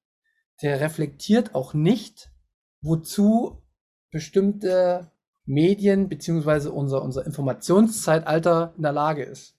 Der 0.61 0.79
reflektiert 0.79 1.53
auch 1.55 1.73
nicht, 1.73 2.31
wozu 2.81 3.61
bestimmte 4.09 5.11
Medien 5.51 6.07
beziehungsweise 6.07 6.71
unser, 6.71 7.03
unser 7.03 7.25
Informationszeitalter 7.25 8.73
in 8.77 8.83
der 8.83 8.93
Lage 8.93 9.23
ist. 9.23 9.57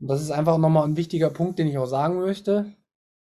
Und 0.00 0.08
das 0.08 0.20
ist 0.20 0.32
einfach 0.32 0.58
nochmal 0.58 0.84
ein 0.84 0.96
wichtiger 0.96 1.30
Punkt, 1.30 1.58
den 1.58 1.68
ich 1.68 1.78
auch 1.78 1.86
sagen 1.86 2.18
möchte. 2.18 2.74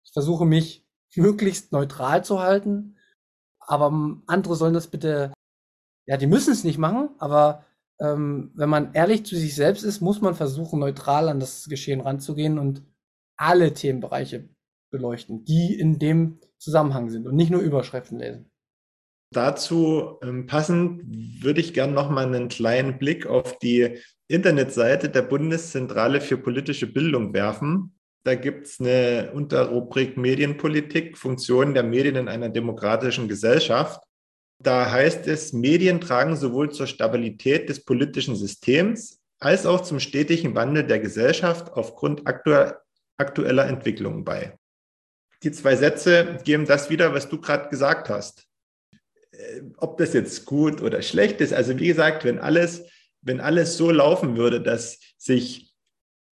Ich 0.05 0.13
versuche 0.13 0.47
mich 0.47 0.87
möglichst 1.17 1.73
neutral 1.73 2.25
zu 2.25 2.39
halten, 2.39 2.97
aber 3.59 4.21
andere 4.27 4.55
sollen 4.55 4.75
das 4.75 4.87
bitte, 4.87 5.33
ja, 6.07 6.17
die 6.17 6.29
müssen 6.29 6.53
es 6.53 6.63
nicht 6.63 6.79
machen, 6.79 7.11
aber 7.19 7.67
ähm, 7.99 8.53
wenn 8.55 8.69
man 8.69 8.95
ehrlich 8.95 9.27
zu 9.27 9.35
sich 9.35 9.57
selbst 9.57 9.83
ist, 9.83 10.01
muss 10.01 10.21
man 10.21 10.37
versuchen, 10.37 10.79
neutral 10.79 11.29
an 11.29 11.41
das 11.41 11.65
Geschehen 11.65 12.01
ranzugehen 12.01 12.61
und 12.61 12.85
alle 13.37 13.75
Themenbereiche 13.75 14.49
beleuchten, 14.93 15.45
die 15.45 15.75
in 15.75 15.99
dem 15.99 16.39
Zusammenhang 16.59 17.11
sind 17.11 17.27
und 17.27 17.35
nicht 17.35 17.51
nur 17.51 17.61
Überschriften 17.61 18.21
lesen. 18.21 18.49
Dazu 19.31 20.19
ähm, 20.23 20.47
passend 20.47 21.03
würde 21.43 21.61
ich 21.61 21.75
gerne 21.75 21.93
noch 21.93 22.11
mal 22.11 22.27
einen 22.27 22.49
kleinen 22.49 22.99
Blick 22.99 23.27
auf 23.27 23.59
die 23.59 23.99
Internetseite 24.27 25.11
der 25.11 25.23
Bundeszentrale 25.23 26.21
für 26.21 26.39
politische 26.39 26.87
Bildung 26.87 27.35
werfen. 27.35 27.95
Da 28.25 28.35
gibt 28.35 28.67
es 28.67 28.81
eine 28.81 29.33
Unterrubrik 29.33 30.17
Medienpolitik, 30.17 31.17
Funktionen 31.17 31.75
der 31.75 31.83
Medien 31.83 32.17
in 32.17 32.29
einer 32.29 32.49
demokratischen 32.49 33.29
Gesellschaft. 33.29 34.03
Da 34.61 34.91
heißt 34.91 35.27
es, 35.29 35.53
Medien 35.53 36.01
tragen 36.01 36.37
sowohl 36.37 36.71
zur 36.73 36.87
Stabilität 36.87 37.69
des 37.69 37.85
politischen 37.85 38.35
Systems 38.35 39.21
als 39.39 39.67
auch 39.67 39.83
zum 39.83 40.01
stetigen 40.01 40.55
Wandel 40.55 40.85
der 40.85 40.99
Gesellschaft 40.99 41.73
aufgrund 41.73 42.27
aktueller 42.27 43.67
Entwicklungen 43.67 44.25
bei. 44.25 44.59
Die 45.45 45.53
zwei 45.53 45.77
Sätze 45.77 46.39
geben 46.45 46.67
das 46.67 46.91
wieder, 46.91 47.15
was 47.15 47.29
du 47.29 47.41
gerade 47.41 47.69
gesagt 47.69 48.09
hast. 48.09 48.48
Äh, 49.39 49.63
ob 49.77 49.99
das 49.99 50.13
jetzt 50.13 50.45
gut 50.45 50.83
oder 50.83 51.03
schlecht 51.03 51.41
ist. 51.41 51.53
Also 51.53 51.79
wie 51.79 51.87
gesagt, 51.87 52.25
wenn 52.25 52.39
alles, 52.39 52.85
wenn 53.23 53.41
alles 53.41 53.77
so 53.77 53.91
laufen 53.91 54.37
würde, 54.37 54.61
dass 54.61 54.99
sich, 55.17 55.73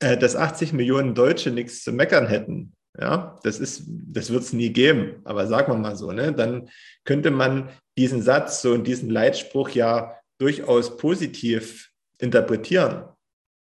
äh, 0.01 0.17
dass 0.17 0.37
80 0.37 0.73
Millionen 0.73 1.15
Deutsche 1.15 1.51
nichts 1.51 1.83
zu 1.83 1.93
meckern 1.93 2.27
hätten, 2.27 2.73
ja, 2.99 3.39
das 3.43 3.61
ist, 3.61 3.85
das 3.87 4.31
wird 4.31 4.43
es 4.43 4.53
nie 4.53 4.71
geben. 4.73 5.21
Aber 5.25 5.47
sagen 5.47 5.73
wir 5.73 5.79
mal 5.79 5.97
so, 5.97 6.13
ne, 6.13 6.33
dann 6.33 6.69
könnte 7.05 7.31
man 7.31 7.71
diesen 7.97 8.23
Satz 8.23 8.63
so 8.63 8.73
und 8.73 8.87
diesen 8.87 9.11
Leitspruch 9.11 9.71
ja 9.71 10.19
durchaus 10.39 10.97
positiv 10.97 11.91
interpretieren. 12.19 13.05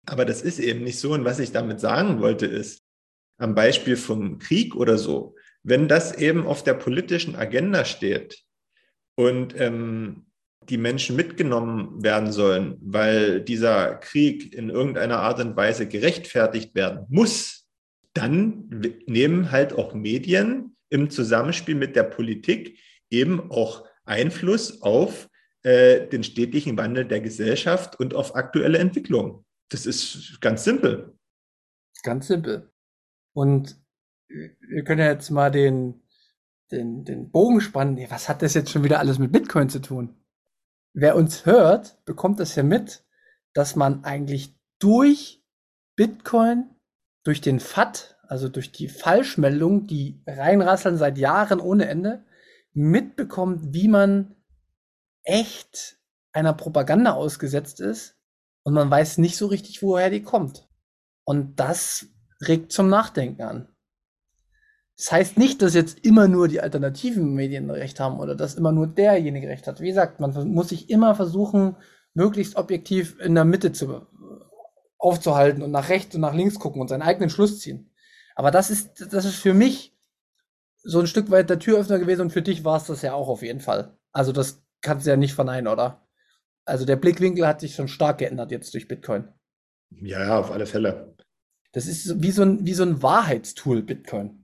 Aber 0.05 0.25
das 0.25 0.41
ist 0.41 0.59
eben 0.59 0.83
nicht 0.83 0.99
so. 0.99 1.13
Und 1.13 1.23
was 1.23 1.39
ich 1.39 1.53
damit 1.53 1.79
sagen 1.79 2.19
wollte, 2.19 2.45
ist, 2.45 2.81
am 3.37 3.55
Beispiel 3.55 3.95
vom 3.95 4.39
Krieg 4.39 4.75
oder 4.75 4.97
so, 4.97 5.35
wenn 5.63 5.87
das 5.87 6.13
eben 6.13 6.45
auf 6.45 6.63
der 6.63 6.73
politischen 6.73 7.35
Agenda 7.35 7.85
steht 7.85 8.43
und 9.15 9.59
ähm, 9.59 10.25
die 10.69 10.77
Menschen 10.77 11.15
mitgenommen 11.15 12.01
werden 12.03 12.31
sollen, 12.31 12.77
weil 12.81 13.41
dieser 13.41 13.95
Krieg 13.95 14.53
in 14.53 14.69
irgendeiner 14.69 15.19
Art 15.19 15.39
und 15.39 15.55
Weise 15.55 15.87
gerechtfertigt 15.87 16.73
werden 16.75 17.05
muss, 17.09 17.67
dann 18.13 18.69
nehmen 19.05 19.51
halt 19.51 19.73
auch 19.73 19.93
Medien 19.93 20.75
im 20.89 21.09
Zusammenspiel 21.09 21.75
mit 21.75 21.95
der 21.95 22.03
Politik 22.03 22.79
eben 23.09 23.51
auch 23.51 23.85
Einfluss 24.05 24.81
auf 24.81 25.29
äh, 25.63 26.07
den 26.07 26.23
stetigen 26.23 26.77
Wandel 26.77 27.05
der 27.05 27.21
Gesellschaft 27.21 27.99
und 27.99 28.13
auf 28.13 28.35
aktuelle 28.35 28.77
Entwicklungen. 28.77 29.45
Das 29.69 29.85
ist 29.85 30.39
ganz 30.39 30.63
simpel. 30.63 31.17
Ganz 32.03 32.27
simpel. 32.27 32.71
Und 33.33 33.81
wir 34.27 34.83
können 34.83 34.99
ja 34.99 35.11
jetzt 35.11 35.29
mal 35.29 35.49
den, 35.49 36.02
den, 36.73 37.05
den 37.05 37.31
Bogen 37.31 37.61
spannen. 37.61 37.97
Was 38.09 38.27
hat 38.27 38.41
das 38.41 38.53
jetzt 38.53 38.71
schon 38.71 38.83
wieder 38.83 38.99
alles 38.99 39.19
mit 39.19 39.31
Bitcoin 39.31 39.69
zu 39.69 39.79
tun? 39.79 40.15
Wer 40.93 41.15
uns 41.15 41.45
hört, 41.45 42.03
bekommt 42.05 42.39
das 42.39 42.55
ja 42.55 42.63
mit, 42.63 43.05
dass 43.53 43.75
man 43.75 44.03
eigentlich 44.03 44.55
durch 44.79 45.43
Bitcoin, 45.95 46.69
durch 47.23 47.41
den 47.41 47.59
FAT, 47.59 48.17
also 48.27 48.49
durch 48.49 48.71
die 48.71 48.89
Falschmeldung, 48.89 49.87
die 49.87 50.21
reinrasseln 50.27 50.97
seit 50.97 51.17
Jahren 51.17 51.59
ohne 51.59 51.87
Ende, 51.87 52.25
mitbekommt, 52.73 53.73
wie 53.73 53.87
man 53.87 54.35
echt 55.23 55.97
einer 56.31 56.53
Propaganda 56.53 57.13
ausgesetzt 57.13 57.79
ist 57.79 58.17
und 58.63 58.73
man 58.73 58.89
weiß 58.89 59.19
nicht 59.19 59.37
so 59.37 59.47
richtig, 59.47 59.83
woher 59.83 60.09
die 60.09 60.23
kommt. 60.23 60.67
Und 61.23 61.59
das 61.59 62.07
regt 62.47 62.71
zum 62.71 62.89
Nachdenken 62.89 63.43
an. 63.43 63.72
Das 64.97 65.11
heißt 65.11 65.37
nicht, 65.37 65.61
dass 65.61 65.73
jetzt 65.73 66.05
immer 66.05 66.27
nur 66.27 66.47
die 66.47 66.61
alternativen 66.61 67.33
Medien 67.33 67.69
recht 67.69 67.99
haben 67.99 68.19
oder 68.19 68.35
dass 68.35 68.55
immer 68.55 68.71
nur 68.71 68.87
derjenige 68.87 69.47
recht 69.47 69.67
hat. 69.67 69.81
Wie 69.81 69.87
gesagt, 69.87 70.19
man 70.19 70.53
muss 70.53 70.69
sich 70.69 70.89
immer 70.89 71.15
versuchen, 71.15 71.75
möglichst 72.13 72.55
objektiv 72.55 73.19
in 73.19 73.33
der 73.33 73.45
Mitte 73.45 73.71
zu, 73.71 74.05
aufzuhalten 74.99 75.63
und 75.63 75.71
nach 75.71 75.89
rechts 75.89 76.15
und 76.15 76.21
nach 76.21 76.33
links 76.35 76.59
gucken 76.59 76.81
und 76.81 76.87
seinen 76.87 77.01
eigenen 77.01 77.29
Schluss 77.29 77.59
ziehen. 77.59 77.91
Aber 78.35 78.51
das 78.51 78.69
ist, 78.69 79.13
das 79.13 79.25
ist 79.25 79.35
für 79.35 79.53
mich 79.53 79.97
so 80.83 80.99
ein 80.99 81.07
Stück 81.07 81.31
weit 81.31 81.49
der 81.49 81.59
Türöffner 81.59 81.99
gewesen 81.99 82.21
und 82.21 82.31
für 82.31 82.41
dich 82.41 82.63
war 82.63 82.77
es 82.77 82.85
das 82.85 83.01
ja 83.01 83.13
auch 83.13 83.27
auf 83.27 83.41
jeden 83.41 83.61
Fall. 83.61 83.97
Also 84.11 84.31
das 84.31 84.63
kannst 84.81 85.05
du 85.05 85.09
ja 85.11 85.17
nicht 85.17 85.33
verneinen, 85.33 85.67
oder? 85.67 86.07
Also 86.65 86.85
der 86.85 86.95
Blickwinkel 86.95 87.47
hat 87.47 87.61
sich 87.61 87.75
schon 87.75 87.87
stark 87.87 88.19
geändert 88.19 88.51
jetzt 88.51 88.73
durch 88.73 88.87
Bitcoin. 88.87 89.27
Ja, 89.89 90.21
ja, 90.21 90.39
auf 90.39 90.51
alle 90.51 90.65
Fälle. 90.65 91.15
Das 91.71 91.87
ist 91.87 92.21
wie 92.21 92.31
so 92.31 92.43
ein, 92.43 92.65
wie 92.65 92.73
so 92.73 92.83
ein 92.83 93.01
Wahrheitstool, 93.01 93.81
Bitcoin. 93.81 94.42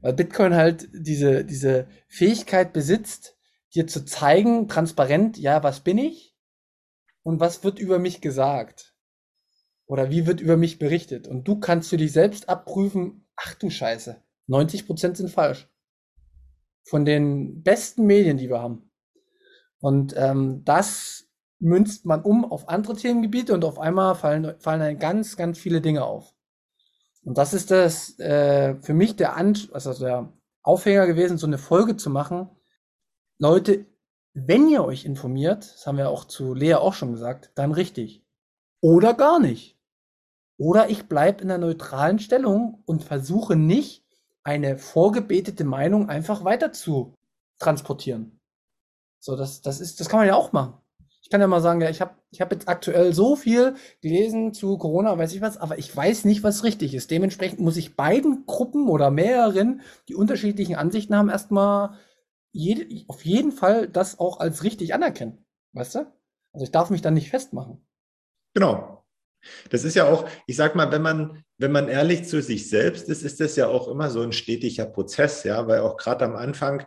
Weil 0.00 0.14
Bitcoin 0.14 0.54
halt 0.54 0.88
diese, 0.92 1.44
diese 1.44 1.88
Fähigkeit 2.08 2.72
besitzt, 2.72 3.36
dir 3.74 3.86
zu 3.86 4.04
zeigen, 4.04 4.68
transparent, 4.68 5.38
ja, 5.38 5.62
was 5.62 5.80
bin 5.80 5.98
ich 5.98 6.34
und 7.22 7.40
was 7.40 7.62
wird 7.64 7.78
über 7.78 7.98
mich 7.98 8.20
gesagt. 8.20 8.94
Oder 9.86 10.10
wie 10.10 10.26
wird 10.26 10.40
über 10.40 10.56
mich 10.56 10.78
berichtet. 10.78 11.26
Und 11.26 11.48
du 11.48 11.58
kannst 11.58 11.90
für 11.90 11.96
dich 11.96 12.12
selbst 12.12 12.48
abprüfen, 12.48 13.26
ach 13.36 13.54
du 13.54 13.70
Scheiße, 13.70 14.22
90% 14.48 15.16
sind 15.16 15.30
falsch. 15.30 15.68
Von 16.84 17.04
den 17.04 17.62
besten 17.62 18.06
Medien, 18.06 18.36
die 18.36 18.48
wir 18.48 18.60
haben. 18.60 18.90
Und 19.80 20.14
ähm, 20.16 20.62
das 20.64 21.28
münzt 21.58 22.06
man 22.06 22.22
um 22.22 22.44
auf 22.44 22.68
andere 22.68 22.96
Themengebiete 22.96 23.52
und 23.52 23.64
auf 23.64 23.78
einmal 23.78 24.14
fallen, 24.14 24.58
fallen 24.60 24.80
dann 24.80 24.98
ganz, 24.98 25.36
ganz 25.36 25.58
viele 25.58 25.80
Dinge 25.80 26.04
auf. 26.04 26.34
Und 27.22 27.38
das 27.38 27.54
ist 27.54 27.70
das 27.70 28.18
äh, 28.18 28.76
für 28.80 28.94
mich 28.94 29.16
der, 29.16 29.36
An 29.36 29.56
also 29.72 29.92
der 29.92 30.32
Aufhänger 30.62 31.06
gewesen, 31.06 31.38
so 31.38 31.46
eine 31.46 31.58
Folge 31.58 31.96
zu 31.96 32.10
machen. 32.10 32.48
Leute, 33.38 33.86
wenn 34.34 34.68
ihr 34.68 34.84
euch 34.84 35.04
informiert, 35.04 35.64
das 35.74 35.86
haben 35.86 35.98
wir 35.98 36.10
auch 36.10 36.24
zu 36.24 36.54
Lea 36.54 36.74
auch 36.74 36.94
schon 36.94 37.12
gesagt, 37.12 37.52
dann 37.54 37.72
richtig. 37.72 38.24
Oder 38.80 39.14
gar 39.14 39.38
nicht. 39.40 39.78
Oder 40.58 40.90
ich 40.90 41.08
bleibe 41.08 41.42
in 41.42 41.50
einer 41.50 41.66
neutralen 41.66 42.18
Stellung 42.18 42.82
und 42.86 43.04
versuche 43.04 43.56
nicht, 43.56 44.06
eine 44.42 44.78
vorgebetete 44.78 45.64
Meinung 45.64 46.08
einfach 46.08 46.44
weiter 46.44 46.72
zu 46.72 47.14
transportieren. 47.58 48.40
So, 49.18 49.36
das, 49.36 49.60
das 49.60 49.80
ist, 49.80 50.00
das 50.00 50.08
kann 50.08 50.20
man 50.20 50.28
ja 50.28 50.34
auch 50.34 50.52
machen 50.52 50.79
ich 51.30 51.32
kann 51.32 51.42
ja 51.42 51.46
mal 51.46 51.60
sagen, 51.60 51.80
ja, 51.80 51.88
ich 51.88 52.00
habe 52.00 52.16
ich 52.32 52.40
hab 52.40 52.50
jetzt 52.50 52.68
aktuell 52.68 53.14
so 53.14 53.36
viel 53.36 53.76
gelesen 54.02 54.52
zu 54.52 54.76
Corona, 54.78 55.16
weiß 55.16 55.32
ich 55.32 55.40
was, 55.40 55.58
aber 55.58 55.78
ich 55.78 55.96
weiß 55.96 56.24
nicht, 56.24 56.42
was 56.42 56.64
richtig 56.64 56.92
ist. 56.92 57.12
Dementsprechend 57.12 57.60
muss 57.60 57.76
ich 57.76 57.94
beiden 57.94 58.46
Gruppen 58.46 58.88
oder 58.88 59.12
mehreren, 59.12 59.82
die 60.08 60.16
unterschiedlichen 60.16 60.74
Ansichten 60.74 61.14
haben, 61.14 61.28
erstmal 61.28 61.94
jede, 62.50 63.04
auf 63.06 63.24
jeden 63.24 63.52
Fall 63.52 63.86
das 63.86 64.18
auch 64.18 64.40
als 64.40 64.64
richtig 64.64 64.92
anerkennen. 64.92 65.46
Weißt 65.72 65.94
du? 65.94 65.98
Also 66.52 66.64
ich 66.64 66.72
darf 66.72 66.90
mich 66.90 67.00
dann 67.00 67.14
nicht 67.14 67.30
festmachen. 67.30 67.86
Genau. 68.52 69.04
Das 69.70 69.84
ist 69.84 69.94
ja 69.94 70.08
auch, 70.08 70.28
ich 70.48 70.56
sag 70.56 70.74
mal, 70.74 70.90
wenn 70.90 71.02
man, 71.02 71.44
wenn 71.58 71.70
man 71.70 71.86
ehrlich 71.86 72.24
zu 72.24 72.42
sich 72.42 72.68
selbst 72.68 73.08
ist, 73.08 73.22
ist 73.22 73.38
das 73.38 73.54
ja 73.54 73.68
auch 73.68 73.86
immer 73.86 74.10
so 74.10 74.20
ein 74.20 74.32
stetiger 74.32 74.86
Prozess, 74.86 75.44
ja, 75.44 75.68
weil 75.68 75.78
auch 75.78 75.96
gerade 75.96 76.24
am 76.24 76.34
Anfang, 76.34 76.84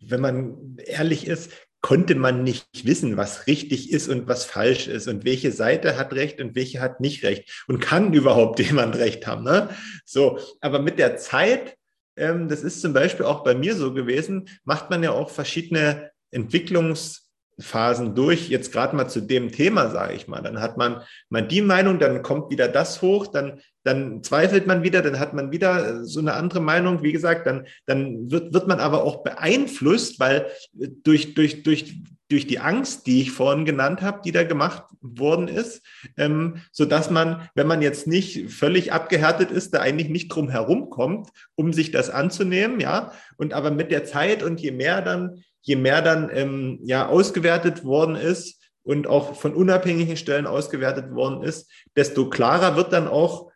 wenn 0.00 0.20
man 0.20 0.76
ehrlich 0.84 1.26
ist, 1.26 1.50
konnte 1.86 2.16
man 2.16 2.42
nicht 2.42 2.84
wissen, 2.84 3.16
was 3.16 3.46
richtig 3.46 3.92
ist 3.92 4.08
und 4.08 4.26
was 4.26 4.44
falsch 4.44 4.88
ist 4.88 5.06
und 5.06 5.24
welche 5.24 5.52
Seite 5.52 5.96
hat 5.96 6.12
recht 6.14 6.40
und 6.40 6.56
welche 6.56 6.80
hat 6.80 6.98
nicht 6.98 7.22
recht 7.22 7.64
und 7.68 7.78
kann 7.78 8.12
überhaupt 8.12 8.58
jemand 8.58 8.96
recht 8.96 9.24
haben. 9.28 9.44
Ne? 9.44 9.68
So, 10.04 10.40
aber 10.60 10.80
mit 10.80 10.98
der 10.98 11.16
Zeit, 11.16 11.76
ähm, 12.16 12.48
das 12.48 12.64
ist 12.64 12.80
zum 12.80 12.92
Beispiel 12.92 13.24
auch 13.24 13.44
bei 13.44 13.54
mir 13.54 13.76
so 13.76 13.94
gewesen, 13.94 14.48
macht 14.64 14.90
man 14.90 15.04
ja 15.04 15.12
auch 15.12 15.30
verschiedene 15.30 16.10
Entwicklungs- 16.34 17.20
Phasen 17.58 18.14
durch, 18.14 18.50
jetzt 18.50 18.70
gerade 18.70 18.94
mal 18.94 19.08
zu 19.08 19.22
dem 19.22 19.50
Thema, 19.50 19.88
sage 19.88 20.12
ich 20.12 20.28
mal. 20.28 20.42
Dann 20.42 20.60
hat 20.60 20.76
man 20.76 21.02
mal 21.30 21.40
die 21.40 21.62
Meinung, 21.62 21.98
dann 21.98 22.22
kommt 22.22 22.50
wieder 22.50 22.68
das 22.68 23.00
hoch, 23.00 23.28
dann, 23.28 23.62
dann 23.86 24.22
zweifelt 24.24 24.66
man 24.66 24.82
wieder, 24.82 25.00
dann 25.00 25.20
hat 25.20 25.32
man 25.32 25.52
wieder 25.52 26.04
so 26.04 26.18
eine 26.18 26.34
andere 26.34 26.60
Meinung. 26.60 27.02
Wie 27.02 27.12
gesagt, 27.12 27.46
dann, 27.46 27.66
dann 27.86 28.30
wird, 28.30 28.52
wird 28.52 28.66
man 28.66 28.80
aber 28.80 29.04
auch 29.04 29.22
beeinflusst, 29.22 30.18
weil 30.18 30.46
durch, 30.72 31.34
durch, 31.34 31.62
durch, 31.62 32.02
durch 32.28 32.46
die 32.48 32.58
Angst, 32.58 33.06
die 33.06 33.22
ich 33.22 33.30
vorhin 33.30 33.64
genannt 33.64 34.02
habe, 34.02 34.22
die 34.24 34.32
da 34.32 34.42
gemacht 34.42 34.82
worden 35.00 35.46
ist, 35.46 35.82
ähm, 36.16 36.56
so 36.72 36.84
dass 36.84 37.10
man, 37.10 37.48
wenn 37.54 37.68
man 37.68 37.80
jetzt 37.80 38.08
nicht 38.08 38.50
völlig 38.50 38.92
abgehärtet 38.92 39.52
ist, 39.52 39.72
da 39.72 39.80
eigentlich 39.80 40.08
nicht 40.08 40.28
drum 40.28 40.48
herum 40.48 40.90
kommt, 40.90 41.28
um 41.54 41.72
sich 41.72 41.92
das 41.92 42.10
anzunehmen, 42.10 42.80
ja. 42.80 43.12
Und 43.36 43.54
aber 43.54 43.70
mit 43.70 43.92
der 43.92 44.04
Zeit 44.04 44.42
und 44.42 44.60
je 44.60 44.72
mehr 44.72 45.00
dann 45.00 45.44
je 45.66 45.76
mehr 45.76 46.00
dann 46.00 46.30
ähm, 46.32 46.78
ja 46.84 47.08
ausgewertet 47.08 47.84
worden 47.84 48.14
ist 48.14 48.62
und 48.84 49.08
auch 49.08 49.34
von 49.34 49.52
unabhängigen 49.52 50.16
Stellen 50.16 50.46
ausgewertet 50.46 51.12
worden 51.12 51.42
ist, 51.42 51.68
desto 51.96 52.30
klarer 52.30 52.76
wird 52.76 52.92
dann 52.92 53.08
auch, 53.08 53.50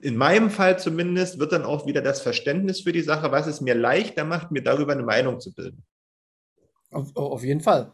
in 0.00 0.16
meinem 0.16 0.50
Fall 0.50 0.78
zumindest, 0.78 1.38
wird 1.38 1.52
dann 1.52 1.64
auch 1.64 1.86
wieder 1.86 2.02
das 2.02 2.20
Verständnis 2.20 2.80
für 2.80 2.92
die 2.92 3.02
Sache, 3.02 3.32
was 3.32 3.46
es 3.46 3.60
mir 3.60 3.74
leichter 3.74 4.24
macht, 4.24 4.50
mir 4.50 4.62
darüber 4.62 4.92
eine 4.92 5.02
Meinung 5.02 5.40
zu 5.40 5.52
bilden. 5.52 5.84
Auf, 6.92 7.14
auf, 7.14 7.44
jeden 7.44 7.60
Fall. 7.60 7.92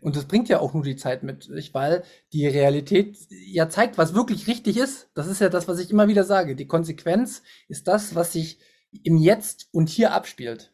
Und 0.00 0.16
das 0.16 0.24
bringt 0.24 0.48
ja 0.48 0.58
auch 0.58 0.74
nur 0.74 0.82
die 0.82 0.96
Zeit 0.96 1.22
mit 1.22 1.44
sich, 1.44 1.74
weil 1.74 2.02
die 2.32 2.48
Realität 2.48 3.16
ja 3.30 3.68
zeigt, 3.68 3.98
was 3.98 4.14
wirklich 4.14 4.48
richtig 4.48 4.78
ist. 4.78 5.08
Das 5.14 5.28
ist 5.28 5.40
ja 5.40 5.48
das, 5.48 5.68
was 5.68 5.78
ich 5.78 5.90
immer 5.90 6.08
wieder 6.08 6.24
sage. 6.24 6.56
Die 6.56 6.66
Konsequenz 6.66 7.42
ist 7.68 7.86
das, 7.86 8.16
was 8.16 8.32
sich 8.32 8.58
im 9.04 9.16
Jetzt 9.16 9.68
und 9.70 9.88
hier 9.88 10.12
abspielt. 10.12 10.72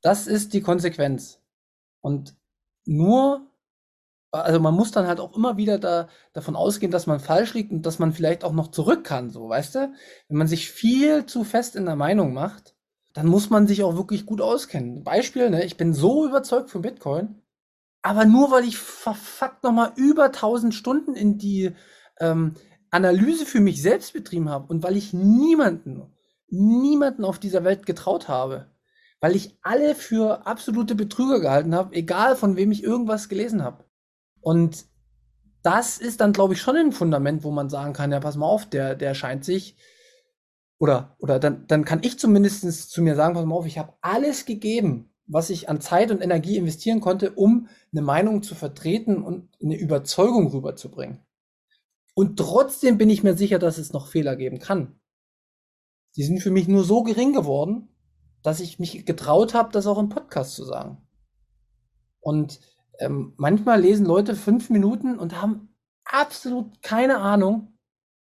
Das 0.00 0.26
ist 0.26 0.54
die 0.54 0.62
Konsequenz. 0.62 1.42
Und 2.00 2.36
nur, 2.86 3.47
also 4.30 4.60
man 4.60 4.74
muss 4.74 4.90
dann 4.90 5.06
halt 5.06 5.20
auch 5.20 5.36
immer 5.36 5.56
wieder 5.56 5.78
da, 5.78 6.08
davon 6.32 6.56
ausgehen, 6.56 6.92
dass 6.92 7.06
man 7.06 7.20
falsch 7.20 7.54
liegt 7.54 7.72
und 7.72 7.86
dass 7.86 7.98
man 7.98 8.12
vielleicht 8.12 8.44
auch 8.44 8.52
noch 8.52 8.70
zurück 8.70 9.04
kann, 9.04 9.30
so, 9.30 9.48
weißt 9.48 9.74
du? 9.76 9.92
Wenn 10.28 10.38
man 10.38 10.48
sich 10.48 10.70
viel 10.70 11.26
zu 11.26 11.44
fest 11.44 11.76
in 11.76 11.86
der 11.86 11.96
Meinung 11.96 12.32
macht, 12.34 12.74
dann 13.14 13.26
muss 13.26 13.50
man 13.50 13.66
sich 13.66 13.82
auch 13.82 13.96
wirklich 13.96 14.26
gut 14.26 14.40
auskennen. 14.40 15.02
Beispiel, 15.02 15.50
ne, 15.50 15.64
ich 15.64 15.76
bin 15.76 15.94
so 15.94 16.26
überzeugt 16.26 16.70
von 16.70 16.82
Bitcoin, 16.82 17.42
aber 18.02 18.24
nur 18.24 18.50
weil 18.50 18.64
ich 18.64 18.78
verfuckt 18.78 19.64
nochmal 19.64 19.92
über 19.96 20.26
1000 20.26 20.74
Stunden 20.74 21.14
in 21.14 21.38
die 21.38 21.72
ähm, 22.20 22.54
Analyse 22.90 23.46
für 23.46 23.60
mich 23.60 23.82
selbst 23.82 24.12
betrieben 24.12 24.48
habe 24.48 24.66
und 24.68 24.82
weil 24.82 24.96
ich 24.96 25.12
niemanden, 25.12 26.14
niemanden 26.48 27.24
auf 27.24 27.38
dieser 27.38 27.64
Welt 27.64 27.86
getraut 27.86 28.28
habe, 28.28 28.70
weil 29.20 29.34
ich 29.34 29.58
alle 29.62 29.94
für 29.94 30.46
absolute 30.46 30.94
Betrüger 30.94 31.40
gehalten 31.40 31.74
habe, 31.74 31.94
egal 31.94 32.36
von 32.36 32.56
wem 32.56 32.70
ich 32.70 32.84
irgendwas 32.84 33.28
gelesen 33.28 33.64
habe. 33.64 33.87
Und 34.40 34.86
das 35.62 35.98
ist 35.98 36.20
dann, 36.20 36.32
glaube 36.32 36.54
ich, 36.54 36.60
schon 36.60 36.76
ein 36.76 36.92
Fundament, 36.92 37.44
wo 37.44 37.50
man 37.50 37.68
sagen 37.68 37.92
kann, 37.92 38.12
ja, 38.12 38.20
pass 38.20 38.36
mal 38.36 38.46
auf, 38.46 38.66
der, 38.66 38.94
der 38.94 39.14
scheint 39.14 39.44
sich, 39.44 39.76
oder, 40.78 41.16
oder 41.18 41.38
dann, 41.38 41.66
dann 41.66 41.84
kann 41.84 42.00
ich 42.02 42.18
zumindest 42.18 42.90
zu 42.90 43.02
mir 43.02 43.16
sagen, 43.16 43.34
pass 43.34 43.44
mal 43.44 43.56
auf, 43.56 43.66
ich 43.66 43.78
habe 43.78 43.94
alles 44.00 44.44
gegeben, 44.44 45.12
was 45.26 45.50
ich 45.50 45.68
an 45.68 45.80
Zeit 45.80 46.10
und 46.10 46.22
Energie 46.22 46.56
investieren 46.56 47.00
konnte, 47.00 47.32
um 47.32 47.68
eine 47.92 48.02
Meinung 48.02 48.42
zu 48.42 48.54
vertreten 48.54 49.22
und 49.22 49.50
eine 49.62 49.76
Überzeugung 49.76 50.48
rüberzubringen. 50.48 51.20
Und 52.14 52.38
trotzdem 52.38 52.98
bin 52.98 53.10
ich 53.10 53.22
mir 53.22 53.36
sicher, 53.36 53.58
dass 53.58 53.78
es 53.78 53.92
noch 53.92 54.08
Fehler 54.08 54.36
geben 54.36 54.58
kann. 54.58 54.98
Die 56.16 56.24
sind 56.24 56.40
für 56.40 56.50
mich 56.50 56.66
nur 56.66 56.82
so 56.82 57.02
gering 57.02 57.32
geworden, 57.32 57.88
dass 58.42 58.60
ich 58.60 58.78
mich 58.78 59.04
getraut 59.04 59.54
habe, 59.54 59.72
das 59.72 59.86
auch 59.86 59.98
im 59.98 60.08
Podcast 60.08 60.54
zu 60.54 60.64
sagen. 60.64 61.06
Und 62.20 62.60
ähm, 62.98 63.34
manchmal 63.36 63.80
lesen 63.80 64.06
Leute 64.06 64.34
fünf 64.34 64.70
Minuten 64.70 65.18
und 65.18 65.40
haben 65.40 65.74
absolut 66.04 66.82
keine 66.82 67.18
Ahnung 67.18 67.78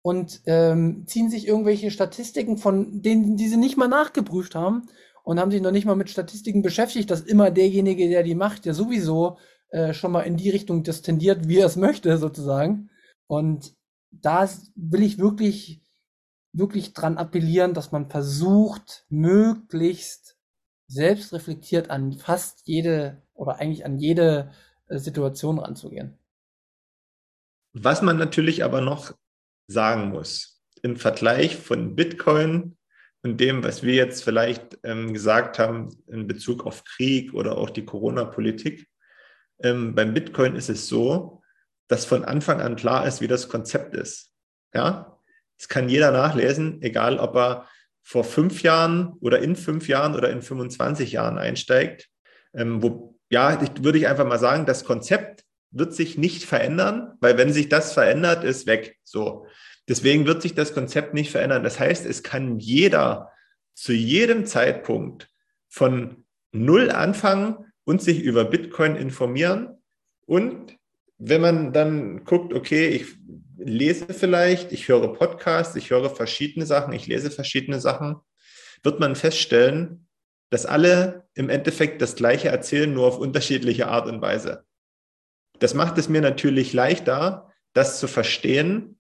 und 0.04 0.42
ähm, 0.46 1.06
ziehen 1.08 1.30
sich 1.30 1.48
irgendwelche 1.48 1.92
Statistiken 1.92 2.58
von 2.58 3.02
denen, 3.02 3.38
die 3.38 3.48
sie 3.48 3.58
nicht 3.58 3.78
mal 3.78 3.88
nachgeprüft 3.88 4.56
haben 4.56 4.88
und 5.24 5.40
haben 5.40 5.52
sich 5.52 5.62
noch 5.62 5.72
nicht 5.72 5.86
mal 5.86 5.96
mit 5.96 6.10
Statistiken 6.10 6.62
beschäftigt, 6.62 7.12
dass 7.12 7.22
immer 7.22 7.52
derjenige, 7.52 8.10
der 8.10 8.24
die 8.24 8.36
macht, 8.36 8.66
ja 8.66 8.74
sowieso 8.74 9.38
äh, 9.70 9.94
schon 9.94 10.12
mal 10.12 10.22
in 10.22 10.38
die 10.38 10.50
Richtung 10.50 10.84
das 10.84 11.02
tendiert, 11.02 11.48
wie 11.48 11.58
er 11.58 11.68
es 11.68 11.76
möchte, 11.76 12.18
sozusagen. 12.18 12.90
Und 13.28 13.76
da 14.12 14.50
will 14.76 15.04
ich 15.04 15.20
wirklich, 15.20 15.82
wirklich 16.52 16.94
dran 16.94 17.18
appellieren, 17.18 17.74
dass 17.74 17.92
man 17.92 18.10
versucht, 18.10 19.06
möglichst 19.10 20.38
selbst 20.88 21.32
reflektiert 21.32 21.90
an 21.90 22.14
fast 22.14 22.64
jede 22.66 23.22
oder 23.42 23.60
eigentlich 23.60 23.84
an 23.86 23.98
jede 23.98 24.52
äh, 24.88 25.00
Situation 25.00 25.58
ranzugehen. 25.58 26.18
Was 27.74 28.04
man 28.04 28.18
natürlich 28.18 28.64
aber 28.64 28.82
noch 28.82 29.16
sagen 29.68 30.10
muss, 30.10 30.62
im 30.84 30.96
Vergleich 30.96 31.58
von 31.58 31.96
Bitcoin 31.96 32.78
und 33.24 33.40
dem, 33.40 33.64
was 33.64 33.82
wir 33.82 33.96
jetzt 33.96 34.24
vielleicht 34.24 34.78
ähm, 34.84 35.14
gesagt 35.14 35.58
haben 35.58 35.90
in 36.08 36.28
Bezug 36.28 36.66
auf 36.68 36.84
Krieg 36.84 37.34
oder 37.34 37.58
auch 37.58 37.72
die 37.72 37.86
Corona-Politik, 37.86 38.88
ähm, 39.64 39.96
beim 39.96 40.14
Bitcoin 40.14 40.56
ist 40.56 40.70
es 40.70 40.88
so, 40.88 41.42
dass 41.88 42.06
von 42.06 42.24
Anfang 42.24 42.62
an 42.62 42.76
klar 42.76 43.08
ist, 43.08 43.22
wie 43.22 43.28
das 43.28 43.50
Konzept 43.50 43.96
ist. 43.96 44.34
Ja, 44.74 45.18
das 45.58 45.68
kann 45.68 45.90
jeder 45.90 46.12
nachlesen, 46.12 46.82
egal 46.82 47.18
ob 47.18 47.36
er 47.36 47.68
vor 48.04 48.24
fünf 48.24 48.62
Jahren 48.62 49.14
oder 49.20 49.40
in 49.40 49.56
fünf 49.56 49.88
Jahren 49.88 50.16
oder 50.16 50.30
in 50.30 50.42
25 50.42 51.12
Jahren 51.12 51.38
einsteigt. 51.38 52.10
Ähm, 52.54 52.82
wo, 52.84 53.11
ja, 53.32 53.60
würde 53.82 53.98
ich 53.98 54.08
einfach 54.08 54.28
mal 54.28 54.38
sagen, 54.38 54.66
das 54.66 54.84
Konzept 54.84 55.46
wird 55.72 55.96
sich 55.96 56.18
nicht 56.18 56.44
verändern, 56.44 57.14
weil 57.22 57.38
wenn 57.38 57.54
sich 57.54 57.70
das 57.70 57.94
verändert, 57.94 58.44
ist 58.44 58.68
weg. 58.68 58.98
So. 59.04 59.48
Deswegen 59.88 60.28
wird 60.28 60.42
sich 60.42 60.54
das 60.54 60.74
Konzept 60.74 61.14
nicht 61.14 61.32
verändern. 61.32 61.64
Das 61.64 61.80
heißt, 61.80 62.06
es 62.06 62.24
kann 62.24 62.60
jeder 62.60 63.32
zu 63.74 63.94
jedem 63.94 64.46
Zeitpunkt 64.46 65.30
von 65.70 66.26
Null 66.52 66.92
anfangen 66.92 67.72
und 67.86 68.02
sich 68.02 68.20
über 68.22 68.44
Bitcoin 68.44 68.98
informieren. 68.98 69.82
Und 70.26 70.76
wenn 71.18 71.40
man 71.40 71.72
dann 71.72 72.26
guckt, 72.26 72.54
okay, 72.54 72.90
ich 72.90 73.16
lese 73.58 74.14
vielleicht, 74.14 74.74
ich 74.74 74.90
höre 74.90 75.14
Podcasts, 75.14 75.76
ich 75.78 75.90
höre 75.90 76.10
verschiedene 76.10 76.66
Sachen, 76.66 76.92
ich 76.92 77.08
lese 77.08 77.32
verschiedene 77.32 77.80
Sachen, 77.80 78.18
wird 78.84 79.00
man 79.00 79.16
feststellen, 79.16 80.08
dass 80.52 80.66
alle 80.66 81.24
im 81.34 81.50
Endeffekt 81.50 82.02
das 82.02 82.16
Gleiche 82.16 82.50
erzählen, 82.50 82.94
nur 82.94 83.08
auf 83.08 83.18
unterschiedliche 83.18 83.88
Art 83.88 84.08
und 84.08 84.22
Weise. 84.22 84.66
Das 85.60 85.74
macht 85.74 85.98
es 85.98 86.10
mir 86.10 86.22
natürlich 86.22 86.74
leichter, 86.74 87.52
das 87.74 88.00
zu 88.00 88.08
verstehen. 88.08 89.00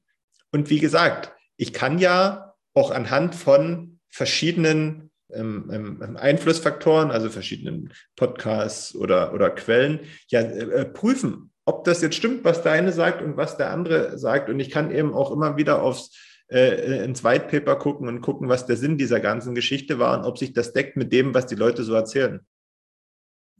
Und 0.52 0.70
wie 0.70 0.80
gesagt, 0.80 1.34
ich 1.58 1.74
kann 1.74 2.00
ja 2.00 2.56
auch 2.74 2.90
anhand 2.90 3.36
von 3.36 4.00
verschiedenen 4.10 5.12
ähm, 5.34 5.70
ähm, 5.72 6.18
Einflussfaktoren, 6.18 7.12
also 7.12 7.30
verschiedenen 7.30 7.94
Podcasts 8.16 8.96
oder, 8.96 9.34
oder 9.34 9.50
Quellen, 9.50 10.02
ja 10.28 10.42
äh, 10.42 10.86
prüfen, 10.86 11.52
ob 11.66 11.84
das 11.84 12.02
jetzt 12.02 12.16
stimmt, 12.16 12.44
was 12.46 12.64
der 12.64 12.72
eine 12.72 12.94
sagt 12.94 13.22
und 13.22 13.38
was 13.38 13.58
der 13.58 13.72
andere 13.72 14.18
sagt. 14.18 14.50
Und 14.50 14.60
ich 14.60 14.70
kann 14.70 14.92
eben 14.92 15.14
auch 15.14 15.32
immer 15.32 15.58
wieder 15.58 15.82
aufs 15.82 16.31
äh, 16.52 17.04
ins 17.04 17.24
White 17.24 17.48
Paper 17.48 17.78
gucken 17.78 18.08
und 18.08 18.22
gucken, 18.22 18.50
was 18.50 18.66
der 18.66 18.76
Sinn 18.76 18.98
dieser 18.98 19.20
ganzen 19.20 19.56
Geschichte 19.56 20.00
war 20.00 20.20
und 20.20 20.26
ob 20.26 20.38
sich 20.38 20.54
das 20.54 20.74
deckt 20.74 20.98
mit 20.98 21.14
dem, 21.14 21.34
was 21.34 21.48
die 21.48 21.56
Leute 21.56 21.84
so 21.84 21.94
erzählen. 21.94 22.46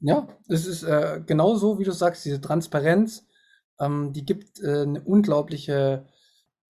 Ja, 0.02 0.28
es 0.50 0.66
ist 0.66 0.84
äh, 0.84 1.22
genau 1.26 1.56
so, 1.56 1.80
wie 1.80 1.84
du 1.84 1.92
sagst, 1.92 2.26
diese 2.26 2.42
Transparenz, 2.42 3.28
ähm, 3.80 4.12
die 4.14 4.26
gibt 4.26 4.60
äh, 4.60 4.82
eine 4.82 5.02
unglaubliche 5.02 6.08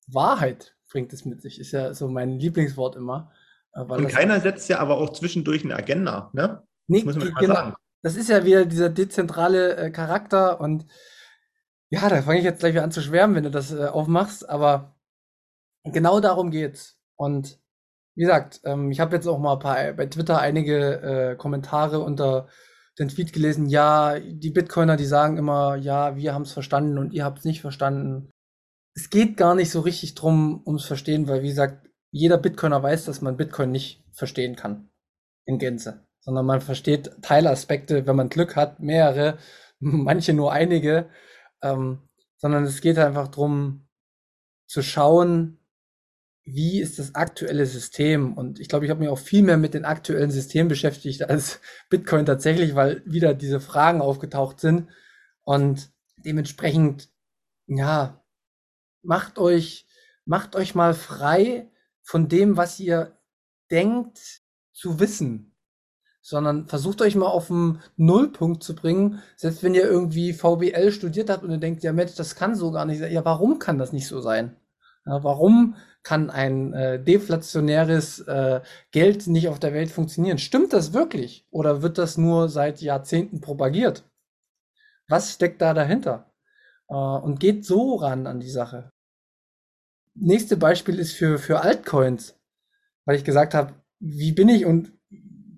Wahrheit, 0.08 0.76
bringt 0.90 1.12
es 1.14 1.26
mit 1.26 1.42
sich. 1.42 1.60
Ist 1.60 1.72
ja 1.72 1.94
so 1.94 2.08
mein 2.08 2.40
Lieblingswort 2.40 2.98
immer. 2.98 3.32
Äh, 3.74 3.82
und 3.82 4.10
keiner 4.10 4.40
setzt 4.42 4.70
ja 4.70 4.80
aber 4.80 4.98
auch 4.98 5.14
zwischendurch 5.14 5.64
eine 5.64 5.76
Agenda, 5.76 6.30
ne? 6.34 6.62
Nee, 6.88 7.04
das 7.04 7.16
muss 7.16 7.26
man 7.26 7.34
genau. 7.36 7.56
sagen. 7.56 7.76
Das 8.04 8.16
ist 8.16 8.30
ja 8.30 8.46
wieder 8.46 8.66
dieser 8.66 8.90
dezentrale 8.90 9.78
äh, 9.78 9.92
Charakter 9.92 10.60
und 10.60 10.86
ja, 11.90 12.08
da 12.10 12.22
fange 12.22 12.40
ich 12.40 12.46
jetzt 12.46 12.60
gleich 12.60 12.74
wieder 12.74 12.84
an 12.84 12.92
zu 12.92 13.02
schwärmen, 13.02 13.36
wenn 13.36 13.44
du 13.44 13.52
das 13.52 13.72
äh, 13.72 13.86
aufmachst, 13.86 14.50
aber 14.50 14.96
genau 15.84 16.20
darum 16.20 16.52
geht's. 16.52 16.98
Und 17.16 17.60
wie 18.16 18.22
gesagt, 18.22 18.62
ähm, 18.66 18.92
ich 18.92 19.00
habe 19.00 19.16
jetzt 19.16 19.28
auch 19.28 19.40
mal 19.40 19.58
paar, 19.58 19.94
bei 19.94 20.06
Twitter 20.08 20.40
einige 20.40 21.02
äh, 21.02 21.36
Kommentare 21.36 22.00
unter 22.00 22.48
den 23.00 23.08
Tweet 23.08 23.34
gelesen, 23.34 23.68
ja, 23.68 24.20
die 24.20 24.52
Bitcoiner, 24.52 24.98
die 24.98 25.06
sagen 25.06 25.38
immer, 25.38 25.76
ja, 25.76 26.16
wir 26.18 26.34
haben 26.34 26.42
es 26.44 26.52
verstanden 26.52 26.98
und 26.98 27.14
ihr 27.14 27.24
habt 27.24 27.40
es 27.40 27.46
nicht 27.46 27.62
verstanden. 27.62 28.30
Es 28.96 29.10
geht 29.10 29.38
gar 29.38 29.56
nicht 29.56 29.72
so 29.72 29.80
richtig 29.80 30.16
drum 30.16 30.62
ums 30.66 30.86
Verstehen, 30.86 31.28
weil 31.28 31.42
wie 31.42 31.50
gesagt, 31.50 31.88
jeder 32.12 32.38
Bitcoiner 32.38 32.84
weiß, 32.84 33.06
dass 33.06 33.22
man 33.22 33.38
Bitcoin 33.38 33.72
nicht 33.72 34.04
verstehen 34.12 34.58
kann 34.58 34.90
in 35.46 35.58
Gänze, 35.58 36.06
sondern 36.20 36.46
man 36.46 36.60
versteht 36.60 37.12
Teilaspekte, 37.22 38.06
wenn 38.06 38.18
man 38.18 38.30
Glück 38.30 38.58
hat, 38.58 38.82
mehrere, 38.82 39.38
manche 39.80 40.34
nur 40.34 40.52
einige, 40.52 41.10
ähm, 41.62 42.10
sondern 42.38 42.66
es 42.66 42.82
geht 42.82 42.98
einfach 42.98 43.30
drum 43.30 43.88
zu 44.68 44.82
schauen, 44.82 45.61
wie 46.44 46.82
ist 46.82 47.00
das 47.00 47.16
aktuelle 47.16 47.66
System? 47.66 48.34
Und 48.34 48.60
ich 48.60 48.68
glaube, 48.68 48.86
ich 48.86 48.92
habe 48.92 49.00
mich 49.00 49.10
auch 49.10 49.20
viel 49.20 49.44
mehr 49.44 49.58
mit 49.58 49.74
den 49.74 49.86
aktuellen 49.86 50.32
Systemen 50.32 50.68
beschäftigt 50.68 51.24
als 51.30 51.60
Bitcoin 51.90 52.26
tatsächlich, 52.26 52.76
weil 52.76 53.04
wieder 53.06 53.34
diese 53.34 53.60
Fragen 53.60 54.02
aufgetaucht 54.02 54.60
sind. 54.60 54.90
Und 55.44 55.92
dementsprechend, 56.18 57.10
ja, 57.68 58.24
macht 59.04 59.38
euch, 59.38 59.86
macht 60.26 60.56
euch 60.56 60.76
mal 60.76 60.94
frei 60.94 61.70
von 62.02 62.28
dem, 62.28 62.58
was 62.58 62.80
ihr 62.80 63.18
denkt 63.70 64.42
zu 64.74 65.00
wissen. 65.00 65.48
Sondern 66.24 66.68
versucht 66.68 67.02
euch 67.02 67.16
mal 67.16 67.28
auf 67.28 67.50
einen 67.50 67.82
Nullpunkt 67.98 68.62
zu 68.62 68.76
bringen, 68.76 69.24
selbst 69.36 69.64
wenn 69.64 69.74
ihr 69.74 69.86
irgendwie 69.86 70.34
VBL 70.34 70.92
studiert 70.92 71.32
habt 71.32 71.44
und 71.44 71.50
ihr 71.50 71.58
denkt, 71.58 71.84
ja 71.84 71.94
Mensch, 71.94 72.14
das 72.14 72.36
kann 72.36 72.56
so 72.56 72.72
gar 72.72 72.86
nicht 72.86 73.00
sein. 73.00 73.12
Ja, 73.12 73.26
warum 73.26 73.58
kann 73.58 73.80
das 73.80 73.92
nicht 73.92 74.08
so 74.08 74.22
sein? 74.22 74.56
Ja, 75.06 75.24
warum 75.24 75.76
kann 76.04 76.30
ein 76.30 76.74
äh, 76.74 77.04
deflationäres 77.04 78.20
äh, 78.22 78.62
Geld 78.92 79.28
nicht 79.28 79.48
auf 79.50 79.60
der 79.60 79.74
Welt 79.74 79.92
funktionieren? 79.92 80.38
Stimmt 80.38 80.74
das 80.74 80.94
wirklich? 80.94 81.46
Oder 81.52 81.82
wird 81.82 81.98
das 81.98 82.18
nur 82.18 82.50
seit 82.50 82.82
Jahrzehnten 82.82 83.42
propagiert? 83.42 84.04
Was 85.08 85.34
steckt 85.34 85.62
da 85.62 85.74
dahinter? 85.74 86.32
Äh, 86.90 86.96
und 86.96 87.40
geht 87.40 87.66
so 87.66 87.96
ran 87.96 88.28
an 88.28 88.40
die 88.40 88.50
Sache. 88.50 88.92
Nächste 90.14 90.58
Beispiel 90.58 91.00
ist 91.00 91.14
für, 91.14 91.38
für 91.38 91.62
Altcoins, 91.62 92.38
weil 93.06 93.16
ich 93.16 93.24
gesagt 93.24 93.54
habe, 93.54 93.74
wie 94.00 94.34
bin 94.34 94.50
ich 94.50 94.66
und 94.66 94.92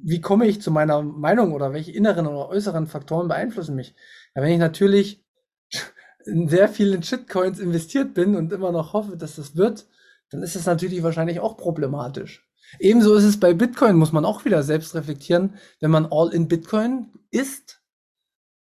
wie 0.06 0.21
komme 0.21 0.45
ich 0.45 0.62
zu 0.62 0.69
meiner 0.69 1.01
Meinung 1.01 1.53
oder 1.53 1.73
welche 1.73 1.91
inneren 1.91 2.27
oder 2.27 2.49
äußeren 2.49 2.88
Faktoren 2.88 3.29
beeinflussen 3.29 3.75
mich? 3.75 3.95
Ja, 4.36 4.41
wenn 4.41 4.51
ich 4.51 4.60
natürlich 4.60 5.25
in 6.25 6.49
sehr 6.49 6.67
vielen 6.67 7.03
Shitcoins 7.03 7.60
investiert 7.60 8.13
bin 8.13 8.36
und 8.36 8.51
immer 8.51 8.71
noch 8.71 8.93
hoffe, 8.93 9.17
dass 9.17 9.38
das 9.38 9.56
wird, 9.56 9.88
dann 10.34 10.43
ist 10.43 10.56
es 10.56 10.65
natürlich 10.65 11.04
wahrscheinlich 11.04 11.39
auch 11.39 11.58
problematisch. 11.58 12.50
Ebenso 12.80 13.13
ist 13.15 13.24
es 13.24 13.39
bei 13.39 13.54
Bitcoin, 13.54 13.96
muss 13.96 14.12
man 14.12 14.26
auch 14.26 14.46
wieder 14.46 14.63
selbst 14.63 14.96
reflektieren, 14.96 15.56
wenn 15.80 15.91
man 15.91 16.08
all 16.10 16.34
in 16.34 16.48
Bitcoin 16.48 17.12
ist, 17.30 17.82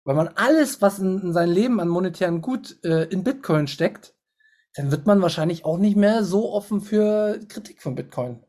weil 0.04 0.16
man 0.16 0.28
alles, 0.28 0.82
was 0.82 0.98
in, 0.98 1.20
in 1.20 1.32
sein 1.32 1.50
Leben 1.50 1.80
an 1.80 1.88
monetären 1.88 2.42
Gut 2.42 2.78
äh, 2.84 3.04
in 3.04 3.22
Bitcoin 3.22 3.68
steckt, 3.68 4.14
dann 4.74 4.90
wird 4.90 5.06
man 5.06 5.22
wahrscheinlich 5.22 5.64
auch 5.64 5.78
nicht 5.78 5.96
mehr 5.96 6.24
so 6.24 6.52
offen 6.52 6.80
für 6.80 7.38
Kritik 7.48 7.80
von 7.80 7.94
Bitcoin. 7.94 8.42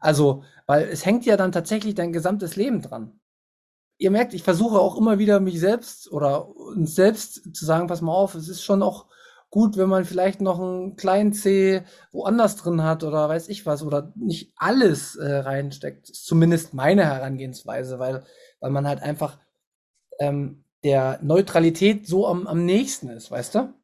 Also, 0.00 0.44
weil 0.66 0.88
es 0.88 1.04
hängt 1.04 1.24
ja 1.24 1.36
dann 1.36 1.52
tatsächlich 1.52 1.94
dein 1.94 2.12
gesamtes 2.12 2.56
Leben 2.56 2.82
dran 2.82 3.20
ihr 4.02 4.10
merkt, 4.10 4.34
ich 4.34 4.42
versuche 4.42 4.80
auch 4.80 4.96
immer 4.96 5.18
wieder 5.18 5.38
mich 5.38 5.60
selbst 5.60 6.10
oder 6.10 6.48
uns 6.48 6.94
selbst 6.94 7.54
zu 7.54 7.64
sagen, 7.64 7.86
pass 7.86 8.02
mal 8.02 8.12
auf, 8.12 8.34
es 8.34 8.48
ist 8.48 8.64
schon 8.64 8.82
auch 8.82 9.06
gut, 9.52 9.76
wenn 9.76 9.88
man 9.88 10.06
vielleicht 10.06 10.40
noch 10.40 10.58
einen 10.58 10.96
kleinen 10.96 11.32
C 11.34 11.82
woanders 12.10 12.56
drin 12.56 12.82
hat 12.82 13.04
oder 13.04 13.28
weiß 13.28 13.50
ich 13.50 13.66
was 13.66 13.84
oder 13.84 14.10
nicht 14.16 14.54
alles 14.56 15.14
äh, 15.16 15.30
reinsteckt. 15.30 16.08
ist 16.08 16.26
zumindest 16.26 16.72
meine 16.72 17.04
Herangehensweise, 17.04 17.98
weil, 17.98 18.24
weil 18.60 18.70
man 18.70 18.88
halt 18.88 19.02
einfach 19.02 19.38
ähm, 20.18 20.64
der 20.82 21.18
Neutralität 21.22 22.08
so 22.08 22.26
am, 22.26 22.46
am 22.46 22.64
nächsten 22.64 23.10
ist, 23.10 23.30
weißt 23.30 23.56
du? 23.56 23.74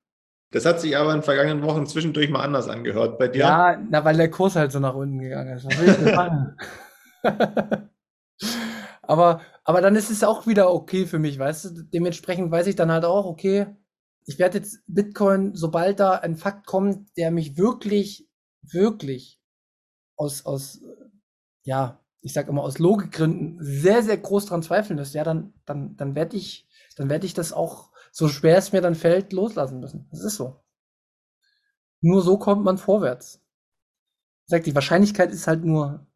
Das 0.53 0.64
hat 0.64 0.81
sich 0.81 0.97
aber 0.97 1.11
in 1.11 1.19
den 1.19 1.23
vergangenen 1.23 1.62
Wochen 1.62 1.87
zwischendurch 1.87 2.31
mal 2.31 2.43
anders 2.43 2.69
angehört 2.69 3.19
bei 3.19 3.29
dir. 3.29 3.41
Ja, 3.41 3.79
na, 3.91 4.03
weil 4.07 4.16
der 4.16 4.31
Kurs 4.31 4.57
halt 4.57 4.73
so 4.73 4.81
nach 4.81 4.95
unten 4.95 5.19
gegangen 5.19 5.55
ist. 5.55 5.69
Aber, 9.09 9.41
aber 9.64 9.81
dann 9.81 9.97
ist 9.97 10.11
es 10.11 10.23
auch 10.23 10.47
wieder 10.47 10.71
okay 10.71 11.07
für 11.07 11.19
mich, 11.19 11.39
weißt 11.39 11.64
du? 11.64 11.83
Dementsprechend 11.85 12.51
weiß 12.51 12.66
ich 12.66 12.77
dann 12.77 12.93
halt 12.93 13.07
auch, 13.07 13.25
okay, 13.25 13.66
ich 14.29 14.39
werde 14.39 14.59
jetzt 14.59 14.83
Bitcoin, 14.87 15.55
sobald 15.55 16.01
da 16.01 16.12
ein 16.12 16.37
Fakt 16.37 16.66
kommt, 16.66 17.16
der 17.16 17.31
mich 17.31 17.57
wirklich, 17.57 18.29
wirklich 18.61 19.41
aus, 20.16 20.45
aus, 20.45 20.83
ja, 21.64 22.05
ich 22.20 22.35
sag 22.35 22.47
immer 22.47 22.62
aus 22.62 22.79
Logikgründen 22.79 23.57
sehr, 23.59 24.03
sehr 24.03 24.18
groß 24.18 24.45
dran 24.45 24.62
zweifeln 24.62 24.99
lässt, 24.99 25.14
ja, 25.14 25.24
dann, 25.24 25.55
dann, 25.64 25.97
dann 25.97 26.14
werde 26.14 26.37
ich, 26.37 26.68
dann 26.95 27.09
werde 27.09 27.24
ich 27.24 27.33
das 27.33 27.55
auch, 27.55 27.91
so 28.12 28.29
schwer 28.29 28.59
es 28.59 28.70
mir 28.70 28.83
dann 28.83 28.95
fällt, 28.95 29.33
loslassen 29.33 29.81
müssen. 29.81 30.07
Das 30.11 30.22
ist 30.22 30.37
so. 30.37 30.62
Nur 32.03 32.20
so 32.20 32.37
kommt 32.37 32.64
man 32.64 32.76
vorwärts. 32.76 33.41
Ich 34.45 34.51
sag, 34.51 34.64
die 34.64 34.74
Wahrscheinlichkeit 34.74 35.33
ist 35.33 35.47
halt 35.47 35.64
nur 35.64 36.07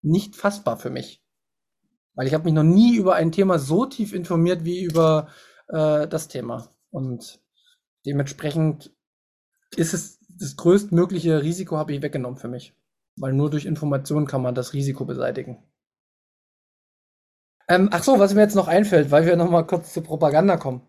nicht 0.00 0.36
fassbar 0.36 0.78
für 0.78 0.90
mich. 0.90 1.24
Weil 2.14 2.28
ich 2.28 2.34
habe 2.34 2.44
mich 2.44 2.54
noch 2.54 2.62
nie 2.62 2.94
über 2.94 3.16
ein 3.16 3.32
Thema 3.32 3.58
so 3.58 3.84
tief 3.84 4.12
informiert 4.12 4.64
wie 4.64 4.84
über 4.84 5.26
äh, 5.66 6.06
das 6.06 6.28
Thema. 6.28 6.72
Und 6.90 7.40
dementsprechend 8.08 8.90
ist 9.76 9.92
es 9.94 10.18
das 10.40 10.56
größtmögliche 10.56 11.42
Risiko 11.42 11.76
habe 11.76 11.92
ich 11.92 12.02
weggenommen 12.02 12.38
für 12.38 12.48
mich. 12.48 12.74
Weil 13.16 13.32
nur 13.32 13.50
durch 13.50 13.66
Informationen 13.66 14.26
kann 14.26 14.42
man 14.42 14.54
das 14.54 14.72
Risiko 14.72 15.04
beseitigen. 15.04 15.62
Ähm, 17.68 17.88
ach 17.92 18.02
so, 18.02 18.18
was 18.18 18.34
mir 18.34 18.40
jetzt 18.40 18.54
noch 18.54 18.68
einfällt, 18.68 19.10
weil 19.10 19.26
wir 19.26 19.36
noch 19.36 19.50
mal 19.50 19.66
kurz 19.66 19.92
zur 19.92 20.04
Propaganda 20.04 20.56
kommen. 20.56 20.82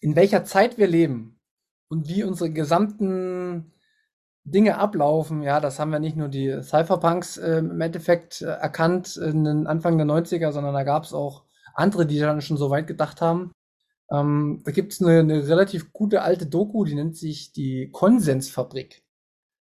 In 0.00 0.14
welcher 0.14 0.44
Zeit 0.44 0.78
wir 0.78 0.86
leben 0.86 1.40
und 1.88 2.08
wie 2.08 2.22
unsere 2.22 2.52
gesamten 2.52 3.72
Dinge 4.44 4.78
ablaufen, 4.78 5.42
ja, 5.42 5.60
das 5.60 5.78
haben 5.78 5.90
wir 5.90 5.98
nicht 5.98 6.16
nur 6.16 6.28
die 6.28 6.62
Cypherpunks 6.62 7.38
äh, 7.38 7.58
im 7.58 7.80
Endeffekt 7.80 8.42
äh, 8.42 8.46
erkannt 8.46 9.16
in 9.16 9.44
den 9.44 9.66
Anfang 9.66 9.96
der 9.96 10.06
90er, 10.06 10.52
sondern 10.52 10.74
da 10.74 10.82
gab 10.82 11.04
es 11.04 11.12
auch 11.12 11.44
andere, 11.74 12.06
die 12.06 12.18
dann 12.18 12.40
schon 12.40 12.56
so 12.56 12.70
weit 12.70 12.86
gedacht 12.86 13.20
haben. 13.20 13.52
Ähm, 14.12 14.60
da 14.64 14.72
gibt 14.72 14.92
es 14.92 15.00
eine, 15.00 15.20
eine 15.20 15.48
relativ 15.48 15.92
gute 15.92 16.22
alte 16.22 16.46
Doku, 16.46 16.84
die 16.84 16.94
nennt 16.94 17.16
sich 17.16 17.52
die 17.52 17.90
Konsensfabrik. 17.90 19.02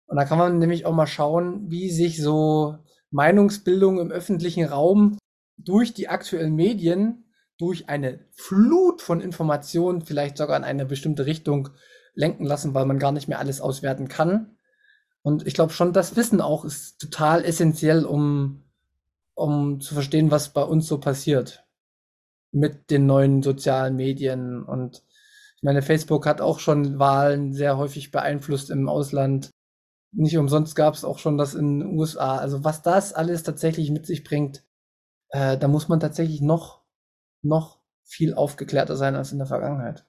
Und 0.07 0.17
da 0.17 0.25
kann 0.25 0.39
man 0.39 0.57
nämlich 0.57 0.85
auch 0.85 0.93
mal 0.93 1.07
schauen, 1.07 1.69
wie 1.69 1.91
sich 1.91 2.21
so 2.21 2.77
Meinungsbildung 3.11 3.99
im 3.99 4.11
öffentlichen 4.11 4.65
Raum 4.65 5.17
durch 5.57 5.93
die 5.93 6.09
aktuellen 6.09 6.55
Medien, 6.55 7.25
durch 7.57 7.87
eine 7.87 8.25
Flut 8.31 9.01
von 9.01 9.21
Informationen 9.21 10.01
vielleicht 10.01 10.37
sogar 10.37 10.57
in 10.57 10.63
eine 10.63 10.85
bestimmte 10.85 11.27
Richtung 11.27 11.69
lenken 12.15 12.45
lassen, 12.45 12.73
weil 12.73 12.87
man 12.87 12.99
gar 12.99 13.11
nicht 13.11 13.27
mehr 13.27 13.39
alles 13.39 13.61
auswerten 13.61 14.07
kann. 14.07 14.57
Und 15.21 15.45
ich 15.45 15.53
glaube 15.53 15.71
schon, 15.71 15.93
das 15.93 16.15
Wissen 16.15 16.41
auch 16.41 16.65
ist 16.65 16.99
total 16.99 17.45
essentiell, 17.45 18.05
um, 18.05 18.63
um 19.35 19.79
zu 19.79 19.93
verstehen, 19.93 20.31
was 20.31 20.51
bei 20.51 20.63
uns 20.63 20.87
so 20.87 20.99
passiert 20.99 21.60
mit 22.51 22.89
den 22.89 23.05
neuen 23.05 23.43
sozialen 23.43 23.95
Medien. 23.95 24.63
Und 24.63 25.03
ich 25.57 25.63
meine, 25.63 25.81
Facebook 25.81 26.25
hat 26.25 26.41
auch 26.41 26.59
schon 26.59 26.99
Wahlen 26.99 27.53
sehr 27.53 27.77
häufig 27.77 28.11
beeinflusst 28.11 28.69
im 28.69 28.89
Ausland. 28.89 29.51
Nicht 30.13 30.37
umsonst 30.37 30.75
gab 30.75 30.93
es 30.93 31.05
auch 31.05 31.19
schon 31.19 31.37
das 31.37 31.53
in 31.53 31.79
den 31.79 31.97
USA. 31.97 32.37
Also 32.37 32.63
was 32.63 32.81
das 32.81 33.13
alles 33.13 33.43
tatsächlich 33.43 33.91
mit 33.91 34.05
sich 34.05 34.23
bringt, 34.23 34.63
äh, 35.29 35.57
da 35.57 35.67
muss 35.67 35.87
man 35.87 35.99
tatsächlich 35.99 36.41
noch, 36.41 36.83
noch 37.41 37.79
viel 38.03 38.33
aufgeklärter 38.33 38.97
sein 38.97 39.15
als 39.15 39.31
in 39.31 39.37
der 39.37 39.47
Vergangenheit. 39.47 40.05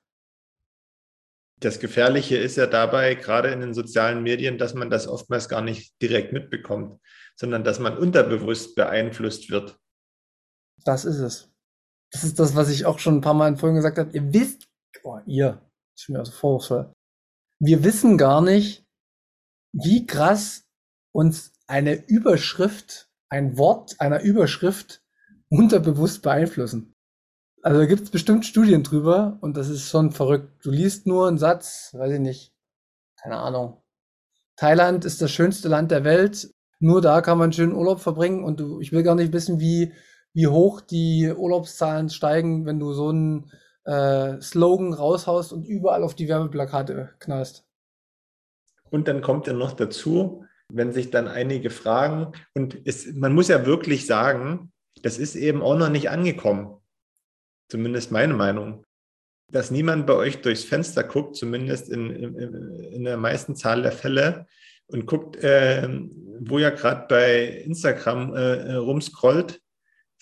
Das 1.60 1.78
Gefährliche 1.78 2.36
ist 2.36 2.56
ja 2.56 2.66
dabei, 2.66 3.14
gerade 3.14 3.50
in 3.50 3.60
den 3.60 3.72
sozialen 3.72 4.24
Medien, 4.24 4.58
dass 4.58 4.74
man 4.74 4.90
das 4.90 5.06
oftmals 5.06 5.48
gar 5.48 5.62
nicht 5.62 5.94
direkt 6.02 6.32
mitbekommt, 6.32 7.00
sondern 7.36 7.62
dass 7.62 7.78
man 7.78 7.96
unterbewusst 7.96 8.74
beeinflusst 8.74 9.48
wird. 9.48 9.78
Das 10.84 11.04
ist 11.04 11.18
es. 11.18 11.51
Das 12.12 12.24
ist 12.24 12.38
das, 12.38 12.54
was 12.54 12.68
ich 12.68 12.84
auch 12.84 12.98
schon 12.98 13.16
ein 13.16 13.20
paar 13.22 13.34
Mal 13.34 13.48
in 13.48 13.56
Folgen 13.56 13.76
gesagt 13.76 13.98
habe. 13.98 14.12
Ihr 14.12 14.32
wisst, 14.32 14.68
oh, 15.02 15.18
ihr, 15.26 15.60
ist 15.96 16.08
mir 16.08 16.18
also 16.18 16.32
vorwurfsvoll. 16.32 16.92
Wir 17.58 17.84
wissen 17.84 18.18
gar 18.18 18.42
nicht, 18.42 18.84
wie 19.72 20.06
krass 20.06 20.64
uns 21.12 21.52
eine 21.66 21.94
Überschrift, 22.06 23.08
ein 23.28 23.56
Wort 23.56 23.98
einer 23.98 24.20
Überschrift 24.22 25.02
unterbewusst 25.48 26.22
beeinflussen. 26.22 26.94
Also 27.62 27.78
da 27.78 27.86
gibt 27.86 28.02
es 28.02 28.10
bestimmt 28.10 28.44
Studien 28.44 28.82
drüber 28.82 29.38
und 29.40 29.56
das 29.56 29.68
ist 29.68 29.88
schon 29.88 30.10
verrückt. 30.10 30.64
Du 30.64 30.70
liest 30.70 31.06
nur 31.06 31.28
einen 31.28 31.38
Satz, 31.38 31.94
weiß 31.94 32.12
ich 32.12 32.20
nicht, 32.20 32.52
keine 33.16 33.38
Ahnung. 33.38 33.80
Thailand 34.56 35.04
ist 35.04 35.22
das 35.22 35.30
schönste 35.30 35.68
Land 35.68 35.90
der 35.90 36.04
Welt. 36.04 36.52
Nur 36.80 37.00
da 37.00 37.20
kann 37.20 37.38
man 37.38 37.52
schönen 37.52 37.74
Urlaub 37.74 38.00
verbringen 38.00 38.42
und 38.42 38.58
du, 38.58 38.80
ich 38.80 38.90
will 38.90 39.04
gar 39.04 39.14
nicht 39.14 39.32
wissen, 39.32 39.60
wie, 39.60 39.92
wie 40.34 40.46
hoch 40.46 40.80
die 40.80 41.32
Urlaubszahlen 41.32 42.08
steigen, 42.08 42.66
wenn 42.66 42.78
du 42.78 42.92
so 42.92 43.08
einen 43.08 43.50
äh, 43.84 44.40
Slogan 44.40 44.92
raushaust 44.92 45.52
und 45.52 45.64
überall 45.66 46.02
auf 46.02 46.14
die 46.14 46.28
Werbeplakate 46.28 47.10
knallst. 47.18 47.64
Und 48.90 49.08
dann 49.08 49.22
kommt 49.22 49.46
ja 49.46 49.52
noch 49.52 49.72
dazu, 49.72 50.44
wenn 50.68 50.92
sich 50.92 51.10
dann 51.10 51.28
einige 51.28 51.70
fragen, 51.70 52.32
und 52.54 52.78
es, 52.84 53.12
man 53.14 53.34
muss 53.34 53.48
ja 53.48 53.66
wirklich 53.66 54.06
sagen, 54.06 54.72
das 55.02 55.18
ist 55.18 55.34
eben 55.34 55.62
auch 55.62 55.76
noch 55.76 55.88
nicht 55.88 56.10
angekommen 56.10 56.78
zumindest 57.72 58.12
meine 58.12 58.34
Meinung, 58.34 58.84
dass 59.50 59.70
niemand 59.70 60.06
bei 60.06 60.12
euch 60.12 60.42
durchs 60.42 60.62
Fenster 60.62 61.02
guckt, 61.04 61.36
zumindest 61.36 61.88
in, 61.88 62.10
in, 62.10 62.38
in 62.92 63.04
der 63.04 63.16
meisten 63.16 63.56
Zahl 63.56 63.82
der 63.82 63.92
Fälle, 63.92 64.46
und 64.88 65.06
guckt, 65.06 65.36
äh, 65.36 65.88
wo 66.40 66.58
ja 66.58 66.68
gerade 66.68 67.06
bei 67.08 67.46
Instagram 67.64 68.34
äh, 68.34 68.74
rumscrollt, 68.74 69.61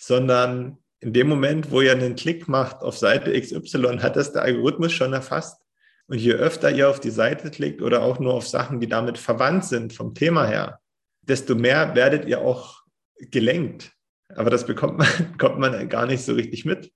sondern 0.01 0.77
in 0.99 1.13
dem 1.13 1.27
Moment, 1.27 1.69
wo 1.71 1.81
ihr 1.81 1.91
einen 1.91 2.15
Klick 2.15 2.47
macht 2.47 2.81
auf 2.81 2.97
Seite 2.97 3.39
XY, 3.39 3.99
hat 3.99 4.15
das 4.15 4.33
der 4.33 4.41
Algorithmus 4.41 4.91
schon 4.91 5.13
erfasst. 5.13 5.61
Und 6.07 6.17
je 6.17 6.33
öfter 6.33 6.71
ihr 6.71 6.89
auf 6.89 6.99
die 6.99 7.11
Seite 7.11 7.51
klickt 7.51 7.81
oder 7.81 8.01
auch 8.01 8.19
nur 8.19 8.33
auf 8.33 8.47
Sachen, 8.47 8.79
die 8.79 8.87
damit 8.87 9.17
verwandt 9.17 9.65
sind 9.65 9.93
vom 9.93 10.15
Thema 10.15 10.45
her, 10.45 10.79
desto 11.21 11.53
mehr 11.55 11.95
werdet 11.95 12.25
ihr 12.25 12.41
auch 12.41 12.81
gelenkt. 13.19 13.91
Aber 14.35 14.49
das 14.49 14.65
bekommt 14.65 14.97
man, 14.97 15.07
bekommt 15.33 15.59
man 15.59 15.87
gar 15.87 16.07
nicht 16.07 16.23
so 16.23 16.33
richtig 16.33 16.65
mit. 16.65 16.91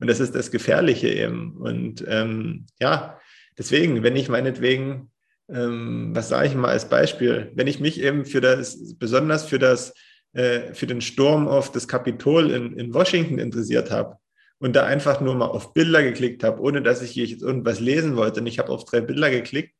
Und 0.00 0.08
das 0.08 0.18
ist 0.18 0.34
das 0.34 0.50
Gefährliche 0.50 1.08
eben. 1.08 1.56
Und 1.56 2.04
ähm, 2.08 2.66
ja, 2.80 3.20
deswegen, 3.56 4.02
wenn 4.02 4.16
ich 4.16 4.28
meinetwegen, 4.28 5.12
ähm, 5.48 6.10
was 6.12 6.28
sage 6.28 6.48
ich 6.48 6.54
mal 6.54 6.70
als 6.70 6.88
Beispiel, 6.88 7.52
wenn 7.54 7.68
ich 7.68 7.78
mich 7.78 8.02
eben 8.02 8.24
für 8.24 8.40
das, 8.40 8.96
besonders 8.98 9.44
für 9.44 9.60
das, 9.60 9.94
äh, 10.32 10.74
für 10.74 10.86
den 10.86 11.00
Sturm 11.00 11.48
auf 11.48 11.72
das 11.72 11.88
Kapitol 11.88 12.50
in, 12.50 12.72
in 12.74 12.94
Washington 12.94 13.38
interessiert 13.38 13.90
habe 13.90 14.16
und 14.58 14.76
da 14.76 14.84
einfach 14.84 15.20
nur 15.20 15.34
mal 15.34 15.46
auf 15.46 15.72
Bilder 15.72 16.02
geklickt 16.02 16.44
habe, 16.44 16.60
ohne 16.60 16.82
dass 16.82 17.02
ich 17.02 17.14
jetzt 17.14 17.42
irgendwas 17.42 17.80
lesen 17.80 18.16
wollte 18.16 18.40
und 18.40 18.46
ich 18.46 18.58
habe 18.58 18.70
auf 18.70 18.84
drei 18.84 19.00
Bilder 19.00 19.30
geklickt, 19.30 19.74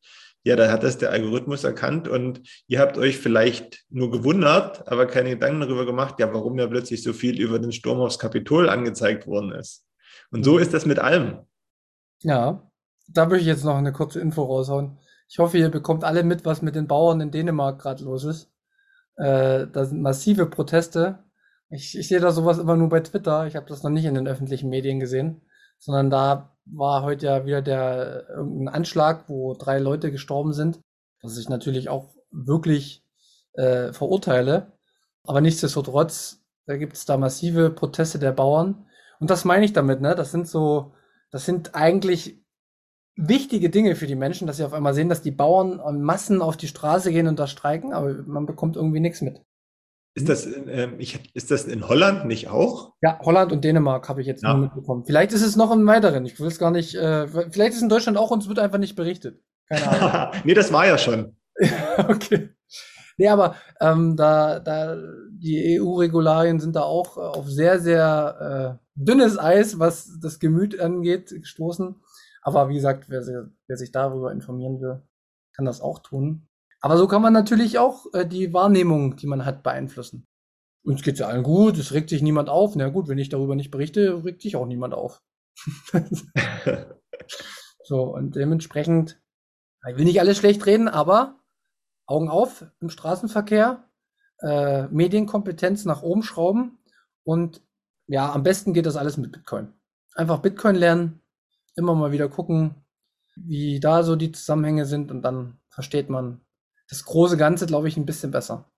ja, 0.44 0.56
da 0.56 0.70
hat 0.70 0.82
das 0.82 0.98
der 0.98 1.10
Algorithmus 1.10 1.64
erkannt 1.64 2.08
und 2.08 2.40
ihr 2.68 2.78
habt 2.78 2.96
euch 2.96 3.18
vielleicht 3.18 3.84
nur 3.90 4.10
gewundert, 4.10 4.86
aber 4.88 5.06
keine 5.06 5.30
Gedanken 5.30 5.60
darüber 5.60 5.84
gemacht, 5.84 6.14
ja, 6.18 6.32
warum 6.32 6.58
ja 6.58 6.66
plötzlich 6.66 7.02
so 7.02 7.12
viel 7.12 7.40
über 7.40 7.58
den 7.58 7.72
Sturm 7.72 8.00
aufs 8.00 8.18
Kapitol 8.18 8.68
angezeigt 8.68 9.26
worden 9.26 9.52
ist. 9.52 9.84
Und 10.30 10.44
so 10.44 10.58
ist 10.58 10.72
das 10.72 10.86
mit 10.86 10.98
allem. 10.98 11.40
Ja, 12.22 12.70
da 13.08 13.26
möchte 13.26 13.42
ich 13.42 13.46
jetzt 13.46 13.64
noch 13.64 13.76
eine 13.76 13.92
kurze 13.92 14.20
Info 14.20 14.42
raushauen. 14.42 14.98
Ich 15.28 15.38
hoffe, 15.38 15.58
ihr 15.58 15.68
bekommt 15.68 16.04
alle 16.04 16.22
mit, 16.22 16.44
was 16.44 16.62
mit 16.62 16.74
den 16.74 16.86
Bauern 16.86 17.20
in 17.20 17.30
Dänemark 17.30 17.80
gerade 17.80 18.04
los 18.04 18.24
ist. 18.24 18.50
Äh, 19.18 19.66
da 19.66 19.84
sind 19.84 20.00
massive 20.00 20.46
Proteste. 20.46 21.24
Ich, 21.70 21.98
ich 21.98 22.08
sehe 22.08 22.20
da 22.20 22.32
sowas 22.32 22.58
immer 22.58 22.76
nur 22.76 22.88
bei 22.88 23.00
Twitter. 23.00 23.46
Ich 23.46 23.56
habe 23.56 23.66
das 23.66 23.82
noch 23.82 23.90
nicht 23.90 24.04
in 24.04 24.14
den 24.14 24.28
öffentlichen 24.28 24.70
Medien 24.70 25.00
gesehen, 25.00 25.42
sondern 25.78 26.08
da 26.08 26.56
war 26.64 27.02
heute 27.02 27.26
ja 27.26 27.44
wieder 27.44 27.60
der 27.60 28.28
irgendein 28.30 28.68
Anschlag, 28.68 29.28
wo 29.28 29.54
drei 29.54 29.78
Leute 29.78 30.12
gestorben 30.12 30.52
sind, 30.52 30.80
was 31.22 31.36
ich 31.36 31.48
natürlich 31.48 31.88
auch 31.88 32.14
wirklich 32.30 33.04
äh, 33.54 33.92
verurteile. 33.92 34.72
Aber 35.24 35.40
nichtsdestotrotz, 35.40 36.44
da 36.66 36.76
gibt 36.76 36.94
es 36.94 37.04
da 37.04 37.16
massive 37.16 37.70
Proteste 37.70 38.18
der 38.18 38.32
Bauern. 38.32 38.86
Und 39.20 39.30
das 39.30 39.44
meine 39.44 39.64
ich 39.64 39.72
damit, 39.72 40.00
ne? 40.00 40.14
Das 40.14 40.30
sind 40.30 40.46
so, 40.46 40.94
das 41.30 41.44
sind 41.44 41.74
eigentlich 41.74 42.40
wichtige 43.18 43.68
Dinge 43.68 43.96
für 43.96 44.06
die 44.06 44.14
Menschen, 44.14 44.46
dass 44.46 44.58
sie 44.58 44.64
auf 44.64 44.72
einmal 44.72 44.94
sehen, 44.94 45.08
dass 45.08 45.22
die 45.22 45.32
Bauern 45.32 45.80
in 45.86 46.02
Massen 46.02 46.40
auf 46.40 46.56
die 46.56 46.68
Straße 46.68 47.10
gehen 47.10 47.26
und 47.26 47.38
da 47.38 47.46
streiken, 47.46 47.92
aber 47.92 48.14
man 48.26 48.46
bekommt 48.46 48.76
irgendwie 48.76 49.00
nichts 49.00 49.20
mit. 49.20 49.42
Ist 50.14 50.28
das, 50.28 50.46
äh, 50.46 50.88
ich, 50.98 51.20
ist 51.34 51.50
das 51.50 51.64
in 51.64 51.88
Holland 51.88 52.26
nicht 52.26 52.48
auch? 52.48 52.94
Ja, 53.02 53.18
Holland 53.20 53.52
und 53.52 53.64
Dänemark 53.64 54.08
habe 54.08 54.20
ich 54.20 54.26
jetzt 54.26 54.42
ja. 54.42 54.52
nur 54.52 54.62
mitbekommen. 54.62 55.04
Vielleicht 55.04 55.32
ist 55.32 55.42
es 55.42 55.54
noch 55.54 55.70
im 55.70 55.86
weiteren. 55.86 56.24
Ich 56.26 56.40
will 56.40 56.48
es 56.48 56.58
gar 56.58 56.70
nicht. 56.70 56.94
Äh, 56.94 57.28
vielleicht 57.28 57.70
ist 57.70 57.76
es 57.76 57.82
in 57.82 57.88
Deutschland 57.88 58.18
auch 58.18 58.30
und 58.30 58.42
es 58.42 58.48
wird 58.48 58.58
einfach 58.58 58.78
nicht 58.78 58.96
berichtet. 58.96 59.40
Keine 59.68 59.88
Ahnung. 59.88 60.40
nee, 60.44 60.54
das 60.54 60.72
war 60.72 60.86
ja 60.86 60.98
schon. 60.98 61.36
okay. 61.98 62.50
Nee, 63.16 63.28
aber 63.28 63.56
ähm, 63.80 64.16
da, 64.16 64.60
da 64.60 64.96
die 65.30 65.80
EU-Regularien 65.80 66.60
sind 66.60 66.76
da 66.76 66.82
auch 66.82 67.16
äh, 67.16 67.20
auf 67.20 67.48
sehr, 67.48 67.80
sehr 67.80 68.78
äh, 68.80 68.88
dünnes 68.94 69.38
Eis, 69.38 69.78
was 69.78 70.18
das 70.20 70.38
Gemüt 70.38 70.80
angeht, 70.80 71.30
gestoßen. 71.30 71.96
Aber 72.48 72.68
wie 72.68 72.74
gesagt, 72.74 73.08
wer, 73.08 73.22
wer 73.66 73.76
sich 73.76 73.92
darüber 73.92 74.32
informieren 74.32 74.80
will, 74.80 75.02
kann 75.54 75.66
das 75.66 75.80
auch 75.80 75.98
tun. 75.98 76.48
Aber 76.80 76.96
so 76.96 77.08
kann 77.08 77.22
man 77.22 77.32
natürlich 77.32 77.78
auch 77.78 78.06
äh, 78.14 78.26
die 78.26 78.52
Wahrnehmung, 78.52 79.16
die 79.16 79.26
man 79.26 79.44
hat, 79.44 79.62
beeinflussen. 79.62 80.26
Uns 80.84 81.02
geht's 81.02 81.18
ja 81.18 81.26
allen 81.26 81.42
gut, 81.42 81.76
es 81.76 81.92
regt 81.92 82.08
sich 82.08 82.22
niemand 82.22 82.48
auf. 82.48 82.76
Na 82.76 82.88
gut, 82.88 83.08
wenn 83.08 83.18
ich 83.18 83.28
darüber 83.28 83.54
nicht 83.54 83.70
berichte, 83.70 84.24
regt 84.24 84.42
sich 84.42 84.56
auch 84.56 84.66
niemand 84.66 84.94
auf. 84.94 85.20
So, 87.88 88.02
und 88.02 88.36
dementsprechend, 88.36 89.18
ich 89.88 89.96
will 89.96 90.04
nicht 90.04 90.20
alles 90.20 90.36
schlecht 90.36 90.66
reden, 90.66 90.88
aber 90.88 91.40
Augen 92.04 92.28
auf 92.28 92.66
im 92.80 92.90
Straßenverkehr, 92.90 93.82
äh, 94.42 94.88
Medienkompetenz 94.88 95.86
nach 95.86 96.02
oben 96.02 96.22
schrauben 96.22 96.78
und 97.24 97.62
ja, 98.06 98.30
am 98.30 98.42
besten 98.42 98.74
geht 98.74 98.84
das 98.84 98.96
alles 98.96 99.16
mit 99.16 99.32
Bitcoin. 99.32 99.72
Einfach 100.14 100.40
Bitcoin 100.40 100.76
lernen, 100.76 101.22
immer 101.78 101.94
mal 101.94 102.12
wieder 102.12 102.28
gucken, 102.28 102.74
wie 103.36 103.80
da 103.80 104.02
so 104.02 104.16
die 104.16 104.32
Zusammenhänge 104.32 104.84
sind 104.84 105.10
und 105.10 105.22
dann 105.22 105.58
versteht 105.70 106.10
man 106.10 106.40
das 106.88 107.04
große 107.04 107.36
Ganze, 107.36 107.66
glaube 107.66 107.88
ich, 107.88 107.96
ein 107.96 108.06
bisschen 108.06 108.30
besser. 108.30 108.70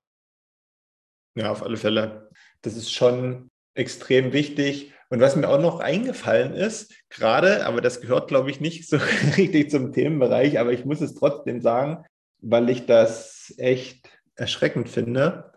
Ja, 1.34 1.50
auf 1.50 1.62
alle 1.62 1.76
Fälle. 1.76 2.30
Das 2.62 2.76
ist 2.76 2.92
schon 2.92 3.48
extrem 3.74 4.32
wichtig. 4.32 4.92
Und 5.08 5.20
was 5.20 5.34
mir 5.34 5.48
auch 5.48 5.60
noch 5.60 5.80
eingefallen 5.80 6.54
ist, 6.54 6.92
gerade, 7.08 7.66
aber 7.66 7.80
das 7.80 8.00
gehört, 8.00 8.28
glaube 8.28 8.50
ich, 8.50 8.60
nicht 8.60 8.88
so 8.88 8.98
richtig 9.36 9.70
zum 9.70 9.92
Themenbereich, 9.92 10.58
aber 10.58 10.72
ich 10.72 10.84
muss 10.84 11.00
es 11.00 11.14
trotzdem 11.14 11.60
sagen, 11.60 12.04
weil 12.38 12.70
ich 12.70 12.86
das 12.86 13.54
echt 13.58 14.08
erschreckend 14.36 14.88
finde. 14.88 15.52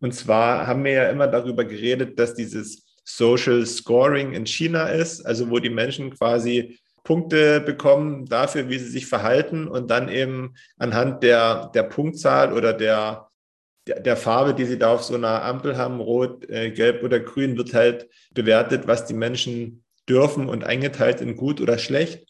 Und 0.00 0.14
zwar 0.14 0.66
haben 0.66 0.84
wir 0.84 0.92
ja 0.92 1.10
immer 1.10 1.26
darüber 1.26 1.64
geredet, 1.64 2.18
dass 2.18 2.34
dieses 2.34 2.87
Social 3.08 3.64
Scoring 3.64 4.34
in 4.34 4.44
China 4.44 4.86
ist, 4.88 5.24
also 5.24 5.48
wo 5.48 5.58
die 5.60 5.70
Menschen 5.70 6.10
quasi 6.10 6.78
Punkte 7.04 7.62
bekommen 7.62 8.26
dafür, 8.26 8.68
wie 8.68 8.78
sie 8.78 8.90
sich 8.90 9.06
verhalten 9.06 9.66
und 9.66 9.90
dann 9.90 10.10
eben 10.10 10.54
anhand 10.76 11.22
der, 11.22 11.70
der 11.74 11.84
Punktzahl 11.84 12.52
oder 12.52 12.74
der, 12.74 13.28
der, 13.86 14.16
Farbe, 14.18 14.52
die 14.52 14.66
sie 14.66 14.78
da 14.78 14.92
auf 14.92 15.04
so 15.04 15.14
einer 15.14 15.42
Ampel 15.42 15.78
haben, 15.78 16.00
rot, 16.00 16.50
äh, 16.50 16.70
gelb 16.70 17.02
oder 17.02 17.18
grün, 17.18 17.56
wird 17.56 17.72
halt 17.72 18.10
bewertet, 18.34 18.86
was 18.86 19.06
die 19.06 19.14
Menschen 19.14 19.84
dürfen 20.06 20.46
und 20.50 20.64
eingeteilt 20.64 21.22
in 21.22 21.34
gut 21.34 21.62
oder 21.62 21.78
schlecht. 21.78 22.26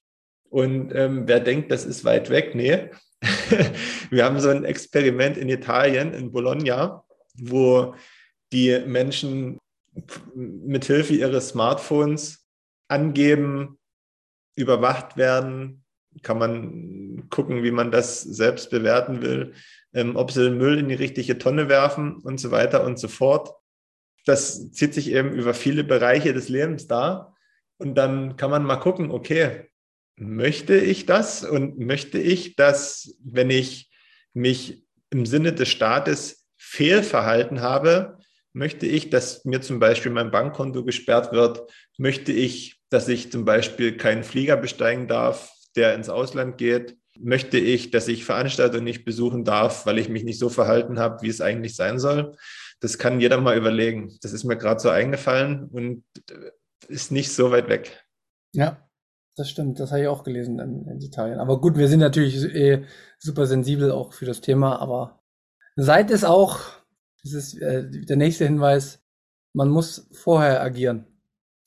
Und 0.48 0.94
ähm, 0.94 1.26
wer 1.26 1.40
denkt, 1.40 1.72
das 1.72 1.84
ist 1.84 2.04
weit 2.04 2.30
weg, 2.30 2.54
nee. 2.54 2.88
Wir 4.10 4.24
haben 4.24 4.38
so 4.38 4.48
ein 4.48 4.64
Experiment 4.64 5.36
in 5.36 5.48
Italien, 5.48 6.14
in 6.14 6.30
Bologna, 6.30 7.02
wo 7.34 7.96
die 8.52 8.78
Menschen 8.86 9.58
mithilfe 10.34 11.14
ihres 11.14 11.50
Smartphones 11.50 12.46
angeben, 12.88 13.78
überwacht 14.56 15.16
werden. 15.16 15.84
Kann 16.22 16.38
man 16.38 17.28
gucken, 17.30 17.62
wie 17.62 17.70
man 17.70 17.90
das 17.90 18.22
selbst 18.22 18.70
bewerten 18.70 19.22
will, 19.22 19.54
ähm, 19.92 20.16
ob 20.16 20.32
sie 20.32 20.44
den 20.44 20.58
Müll 20.58 20.78
in 20.78 20.88
die 20.88 20.94
richtige 20.94 21.38
Tonne 21.38 21.68
werfen 21.68 22.16
und 22.16 22.40
so 22.40 22.50
weiter 22.50 22.84
und 22.84 22.98
so 22.98 23.08
fort. 23.08 23.54
Das 24.24 24.72
zieht 24.72 24.94
sich 24.94 25.12
eben 25.12 25.32
über 25.32 25.54
viele 25.54 25.84
Bereiche 25.84 26.32
des 26.32 26.48
Lebens 26.48 26.86
da. 26.86 27.34
Und 27.78 27.94
dann 27.94 28.36
kann 28.36 28.50
man 28.50 28.64
mal 28.64 28.76
gucken, 28.76 29.10
okay, 29.10 29.70
möchte 30.16 30.76
ich 30.76 31.06
das 31.06 31.44
und 31.44 31.78
möchte 31.78 32.18
ich, 32.18 32.56
dass, 32.56 33.16
wenn 33.22 33.50
ich 33.50 33.90
mich 34.34 34.84
im 35.10 35.24
Sinne 35.26 35.52
des 35.52 35.68
Staates 35.68 36.46
fehlverhalten 36.56 37.60
habe, 37.60 38.17
möchte 38.58 38.86
ich, 38.86 39.08
dass 39.08 39.44
mir 39.44 39.60
zum 39.60 39.78
Beispiel 39.78 40.10
mein 40.10 40.32
Bankkonto 40.32 40.84
gesperrt 40.84 41.32
wird, 41.32 41.62
möchte 41.96 42.32
ich, 42.32 42.80
dass 42.90 43.08
ich 43.08 43.30
zum 43.30 43.44
Beispiel 43.44 43.96
keinen 43.96 44.24
Flieger 44.24 44.56
besteigen 44.56 45.06
darf, 45.06 45.52
der 45.76 45.94
ins 45.94 46.08
Ausland 46.08 46.58
geht, 46.58 46.96
möchte 47.20 47.56
ich, 47.58 47.90
dass 47.92 48.08
ich 48.08 48.24
Veranstaltungen 48.24 48.84
nicht 48.84 49.04
besuchen 49.04 49.44
darf, 49.44 49.86
weil 49.86 49.98
ich 49.98 50.08
mich 50.08 50.24
nicht 50.24 50.40
so 50.40 50.48
verhalten 50.48 50.98
habe, 50.98 51.22
wie 51.22 51.28
es 51.28 51.40
eigentlich 51.40 51.76
sein 51.76 52.00
soll. 52.00 52.36
Das 52.80 52.98
kann 52.98 53.20
jeder 53.20 53.40
mal 53.40 53.56
überlegen. 53.56 54.16
Das 54.22 54.32
ist 54.32 54.44
mir 54.44 54.56
gerade 54.56 54.80
so 54.80 54.88
eingefallen 54.88 55.68
und 55.68 56.04
ist 56.88 57.12
nicht 57.12 57.32
so 57.32 57.50
weit 57.52 57.68
weg. 57.68 58.04
Ja, 58.52 58.88
das 59.36 59.50
stimmt, 59.50 59.78
das 59.78 59.92
habe 59.92 60.02
ich 60.02 60.08
auch 60.08 60.24
gelesen 60.24 60.58
in, 60.58 60.88
in, 60.88 61.00
Italien. 61.00 61.38
Aber 61.38 61.60
gut, 61.60 61.76
wir 61.76 61.86
sind 61.86 62.00
natürlich 62.00 62.42
eh 62.54 62.84
super 63.18 63.46
sensibel 63.46 63.92
auch 63.92 64.12
für 64.12 64.26
das 64.26 64.40
Thema, 64.40 64.80
aber 64.80 65.20
seid 65.76 66.10
es 66.10 66.24
auch, 66.24 66.77
das 67.22 67.32
ist 67.32 67.60
äh, 67.60 67.88
der 67.90 68.16
nächste 68.16 68.44
Hinweis, 68.44 69.02
man 69.52 69.68
muss 69.68 70.08
vorher 70.12 70.62
agieren. 70.62 71.06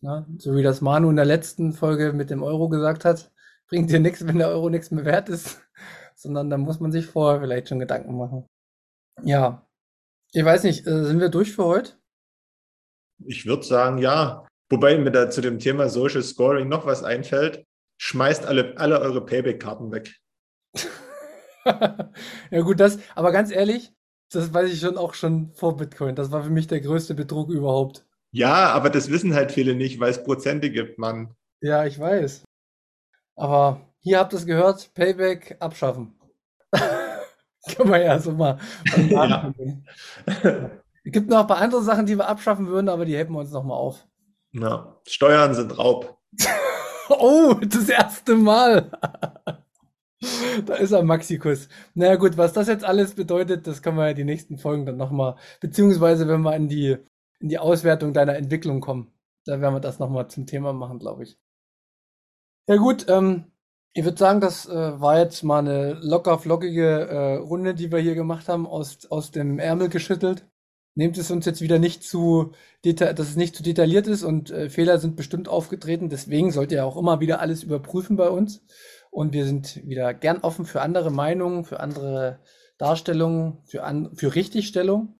Ja? 0.01 0.25
So 0.37 0.55
wie 0.55 0.63
das 0.63 0.81
Manu 0.81 1.09
in 1.09 1.15
der 1.15 1.25
letzten 1.25 1.73
Folge 1.73 2.13
mit 2.13 2.29
dem 2.29 2.43
Euro 2.43 2.69
gesagt 2.69 3.05
hat, 3.05 3.31
bringt 3.67 3.89
dir 3.89 3.99
nichts, 3.99 4.25
wenn 4.25 4.37
der 4.37 4.49
Euro 4.49 4.69
nichts 4.69 4.91
mehr 4.91 5.05
wert 5.05 5.29
ist, 5.29 5.61
sondern 6.15 6.49
da 6.49 6.57
muss 6.57 6.79
man 6.79 6.91
sich 6.91 7.05
vorher 7.05 7.41
vielleicht 7.41 7.69
schon 7.69 7.79
Gedanken 7.79 8.17
machen. 8.17 8.45
Ja, 9.23 9.67
ich 10.33 10.45
weiß 10.45 10.63
nicht, 10.63 10.87
äh, 10.87 11.03
sind 11.03 11.19
wir 11.19 11.29
durch 11.29 11.53
für 11.53 11.65
heute? 11.65 11.93
Ich 13.25 13.45
würde 13.45 13.63
sagen, 13.63 13.97
ja. 13.97 14.47
Wobei 14.69 14.97
mir 14.97 15.11
da 15.11 15.29
zu 15.29 15.41
dem 15.41 15.59
Thema 15.59 15.89
Social 15.89 16.23
Scoring 16.23 16.69
noch 16.69 16.85
was 16.85 17.03
einfällt. 17.03 17.65
Schmeißt 17.97 18.45
alle, 18.45 18.77
alle 18.77 19.01
eure 19.01 19.25
Payback-Karten 19.25 19.91
weg. 19.91 20.15
ja 21.65 22.61
gut, 22.61 22.79
das, 22.79 22.97
aber 23.13 23.33
ganz 23.33 23.51
ehrlich, 23.51 23.93
das 24.31 24.53
weiß 24.53 24.71
ich 24.71 24.79
schon 24.79 24.97
auch 24.97 25.13
schon 25.13 25.51
vor 25.53 25.77
Bitcoin. 25.77 26.15
Das 26.15 26.31
war 26.31 26.43
für 26.43 26.49
mich 26.49 26.67
der 26.67 26.81
größte 26.81 27.13
Betrug 27.13 27.49
überhaupt. 27.49 28.05
Ja, 28.31 28.71
aber 28.71 28.89
das 28.89 29.11
wissen 29.11 29.33
halt 29.33 29.51
viele 29.51 29.75
nicht, 29.75 29.99
weil 29.99 30.11
es 30.11 30.23
Prozente 30.23 30.71
gibt, 30.71 30.97
Mann. 30.97 31.35
Ja, 31.61 31.85
ich 31.85 31.99
weiß. 31.99 32.43
Aber 33.35 33.81
hier 33.99 34.19
habt 34.19 34.33
ihr 34.33 34.39
es 34.39 34.45
gehört, 34.45 34.93
Payback 34.93 35.57
abschaffen. 35.59 36.17
Kann 36.71 37.87
man 37.87 38.01
ja 38.01 38.19
so 38.19 38.31
mal. 38.31 38.57
ja. 39.09 39.53
Es 41.03 41.11
gibt 41.11 41.29
noch 41.29 41.41
ein 41.41 41.47
paar 41.47 41.57
andere 41.57 41.83
Sachen, 41.83 42.05
die 42.05 42.17
wir 42.17 42.27
abschaffen 42.27 42.67
würden, 42.67 42.89
aber 42.89 43.05
die 43.05 43.17
heben 43.17 43.33
wir 43.33 43.39
uns 43.39 43.51
nochmal 43.51 43.77
auf. 43.77 44.07
Ja, 44.53 44.99
Steuern 45.07 45.53
sind 45.53 45.77
Raub. 45.77 46.17
oh, 47.09 47.53
das 47.65 47.89
erste 47.89 48.35
Mal. 48.35 48.91
da 50.65 50.75
ist 50.75 50.91
er 50.91 51.03
Maxikus. 51.03 51.67
Naja 51.93 52.15
gut, 52.15 52.37
was 52.37 52.53
das 52.53 52.67
jetzt 52.67 52.83
alles 52.83 53.15
bedeutet, 53.15 53.67
das 53.67 53.81
können 53.81 53.97
wir 53.97 54.07
ja 54.07 54.13
die 54.13 54.23
nächsten 54.23 54.57
Folgen 54.57 54.85
dann 54.85 54.97
nochmal, 54.97 55.35
beziehungsweise 55.59 56.27
wenn 56.27 56.41
wir 56.41 56.55
in 56.55 56.67
die, 56.67 56.97
in 57.39 57.49
die 57.49 57.59
Auswertung 57.59 58.13
deiner 58.13 58.35
Entwicklung 58.35 58.81
kommen, 58.81 59.11
da 59.45 59.59
werden 59.61 59.73
wir 59.73 59.79
das 59.79 59.99
nochmal 59.99 60.29
zum 60.29 60.45
Thema 60.45 60.73
machen, 60.73 60.99
glaube 60.99 61.23
ich. 61.23 61.37
Ja 62.67 62.77
gut, 62.77 63.05
ähm, 63.09 63.45
ich 63.93 64.05
würde 64.05 64.17
sagen, 64.17 64.39
das 64.39 64.67
äh, 64.67 65.01
war 65.01 65.19
jetzt 65.19 65.43
mal 65.43 65.59
eine 65.59 65.93
locker 65.93 66.39
flockige 66.39 67.07
äh, 67.07 67.35
Runde, 67.35 67.73
die 67.73 67.91
wir 67.91 67.99
hier 67.99 68.15
gemacht 68.15 68.47
haben, 68.47 68.65
aus, 68.65 69.05
aus 69.09 69.31
dem 69.31 69.59
Ärmel 69.59 69.89
geschüttelt. 69.89 70.47
Nehmt 70.95 71.17
es 71.17 71.31
uns 71.31 71.45
jetzt 71.45 71.61
wieder 71.61 71.79
nicht 71.79 72.03
zu, 72.03 72.51
dass 72.83 73.19
es 73.19 73.35
nicht 73.35 73.55
zu 73.55 73.63
detailliert 73.63 74.07
ist 74.07 74.23
und 74.23 74.51
äh, 74.51 74.69
Fehler 74.69 74.99
sind 74.99 75.15
bestimmt 75.15 75.49
aufgetreten. 75.49 76.09
Deswegen 76.09 76.51
sollt 76.51 76.71
ihr 76.71 76.85
auch 76.85 76.97
immer 76.97 77.19
wieder 77.19 77.39
alles 77.39 77.63
überprüfen 77.63 78.17
bei 78.17 78.29
uns. 78.29 78.61
Und 79.11 79.33
wir 79.33 79.45
sind 79.45 79.85
wieder 79.87 80.13
gern 80.13 80.39
offen 80.39 80.65
für 80.65 80.81
andere 80.81 81.11
Meinungen, 81.11 81.65
für 81.65 81.79
andere 81.79 82.39
Darstellungen, 82.77 83.61
für, 83.65 83.83
an, 83.83 84.15
für 84.15 84.33
Richtigstellung. 84.33 85.19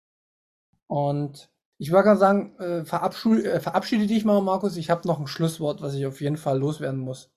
Und 0.88 1.52
ich 1.78 1.92
würde 1.92 2.04
gerne 2.04 2.20
sagen, 2.20 2.60
äh, 2.60 2.86
verabschiede, 2.86 3.52
äh, 3.52 3.60
verabschiede 3.60 4.08
dich 4.08 4.26
mal, 4.26 4.42
Markus. 4.42 4.78
Ich 4.78 4.90
habe 4.90 5.08
noch 5.08 5.20
ein 5.20 5.28
Schlusswort, 5.28 5.82
was 5.82 5.94
ich 5.94 6.06
auf 6.06 6.22
jeden 6.22 6.38
Fall 6.38 6.58
loswerden 6.58 7.00
muss. 7.00 7.32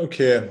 Okay, 0.00 0.50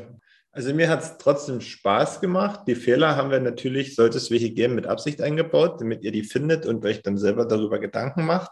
also 0.51 0.73
mir 0.73 0.89
hat 0.89 1.01
es 1.01 1.17
trotzdem 1.17 1.61
Spaß 1.61 2.21
gemacht. 2.21 2.67
Die 2.67 2.75
Fehler 2.75 3.15
haben 3.15 3.31
wir 3.31 3.39
natürlich, 3.39 3.95
sollte 3.95 4.17
es 4.17 4.29
welche 4.29 4.51
geben, 4.51 4.75
mit 4.75 4.85
Absicht 4.85 5.21
eingebaut, 5.21 5.81
damit 5.81 6.03
ihr 6.03 6.11
die 6.11 6.23
findet 6.23 6.65
und 6.65 6.85
euch 6.85 7.01
dann 7.01 7.17
selber 7.17 7.45
darüber 7.45 7.79
Gedanken 7.79 8.25
macht. 8.25 8.51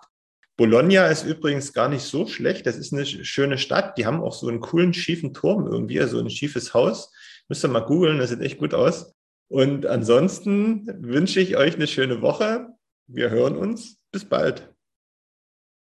Bologna 0.61 1.07
ist 1.07 1.23
übrigens 1.23 1.73
gar 1.73 1.89
nicht 1.89 2.03
so 2.03 2.27
schlecht. 2.27 2.67
Das 2.67 2.77
ist 2.77 2.93
eine 2.93 3.03
schöne 3.03 3.57
Stadt. 3.57 3.97
Die 3.97 4.05
haben 4.05 4.21
auch 4.21 4.33
so 4.33 4.47
einen 4.47 4.59
coolen 4.59 4.93
schiefen 4.93 5.33
Turm 5.33 5.65
irgendwie, 5.65 5.97
so 5.97 6.03
also 6.03 6.19
ein 6.19 6.29
schiefes 6.29 6.75
Haus. 6.75 7.11
Müsst 7.49 7.65
ihr 7.65 7.67
mal 7.67 7.79
googeln, 7.79 8.19
das 8.19 8.29
sieht 8.29 8.41
echt 8.41 8.59
gut 8.59 8.75
aus. 8.75 9.11
Und 9.47 9.87
ansonsten 9.87 10.85
wünsche 11.01 11.39
ich 11.39 11.57
euch 11.57 11.73
eine 11.73 11.87
schöne 11.87 12.21
Woche. 12.21 12.67
Wir 13.07 13.31
hören 13.31 13.57
uns. 13.57 13.97
Bis 14.11 14.23
bald. 14.23 14.71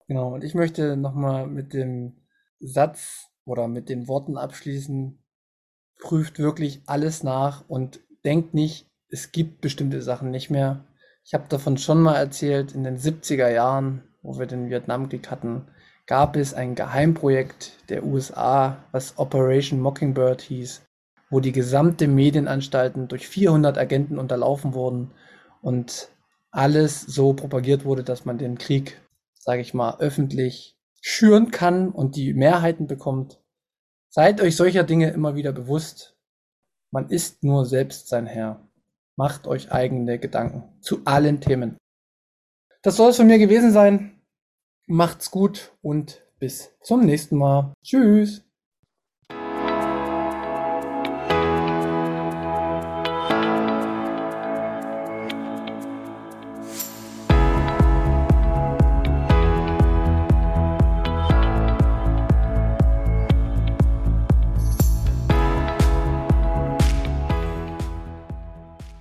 Genau, 0.08 0.32
und 0.32 0.44
ich 0.44 0.54
möchte 0.54 0.96
nochmal 0.96 1.46
mit 1.46 1.74
dem 1.74 2.16
Satz 2.58 3.26
oder 3.44 3.68
mit 3.68 3.90
den 3.90 4.08
Worten 4.08 4.38
abschließen, 4.38 5.22
prüft 5.98 6.38
wirklich 6.38 6.80
alles 6.86 7.22
nach 7.22 7.68
und 7.68 8.00
denkt 8.24 8.54
nicht, 8.54 8.90
es 9.10 9.30
gibt 9.30 9.60
bestimmte 9.60 10.00
Sachen 10.00 10.30
nicht 10.30 10.48
mehr. 10.48 10.86
Ich 11.22 11.34
habe 11.34 11.48
davon 11.50 11.76
schon 11.76 12.00
mal 12.00 12.16
erzählt, 12.16 12.74
in 12.74 12.84
den 12.84 12.96
70er 12.96 13.50
Jahren, 13.50 14.04
wo 14.22 14.38
wir 14.38 14.46
den 14.46 14.70
Vietnamkrieg 14.70 15.30
hatten, 15.30 15.66
gab 16.06 16.36
es 16.36 16.54
ein 16.54 16.74
Geheimprojekt 16.74 17.88
der 17.88 18.04
USA, 18.04 18.84
was 18.92 19.18
Operation 19.18 19.80
Mockingbird 19.80 20.40
hieß, 20.40 20.82
wo 21.30 21.40
die 21.40 21.52
gesamte 21.52 22.08
Medienanstalten 22.08 23.08
durch 23.08 23.28
400 23.28 23.78
Agenten 23.78 24.18
unterlaufen 24.18 24.74
wurden 24.74 25.12
und 25.62 26.08
alles 26.50 27.02
so 27.02 27.32
propagiert 27.32 27.84
wurde, 27.84 28.02
dass 28.02 28.24
man 28.24 28.38
den 28.38 28.58
Krieg, 28.58 29.00
sage 29.34 29.60
ich 29.60 29.72
mal, 29.72 29.98
öffentlich 30.00 30.76
schüren 31.00 31.50
kann 31.50 31.90
und 31.90 32.16
die 32.16 32.34
Mehrheiten 32.34 32.86
bekommt. 32.86 33.40
Seid 34.08 34.40
euch 34.40 34.56
solcher 34.56 34.82
Dinge 34.82 35.10
immer 35.10 35.36
wieder 35.36 35.52
bewusst. 35.52 36.16
Man 36.90 37.08
ist 37.08 37.44
nur 37.44 37.64
selbst 37.64 38.08
sein 38.08 38.26
Herr. 38.26 38.68
Macht 39.16 39.46
euch 39.46 39.70
eigene 39.70 40.18
Gedanken 40.18 40.64
zu 40.80 41.02
allen 41.04 41.40
Themen. 41.40 41.76
Das 42.82 42.96
soll 42.96 43.10
es 43.10 43.16
von 43.16 43.26
mir 43.26 43.38
gewesen 43.38 43.72
sein. 43.72 44.22
Macht's 44.86 45.30
gut 45.30 45.72
und 45.82 46.22
bis 46.38 46.76
zum 46.80 47.04
nächsten 47.04 47.36
Mal. 47.36 47.74
Tschüss. 47.84 48.49